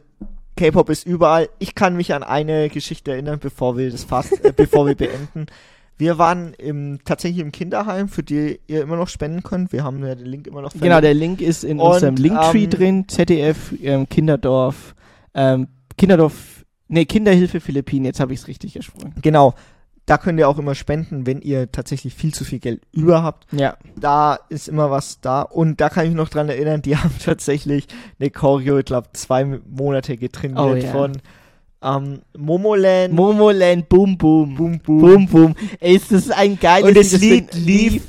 [0.57, 1.49] K-Pop ist überall.
[1.59, 5.47] Ich kann mich an eine Geschichte erinnern, bevor wir das fast, äh, bevor wir beenden.
[5.97, 9.71] Wir waren im, tatsächlich im Kinderheim, für die ihr immer noch spenden könnt.
[9.71, 12.63] Wir haben ja den Link immer noch Genau, der Link ist in Und, unserem Linktree
[12.65, 13.07] ähm, drin.
[13.07, 14.93] ZDF, ähm, Kinderdorf,
[15.33, 15.67] ähm,
[15.97, 19.15] Kinderdorf, nee, Kinderhilfe Philippinen, jetzt habe ich es richtig gesprochen.
[19.21, 19.53] Genau.
[20.07, 23.47] Da könnt ihr auch immer spenden, wenn ihr tatsächlich viel zu viel Geld über habt.
[23.51, 23.75] Ja.
[23.95, 25.41] Da ist immer was da.
[25.41, 27.87] Und da kann ich mich noch dran erinnern, die haben tatsächlich
[28.19, 30.91] eine Choreo, ich glaube, zwei Monate getrainiert Oh, ja.
[30.91, 31.13] von
[31.85, 33.13] ähm, Momoland.
[33.13, 34.55] Momoland, Boom Boom.
[34.55, 35.01] Boom Boom.
[35.01, 35.55] Boom Boom.
[35.79, 37.53] Ey, ist das ein geiles Und das Lied.
[37.53, 38.03] Lied lief.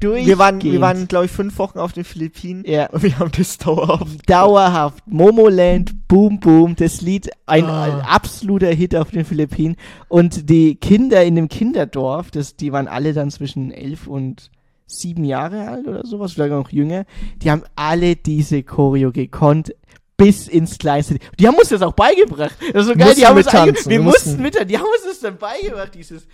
[0.00, 0.26] durch.
[0.26, 2.62] Wir waren, wir waren, glaube ich, fünf Wochen auf den Philippinen.
[2.64, 2.86] Ja.
[2.90, 4.30] Und wir haben das dauerhaft.
[4.30, 5.02] Dauerhaft.
[5.06, 7.82] Momoland, Boom Boom, das Lied, ein, Ah.
[7.84, 9.74] ein absoluter Hit auf den Philippinen.
[10.08, 14.50] Und die Kinder in dem Kinderdorf, das, die waren alle dann zwischen elf und
[14.86, 17.04] sieben Jahre alt oder sowas, vielleicht auch noch jünger.
[17.42, 19.74] Die haben alle diese Choreo gekonnt.
[20.18, 21.16] Bis ins Kleinste.
[21.38, 22.56] Die haben uns das auch beigebracht.
[22.72, 25.04] Das ist so geil, Mussten die haben uns wir wir mussten mit, die haben uns
[25.06, 26.26] das dann beigebracht, dieses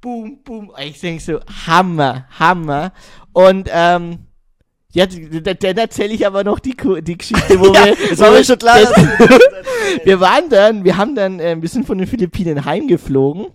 [0.00, 0.70] Boom, Boom.
[0.78, 2.92] Ich denke so, Hammer, Hammer.
[3.32, 4.20] Und, ähm,
[4.92, 8.36] ja, dann erzähle ich aber noch die, die Geschichte, wo Ja, wir, das war mir
[8.38, 8.94] wir- schon klar, das-
[10.04, 13.46] wir waren dann, wir haben dann, äh, wir sind von den Philippinen heimgeflogen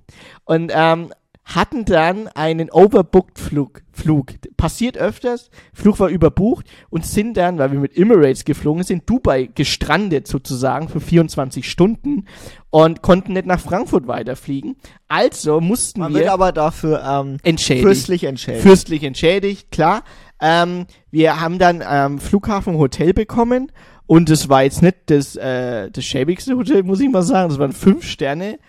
[0.45, 1.11] und ähm,
[1.45, 3.83] hatten dann einen overbooked Flug.
[3.91, 4.33] Flug.
[4.57, 9.49] Passiert öfters, Flug war überbucht und sind dann, weil wir mit Emirates geflogen sind, Dubai
[9.53, 12.25] gestrandet sozusagen für 24 Stunden
[12.71, 14.75] und konnten nicht nach Frankfurt weiterfliegen.
[15.07, 17.85] Also mussten Man wir wird aber dafür ähm, entschädigt.
[17.85, 18.63] fürstlich entschädigt.
[18.63, 20.03] Fürstlich entschädigt, klar.
[20.41, 23.71] Ähm, wir haben dann am Flughafen Hotel bekommen
[24.07, 27.49] und es war jetzt nicht das, äh, das schäbigste Hotel, muss ich mal sagen.
[27.49, 28.59] Das waren fünf Sterne.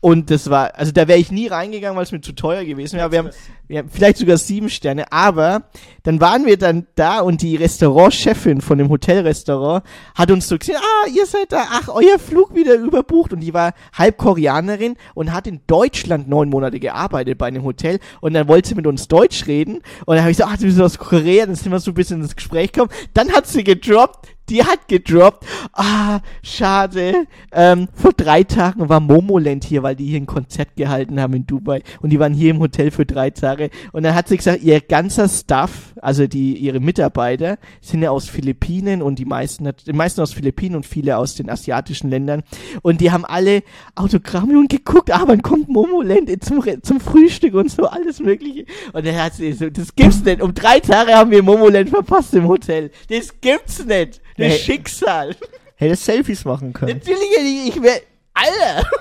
[0.00, 2.96] Und das war, also da wäre ich nie reingegangen, weil es mir zu teuer gewesen
[2.96, 3.12] wäre.
[3.12, 3.30] Wir haben,
[3.68, 5.64] wir haben vielleicht sogar sieben Sterne, aber
[6.04, 9.84] dann waren wir dann da und die Restaurantchefin von dem Hotelrestaurant
[10.14, 13.34] hat uns so gesehen, ah, ihr seid da, ach, euer Flug wieder überbucht.
[13.34, 17.98] Und die war halb Koreanerin und hat in Deutschland neun Monate gearbeitet bei einem Hotel.
[18.22, 19.82] Und dann wollte sie mit uns Deutsch reden.
[20.06, 21.94] Und dann habe ich so, ach, du bist aus Korea, dann sind wir so ein
[21.94, 22.92] bisschen ins Gespräch gekommen.
[23.12, 25.46] Dann hat sie gedroppt, die hat gedroppt.
[25.72, 27.26] Ah, schade.
[27.52, 31.46] Ähm, vor drei Tagen war Momoland hier, weil die hier ein Konzert gehalten haben in
[31.46, 31.82] Dubai.
[32.00, 33.70] Und die waren hier im Hotel für drei Tage.
[33.92, 38.28] Und dann hat sie gesagt, ihr ganzer Staff, also die, ihre Mitarbeiter, sind ja aus
[38.28, 42.42] Philippinen und die meisten, die meisten aus Philippinen und viele aus den asiatischen Ländern.
[42.82, 43.62] Und die haben alle
[43.94, 48.64] Autogramme und geguckt, ah, wann kommt Momoland zum, zum Frühstück und so, alles mögliche.
[48.92, 50.42] Und dann hat sie so, das gibt's nicht.
[50.42, 52.90] Um drei Tage haben wir Momoland verpasst im Hotel.
[53.08, 54.20] Das gibt's nicht.
[54.40, 54.58] Das Hey.
[54.58, 55.36] Schicksal.
[55.76, 56.98] Hättest Selfies machen können.
[56.98, 58.00] Natürlich, ich, ich will.
[58.34, 58.88] Alter!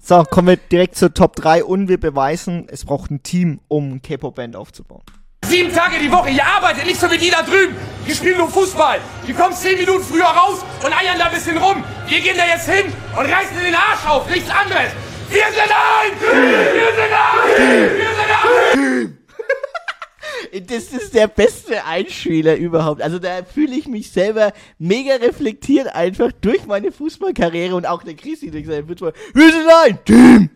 [0.00, 3.90] So, kommen wir direkt zur Top 3 und wir beweisen, es braucht ein Team, um
[3.90, 5.02] eine K-Pop-Band aufzubauen.
[5.44, 7.76] Sieben Tage die Woche, ihr arbeitet nicht so wie die da drüben.
[8.06, 9.00] Die spielen nur Fußball.
[9.26, 11.84] Die kommen zehn Minuten früher raus und eiern da ein bisschen rum.
[12.06, 14.92] Wir gehen da jetzt hin und reißen den Arsch auf, nichts anderes.
[15.28, 16.20] Wir sind ein!
[16.22, 17.98] Wir sind ein!
[17.98, 19.17] Wir sind ein!
[20.66, 23.02] Das ist der beste Einspieler überhaupt.
[23.02, 28.14] Also da fühle ich mich selber mega reflektiert einfach durch meine Fußballkarriere und auch der
[28.14, 30.50] Chrissy, der gesagt hat, wir sind ein Team.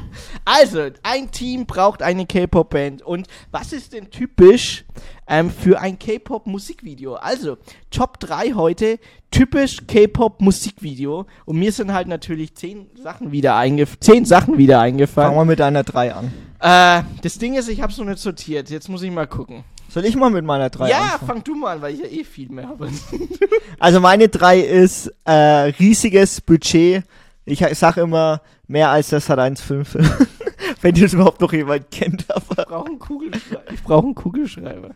[0.44, 3.02] also, ein Team braucht eine K-Pop-Band.
[3.02, 4.84] Und was ist denn typisch
[5.26, 7.14] ähm, für ein K-Pop-Musikvideo?
[7.14, 7.58] Also,
[7.90, 8.98] Top 3 heute,
[9.30, 11.26] typisch K-Pop-Musikvideo.
[11.44, 14.00] Und mir sind halt natürlich zehn Sachen wieder eingefallen.
[14.00, 15.30] Zehn Sachen wieder eingefallen.
[15.30, 16.32] Fangen wir mit einer 3 an.
[16.60, 18.70] Äh, das Ding ist, ich hab's noch nicht sortiert.
[18.70, 19.64] Jetzt muss ich mal gucken.
[19.88, 21.26] Soll ich mal mit meiner 3 ja, anfangen?
[21.26, 22.88] fang du mal an, weil ich ja eh viel mehr habe.
[23.78, 27.02] Also meine 3 ist äh, riesiges Budget.
[27.46, 29.84] Ich sag immer mehr als der Sat 1 Film.
[30.82, 33.72] Wenn das überhaupt noch jemand kennt, aber Ich brauche einen Kugelschreiber.
[33.72, 34.90] Ich brauche einen Kugelschreiber.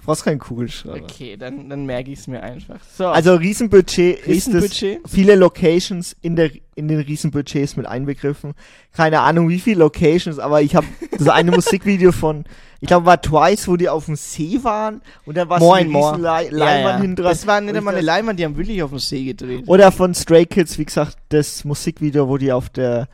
[0.00, 1.04] Du brauchst keinen Kugelschreiber.
[1.04, 2.80] Okay, dann, dann merke ich es mir einfach.
[2.96, 3.06] So.
[3.08, 4.98] Also Riesenbudget, Riesenbudget?
[4.98, 8.54] ist es, viele Locations in der in den Riesenbudgets mit einbegriffen.
[8.94, 10.86] Keine Ahnung, wie viele Locations, aber ich habe
[11.18, 12.44] das eine Musikvideo von,
[12.80, 15.88] ich glaube, war Twice, wo die auf dem See waren und dann war so Moin,
[15.94, 17.00] eine riesen Le Ja, Leinwand ja.
[17.02, 17.24] hinten dran.
[17.32, 19.64] Das war nicht einmal eine das- Leinwand, die haben wirklich auf dem See gedreht.
[19.66, 23.08] Oder von Stray Kids, wie gesagt, das Musikvideo, wo die auf der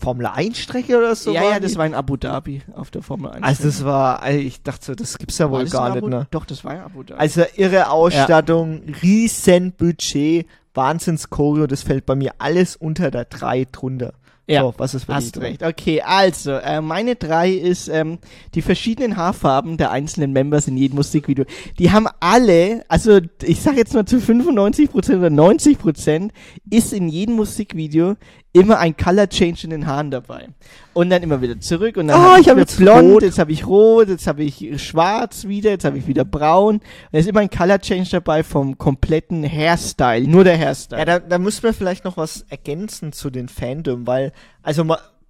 [0.00, 3.30] Formel 1 Strecke oder so ja, ja, das war in Abu Dhabi auf der Formel
[3.30, 3.42] 1.
[3.42, 6.26] Also das war, also ich dachte so, das gibt's ja wohl gar nicht, ne?
[6.30, 7.20] Doch, das war in Abu Dhabi.
[7.20, 13.66] Also irre Ausstattung, riesen Budget, Wahnsinns Choreo, das fällt bei mir alles unter der 3
[13.70, 14.14] drunter.
[14.50, 15.62] Ja, so, was ist bei Hast recht.
[15.62, 18.18] Okay, also, äh, meine drei ist ähm,
[18.54, 21.44] die verschiedenen Haarfarben der einzelnen Members in jedem Musikvideo.
[21.78, 26.30] Die haben alle, also ich sag jetzt mal zu 95% oder 90%
[26.68, 28.16] ist in jedem Musikvideo
[28.52, 30.48] immer ein Color Change in den Haaren dabei.
[30.92, 33.22] Und dann immer wieder zurück und dann Oh, hab ich hab wieder jetzt blond, rot.
[33.22, 36.76] jetzt habe ich rot, jetzt habe ich schwarz wieder, jetzt habe ich wieder braun.
[36.76, 36.82] Und
[37.12, 40.98] es ist immer ein Color Change dabei vom kompletten Hairstyle, nur der Hairstyle.
[40.98, 44.32] Ja, da, da müssen wir vielleicht noch was ergänzen zu den Fandom, weil,
[44.62, 44.84] also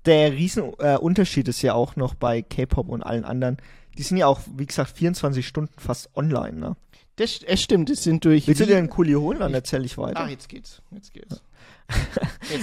[0.06, 3.58] der riesen äh, Unterschied ist ja auch noch bei K-Pop und allen anderen.
[3.98, 6.76] Die sind ja auch, wie gesagt, 24 Stunden fast online, ne?
[7.16, 8.46] Das, es stimmt, es sind durch.
[8.48, 9.40] Willst du dir einen Kuli holen?
[9.40, 10.20] Dann erzähl ich weiter.
[10.20, 10.80] Ah, jetzt geht's.
[10.90, 11.42] Jetzt geht's.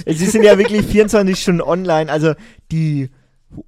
[0.05, 2.33] Sie sind ja wirklich 24 Stunden online, also
[2.71, 3.09] die,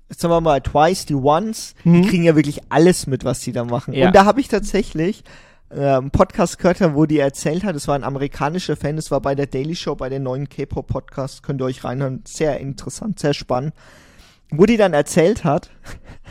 [0.10, 2.02] sagen wir mal, Twice, die Ones, Mhm.
[2.02, 3.94] die kriegen ja wirklich alles mit, was die da machen.
[3.94, 4.08] Ja.
[4.08, 5.24] Und da habe ich tatsächlich
[5.70, 9.22] äh, einen Podcast gehört, wo die erzählt hat, es war ein amerikanischer Fan, das war
[9.22, 13.34] bei der Daily Show, bei den neuen K-Pop-Podcasts, könnt ihr euch reinhören, sehr interessant, sehr
[13.34, 13.74] spannend,
[14.52, 15.70] wo die dann erzählt hat,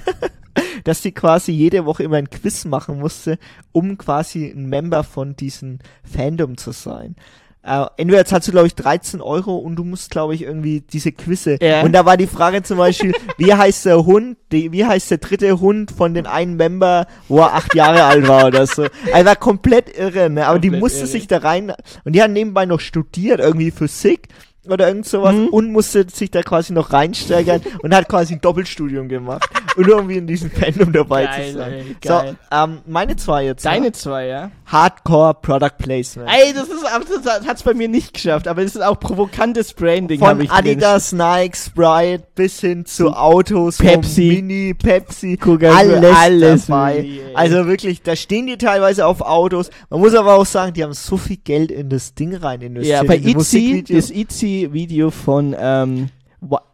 [0.84, 3.38] dass die quasi jede Woche immer ein Quiz machen musste,
[3.72, 7.14] um quasi ein Member von diesem Fandom zu sein.
[7.62, 11.12] Äh, entweder zahlst du, glaube ich, 13 Euro und du musst, glaube ich, irgendwie diese
[11.12, 11.58] Quizze.
[11.60, 11.82] Ja.
[11.82, 15.18] Und da war die Frage zum Beispiel, wie heißt der Hund, die, wie heißt der
[15.18, 18.86] dritte Hund von den einen Member, wo er acht Jahre alt war oder so.
[19.12, 20.46] Also war komplett irre, ne?
[20.46, 21.08] Aber die Komplett musste irre.
[21.08, 21.72] sich da rein,
[22.04, 24.28] und die hat nebenbei noch studiert, irgendwie Physik
[24.70, 25.48] oder irgend sowas Mhm.
[25.48, 30.16] und musste sich da quasi noch reinsteigern und hat quasi ein Doppelstudium gemacht, um irgendwie
[30.18, 31.72] in diesem Fandom dabei Geil, zu sein.
[31.72, 32.20] ey, so,
[32.50, 33.64] ähm, meine zwei jetzt.
[33.64, 33.92] Deine ne?
[33.92, 34.50] zwei, ja?
[34.66, 36.28] Hardcore Product Placement.
[36.30, 36.84] Ey, das ist,
[37.24, 40.18] das hat's bei mir nicht geschafft, aber das ist auch provokantes Branding.
[40.18, 40.58] Von ich drin.
[40.58, 44.42] Adidas, Nike, Sprite bis hin zu Autos, Pepsi.
[44.42, 46.98] Mini, Pepsi, Coca-Cola, alles, alles dabei.
[46.98, 47.20] ey.
[47.34, 49.70] also wirklich, da stehen die teilweise auf Autos.
[49.88, 53.02] Man muss aber auch sagen, die haben so viel Geld in das Ding rein investiert.
[53.02, 56.08] Ja, bei in die Itzy, Itzy-Video von ähm,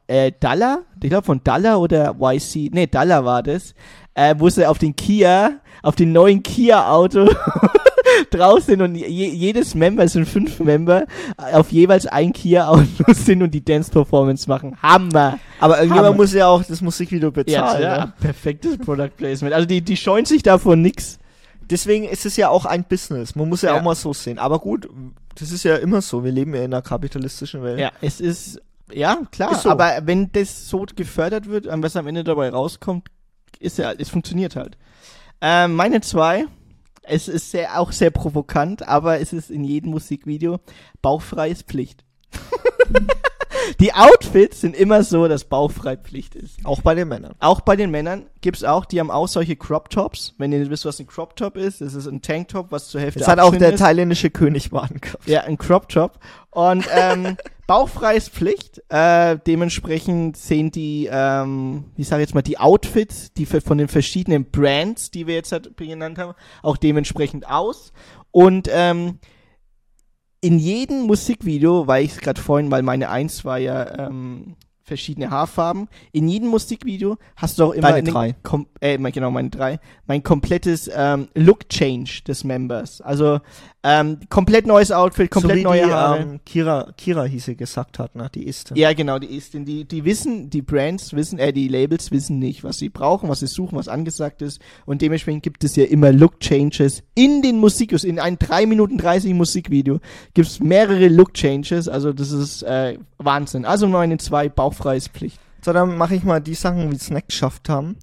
[0.06, 3.74] äh, Dalla, ich glaube von Dalla oder YC, nee, Dalla war das,
[4.15, 7.28] äh, wo sie auf den Kia, auf den neuen Kia-Auto
[8.31, 11.05] drauf sind und je, jedes Member, es sind fünf Member,
[11.39, 14.77] äh, auf jeweils ein Kia-Auto sind und die Dance-Performance machen.
[14.82, 15.39] Hammer!
[15.61, 16.16] aber irgendjemand Hammer.
[16.16, 17.82] muss ja auch das Musikvideo bezahlen.
[17.82, 18.12] ja, ne?
[18.20, 19.55] perfektes Product Placement.
[19.55, 21.19] Also die, die scheuen sich davon nix.
[21.70, 23.34] Deswegen ist es ja auch ein Business.
[23.34, 23.78] Man muss ja, Ja.
[23.78, 24.38] auch mal so sehen.
[24.38, 24.88] Aber gut,
[25.36, 26.24] das ist ja immer so.
[26.24, 27.78] Wir leben ja in einer kapitalistischen Welt.
[27.80, 28.60] Ja, es ist,
[28.92, 29.70] ja, klar, Ist so.
[29.70, 33.08] aber wenn das so gefördert wird, was am Ende dabei rauskommt,
[33.58, 34.76] ist ja, es funktioniert halt.
[35.40, 36.46] Ähm, meine zwei,
[37.02, 40.60] es ist sehr, auch sehr provokant, aber es ist in jedem Musikvideo,
[41.02, 42.04] bauchfrei ist Pflicht.
[43.81, 46.65] Die Outfits sind immer so, dass bauchfrei Pflicht ist.
[46.65, 47.35] Auch bei den Männern.
[47.40, 50.35] Auch bei den Männern gibt's auch, die haben auch solche Crop Tops.
[50.39, 53.01] Wenn ihr nicht wisst, was ein Crop Top ist, das ist ein Tanktop, was zur
[53.01, 53.81] Hälfte Das hat auch der ist.
[53.81, 55.27] thailändische König mal angehabt.
[55.27, 56.19] Ja, ein Crop Top.
[56.51, 57.36] Und ähm,
[57.66, 58.82] bauchfrei ist Pflicht.
[58.89, 64.51] Äh, dementsprechend sehen die, ähm, ich sage jetzt mal, die Outfits, die von den verschiedenen
[64.51, 67.93] Brands, die wir jetzt halt genannt haben, auch dementsprechend aus.
[68.31, 69.19] Und ähm,
[70.44, 75.31] in jedem Musikvideo, weil ich es gerade vorhin, weil meine Eins war ja ähm, verschiedene
[75.31, 78.36] Haarfarben, in jedem Musikvideo hast du auch immer Deine drei.
[78.43, 83.01] Kom äh, genau meine drei, mein komplettes ähm, Look Change des Members.
[83.01, 83.40] Also
[83.82, 86.20] ähm, komplett neues Outfit, komplett so neue die, Haare.
[86.20, 88.31] Ähm, Kira, Kira hieß sie gesagt hat, ne?
[88.35, 88.73] Die ist.
[88.74, 89.65] Ja, genau, die Estin.
[89.65, 93.40] Die, die wissen, die Brands wissen, äh, die Labels wissen nicht, was sie brauchen, was
[93.40, 94.61] sie suchen, was angesagt ist.
[94.86, 98.05] Und dementsprechend gibt es ja immer Look-Changes in den Musikvideos.
[98.05, 100.01] In einem 3 Minuten 30 Musikvideo
[100.35, 101.89] gibt es mehrere Look-Changes.
[101.89, 103.64] Also das ist äh, Wahnsinn.
[103.64, 105.38] Also meine zwei, bauchfreies Pflicht.
[105.64, 107.96] So, dann mache ich mal die Sachen, wie es nicht geschafft haben.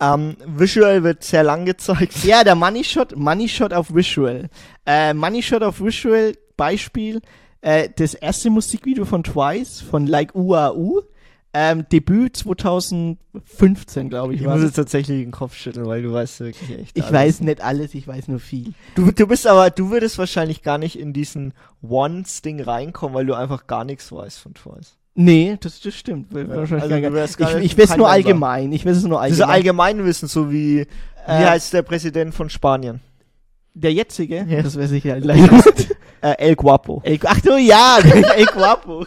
[0.00, 2.24] Ähm, Visual wird sehr lang gezeigt.
[2.24, 4.48] Ja, der Money Shot, Money Shot auf Visual.
[4.86, 7.20] Äh, Money Shot auf Visual, Beispiel,
[7.60, 11.02] äh, das erste Musikvideo von Twice, von Like UAU.
[11.54, 14.40] Ähm, Debüt 2015, glaube ich.
[14.40, 14.70] Ich war muss das.
[14.70, 16.96] jetzt tatsächlich den Kopf schütteln, weil du weißt wirklich echt.
[16.96, 17.12] Ich alles.
[17.14, 18.72] weiß nicht alles, ich weiß nur viel.
[18.94, 21.52] Du, du bist aber, du würdest wahrscheinlich gar nicht in diesen
[21.82, 24.96] Once-Ding reinkommen, weil du einfach gar nichts weißt von Twice.
[25.14, 26.28] Nee, das, das stimmt.
[26.32, 28.72] Wahrscheinlich also gar ich ich weiß nur allgemein.
[28.72, 29.54] Ich weiß es nur Diese allgemein.
[29.96, 30.86] Allgemeinwissen, so wie, wie
[31.26, 33.00] Äh, heißt der Präsident von Spanien?
[33.74, 34.44] Der jetzige?
[34.48, 34.62] Ja.
[34.62, 35.96] Das weiß ich ja leider nicht.
[36.20, 37.00] Äh, El Guapo.
[37.04, 37.98] El, ach du, ja,
[38.36, 39.06] El Guapo.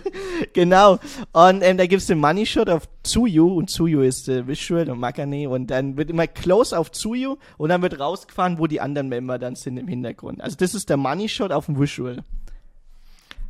[0.54, 0.98] genau.
[1.34, 5.00] Und ähm, da gibt's den Money Shot auf Tsuyu und Tsuyu ist äh, Visual und
[5.00, 9.08] Makane und dann wird immer close auf Tsuyu und dann wird rausgefahren, wo die anderen
[9.08, 10.42] Member dann sind im Hintergrund.
[10.42, 12.24] Also das ist der Money Shot auf dem Visual.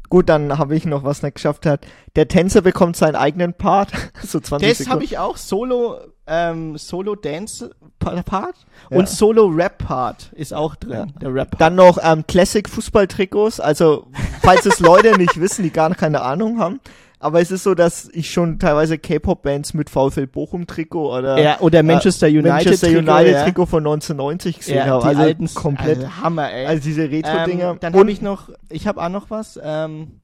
[0.09, 1.87] Gut, dann habe ich noch was nicht geschafft hat.
[2.15, 3.91] Der Tänzer bekommt seinen eigenen Part,
[4.23, 4.91] so 20 Das Sekunden.
[4.93, 8.55] habe ich auch Solo ähm, Solo Dance Pa- Part
[8.89, 8.97] Ja.
[8.97, 10.91] und Solo Rap Part ist auch drin.
[10.91, 11.05] Ja.
[11.21, 11.61] Der Rap Part.
[11.61, 14.07] Dann noch ähm, Classic Fußballtrikots, also
[14.41, 16.79] falls es Leute nicht wissen, die gar keine Ahnung haben.
[17.17, 21.59] Aber es ist so, dass ich schon teilweise K-Pop-Bands mit VfL Bochum Trikot oder Ja,
[21.59, 23.43] oder Manchester United Manchester Trikot, United ja.
[23.43, 25.01] Trikot von 1990 gesehen ja, habe.
[25.03, 25.97] die Also alten komplett.
[25.99, 26.65] Also Hammer, ey.
[26.67, 27.71] Also diese Retro-Dinger.
[27.71, 29.59] Ähm, dann habe ich noch, ich habe auch noch was.
[29.63, 30.19] Ähm,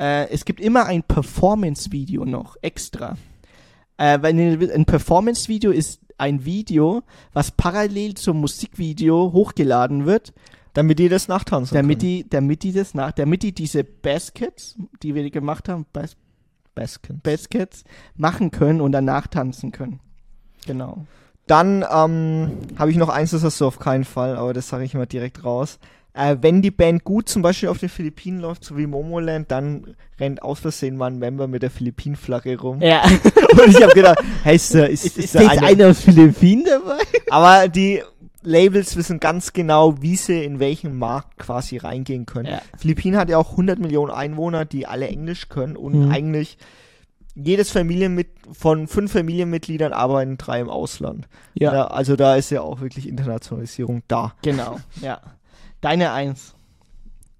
[0.00, 3.16] äh, es gibt immer ein Performance-Video noch extra.
[3.96, 7.02] Äh, weil ein Performance-Video ist ein Video,
[7.32, 10.32] was parallel zum Musikvideo hochgeladen wird,
[10.72, 12.10] damit die das nachtanzen damit können.
[12.10, 16.16] die, damit die das nach, damit die diese Baskets, die wir gemacht haben, Bas
[16.74, 17.20] Baskins.
[17.22, 17.84] Baskets
[18.16, 20.00] machen können und danach tanzen können.
[20.66, 21.06] Genau.
[21.46, 24.84] Dann ähm, habe ich noch eins, das hast du auf keinen Fall, aber das sage
[24.84, 25.78] ich mal direkt raus.
[26.16, 29.96] Äh, wenn die Band gut zum Beispiel auf den Philippinen läuft, so wie Momoland, dann
[30.20, 32.80] rennt aus Versehen mal ein Member mit der Philippinen-Flagge rum.
[32.80, 33.02] Ja.
[33.52, 36.00] Und ich habe gedacht, hey, ist, da- ist, Ist, ist, ist da eine- einer aus
[36.00, 36.98] Philippinen dabei?
[37.30, 38.00] Aber die
[38.42, 42.46] Labels wissen ganz genau, wie sie in welchen Markt quasi reingehen können.
[42.46, 42.62] Ja.
[42.78, 46.12] Philippinen hat ja auch 100 Millionen Einwohner, die alle Englisch können und Mhm.
[46.12, 46.58] eigentlich
[47.34, 51.26] jedes Familienmit von fünf Familienmitgliedern arbeiten drei im Ausland.
[51.54, 51.86] Ja.
[51.88, 54.34] also da ist ja auch wirklich Internationalisierung da.
[54.42, 55.20] Genau, ja.
[55.84, 56.54] Deine Eins.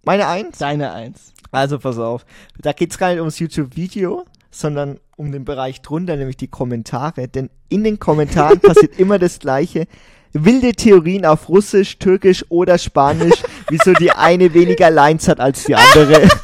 [0.04, 0.58] Meine Eins?
[0.58, 1.32] Deine Eins.
[1.50, 2.26] Also pass auf,
[2.60, 7.26] da geht's gar nicht ums YouTube-Video, sondern um den Bereich drunter, nämlich die Kommentare.
[7.26, 9.86] Denn in den Kommentaren passiert immer das Gleiche.
[10.34, 15.76] Wilde Theorien auf Russisch, Türkisch oder Spanisch, wieso die eine weniger Lines hat als die
[15.76, 16.28] andere.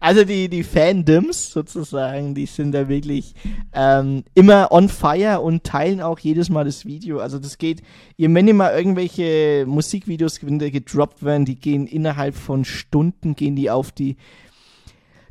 [0.00, 3.34] Also die, die Fandoms sozusagen, die sind da wirklich
[3.72, 7.18] ähm, immer on fire und teilen auch jedes Mal das Video.
[7.18, 7.82] Also das geht,
[8.16, 13.34] ihr wenn ihr mal irgendwelche Musikvideos, wenn die gedroppt werden, die gehen innerhalb von Stunden,
[13.34, 14.16] gehen die auf die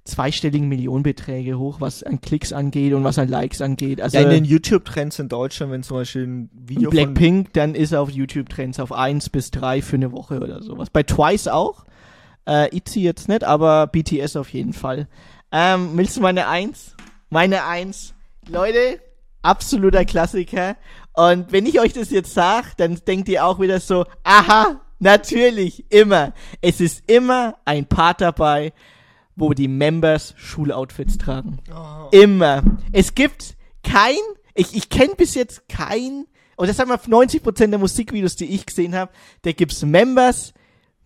[0.08, 4.02] zweistelligen Millionenbeträge hoch, was an Klicks angeht und was an Likes angeht.
[4.02, 7.92] Also ja, in den YouTube-Trends in Deutschland, wenn zum Beispiel ein Video Blackpink, dann ist
[7.92, 10.90] er auf YouTube-Trends auf 1 bis 3 für eine Woche oder sowas.
[10.90, 11.86] Bei Twice auch.
[12.48, 15.08] Äh, ITZY jetzt nicht, aber BTS auf jeden Fall.
[15.52, 16.96] Ähm, willst du meine 1?
[17.30, 18.14] Meine 1.
[18.48, 19.02] Leute,
[19.42, 20.78] absoluter Klassiker.
[21.14, 25.92] Und wenn ich euch das jetzt sage, dann denkt ihr auch wieder so, aha, natürlich,
[25.92, 26.34] immer.
[26.62, 28.72] Es ist immer ein Part dabei,
[29.36, 31.60] wo die Members Schuloutfits tragen.
[32.12, 32.64] Immer.
[32.92, 34.18] Es gibt kein,
[34.54, 36.26] ich, ich kenne bis jetzt kein,
[36.56, 39.12] und das haben wir 90% der Musikvideos, die ich gesehen habe,
[39.44, 40.54] da gibt's Members,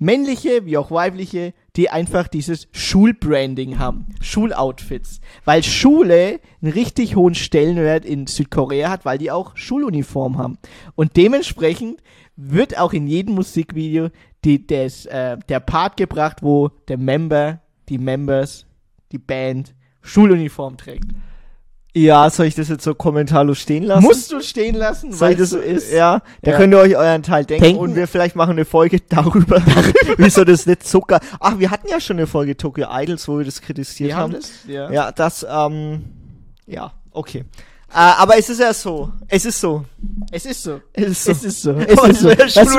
[0.01, 7.35] männliche wie auch weibliche, die einfach dieses Schulbranding haben, Schuloutfits, weil Schule einen richtig hohen
[7.35, 10.57] Stellenwert in Südkorea hat, weil die auch Schuluniform haben
[10.95, 12.01] und dementsprechend
[12.35, 14.09] wird auch in jedem Musikvideo
[14.43, 18.65] die, des, äh, der Part gebracht, wo der Member, die Members,
[19.11, 21.11] die Band Schuluniform trägt.
[21.93, 24.03] Ja, soll ich das jetzt so kommentarlos stehen lassen?
[24.03, 25.91] Musst du stehen lassen, Soll weil das so ist.
[25.91, 26.57] Ja, da Ja.
[26.57, 27.81] könnt ihr euch euren Teil denken, Denken.
[27.81, 29.61] und wir vielleicht machen eine Folge darüber,
[30.17, 31.19] wieso das nicht Zucker.
[31.41, 34.33] Ach, wir hatten ja schon eine Folge Tokyo Idols, wo wir das kritisiert Wir haben.
[34.33, 34.89] haben das, ja.
[34.89, 36.05] Ja, das, ähm,
[36.65, 37.43] ja, okay.
[37.89, 39.11] aber es ist ja so.
[39.27, 39.83] Es ist so.
[40.31, 40.79] Es ist so.
[40.93, 41.43] Es ist so.
[41.43, 41.71] Es ist so.
[41.73, 42.29] Es ist so.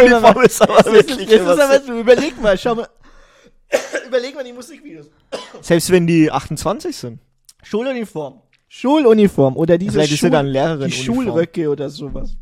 [0.01, 1.87] ist aber Es ist- wirklich es ist aber so.
[1.87, 1.99] so.
[2.01, 2.89] Überleg mal, schau mal.
[4.07, 5.11] Überleg mal die Musikvideos.
[5.61, 7.19] Selbst wenn die 28 sind.
[7.63, 8.41] Schuluniform.
[8.75, 10.31] Schuluniform oder diese ist Schul
[10.87, 12.39] die Schulröcke oder sowas.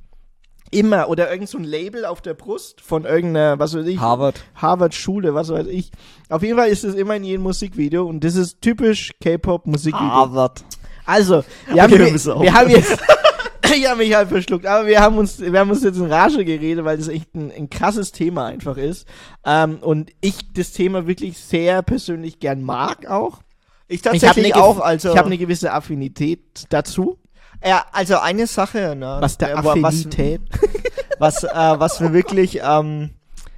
[0.70, 1.08] Immer.
[1.08, 3.98] Oder irgend so ein Label auf der Brust von irgendeiner, was weiß ich.
[3.98, 4.40] Harvard.
[4.54, 5.90] Harvard Schule, was weiß ich.
[6.28, 10.08] Auf jeden Fall ist es immer in jedem Musikvideo und das ist typisch K-Pop Musikvideo.
[10.08, 10.62] Harvard.
[11.04, 12.96] Also, wir haben, Okay, wir wir, wir haben jetzt,
[13.74, 16.44] ich habe mich halt verschluckt, aber wir haben uns, wir haben uns jetzt in Rage
[16.44, 19.04] geredet, weil das echt ein, ein krasses Thema einfach ist.
[19.44, 23.40] Ähm, und ich das Thema wirklich sehr persönlich gern mag auch.
[23.90, 25.10] Ich Ich habe tatsächlich eine, auch, also.
[25.10, 27.18] ich habe eine gewisse Affinität dazu.
[27.64, 30.42] ja, also eine Sache, ne, Was der äh, wa- was, Affinität.
[31.18, 33.10] was, äh, was wir wirklich, ähm,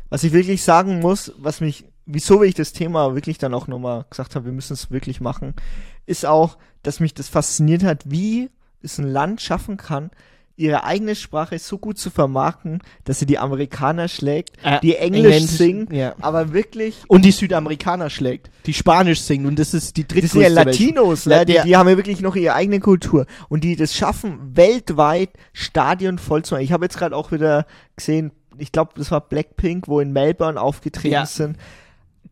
[0.08, 4.06] was ich wirklich sagen muss, was mich, wieso ich das Thema wirklich dann auch nochmal
[4.08, 5.54] gesagt habe, wir müssen es wirklich machen,
[6.06, 8.50] ist auch, dass mich das fasziniert hat, wie
[8.82, 10.10] es ein Land schaffen kann,
[10.62, 15.34] ihre eigene Sprache so gut zu vermarkten, dass sie die Amerikaner schlägt, Äh, die Englisch
[15.36, 16.14] Englisch, singen, ja.
[16.20, 20.30] aber wirklich Und die Südamerikaner schlägt, die Spanisch singen und das ist die dritte Das
[20.32, 21.44] sind ja Latinos, ne?
[21.44, 26.18] die, die haben ja wirklich noch ihre eigene Kultur und die das schaffen, weltweit Stadion
[26.18, 26.64] voll zu machen.
[26.64, 27.66] Ich habe jetzt gerade auch wieder
[27.96, 31.26] gesehen, ich glaube, das war Blackpink, wo in Melbourne aufgetreten Ja.
[31.26, 31.56] sind.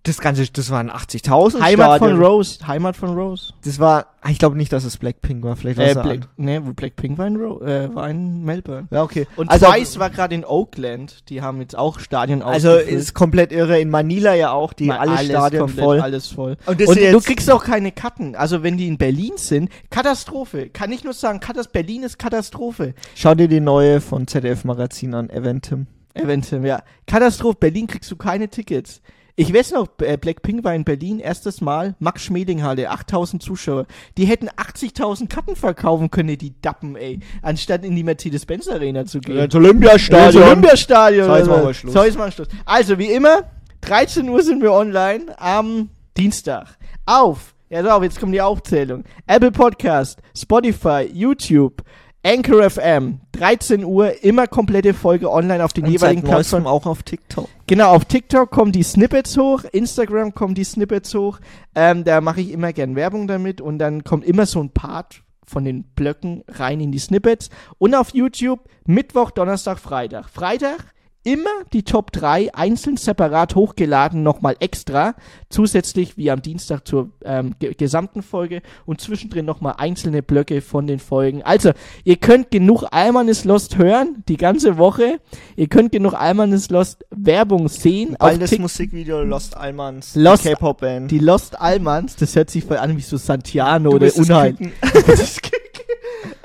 [0.02, 2.22] Das Ganze, das waren 80.000 Heimat von Stadion.
[2.24, 3.52] Rose, Heimat von Rose.
[3.64, 6.58] Das war, ich glaube nicht, dass es Blackpink war, vielleicht war Äh, es Black, nee,
[6.58, 8.88] Blackpink war in, Ro äh, war in Melbourne.
[8.90, 9.26] Ja, okay.
[9.36, 11.28] Und Also- Twice war gerade in Oakland.
[11.28, 13.78] Die haben jetzt auch Stadien Also ist komplett irre.
[13.78, 16.00] In Manila ja auch, die Mal alle alles Stadien komplett, voll.
[16.00, 16.56] Alles voll.
[16.64, 18.34] Und Und, du kriegst auch keine Karten.
[18.36, 20.70] Also wenn die in Berlin sind, Katastrophe.
[20.70, 22.94] Kann ich nur sagen, Katas Berlin ist Katastrophe.
[23.14, 25.88] Schau dir die neue von ZDF Magazin an, Eventim.
[26.14, 26.82] Eventuell, ja.
[27.06, 27.58] Katastrophe.
[27.60, 29.02] Berlin kriegst du keine Tickets.
[29.40, 33.86] Ich weiß noch, äh, Blackpink war in Berlin, erstes Mal, Max Schmeling Halle, 8000 Zuschauer.
[34.18, 37.20] Die hätten 80.000 Karten verkaufen können, die Dappen, ey.
[37.40, 39.38] Anstatt in die Mercedes-Benz Arena zu gehen.
[39.38, 40.42] Ins Olympiastadion.
[40.42, 41.26] Ins Olympiastadion.
[41.26, 41.92] So, jetzt machen wir Schluss.
[41.94, 42.48] So, jetzt machen wir Schluss.
[42.66, 43.44] Also, wie immer,
[43.80, 45.88] 13 Uhr sind wir online am
[46.18, 46.76] Dienstag.
[47.06, 49.04] Auf, ja, so, jetzt kommt die Aufzählung.
[49.26, 51.82] Apple Podcast, Spotify, YouTube,
[52.22, 56.66] Anchor FM, 13 Uhr, immer komplette Folge online auf den Und jeweiligen Plattformen.
[56.66, 57.48] auch auf TikTok.
[57.66, 61.40] Genau, auf TikTok kommen die Snippets hoch, Instagram kommen die Snippets hoch.
[61.74, 65.22] Ähm, da mache ich immer gern Werbung damit und dann kommt immer so ein Part
[65.46, 67.48] von den Blöcken rein in die Snippets.
[67.78, 70.28] Und auf YouTube Mittwoch, Donnerstag, Freitag.
[70.28, 70.84] Freitag
[71.22, 75.14] immer die Top 3 einzeln separat hochgeladen, nochmal extra,
[75.50, 80.86] zusätzlich wie am Dienstag zur ähm, ge gesamten Folge und zwischendrin nochmal einzelne Blöcke von
[80.86, 81.42] den Folgen.
[81.42, 81.72] Also,
[82.04, 85.20] ihr könnt genug Alman is Lost hören, die ganze Woche.
[85.56, 88.16] Ihr könnt genug Alman is Lost Werbung sehen.
[88.18, 91.10] Auf das Musikvideo Lost Almans, Lost- die K-Pop-Band.
[91.10, 94.56] die Lost Almans, das hört sich voll an wie so Santiano oder Unheil.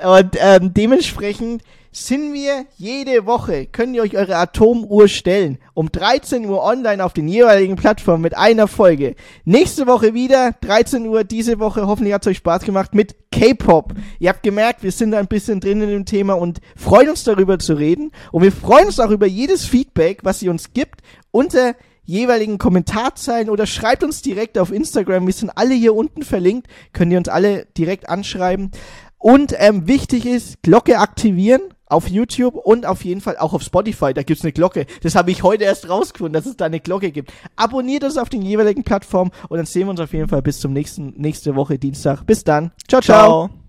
[0.04, 1.62] Und ähm, dementsprechend
[1.96, 7.14] sind wir jede Woche, könnt ihr euch eure Atomuhr stellen, um 13 Uhr online auf
[7.14, 9.14] den jeweiligen Plattformen mit einer Folge.
[9.46, 13.94] Nächste Woche wieder, 13 Uhr, diese Woche, hoffentlich hat es euch Spaß gemacht, mit K-Pop.
[14.18, 17.24] Ihr habt gemerkt, wir sind da ein bisschen drin in dem Thema und freuen uns
[17.24, 18.12] darüber zu reden.
[18.30, 21.00] Und wir freuen uns auch über jedes Feedback, was ihr uns gibt,
[21.30, 25.26] unter jeweiligen Kommentarzeilen oder schreibt uns direkt auf Instagram.
[25.26, 26.68] Wir sind alle hier unten verlinkt.
[26.92, 28.70] Könnt ihr uns alle direkt anschreiben.
[29.16, 34.12] Und ähm, wichtig ist, Glocke aktivieren auf YouTube und auf jeden Fall auch auf Spotify.
[34.12, 34.86] Da gibt's eine Glocke.
[35.02, 37.32] Das habe ich heute erst rausgefunden, dass es da eine Glocke gibt.
[37.56, 40.60] Abonniert uns auf den jeweiligen Plattformen und dann sehen wir uns auf jeden Fall bis
[40.60, 42.24] zum nächsten nächste Woche Dienstag.
[42.26, 42.72] Bis dann.
[42.88, 43.00] ciao.
[43.00, 43.48] ciao.
[43.48, 43.65] Ciao.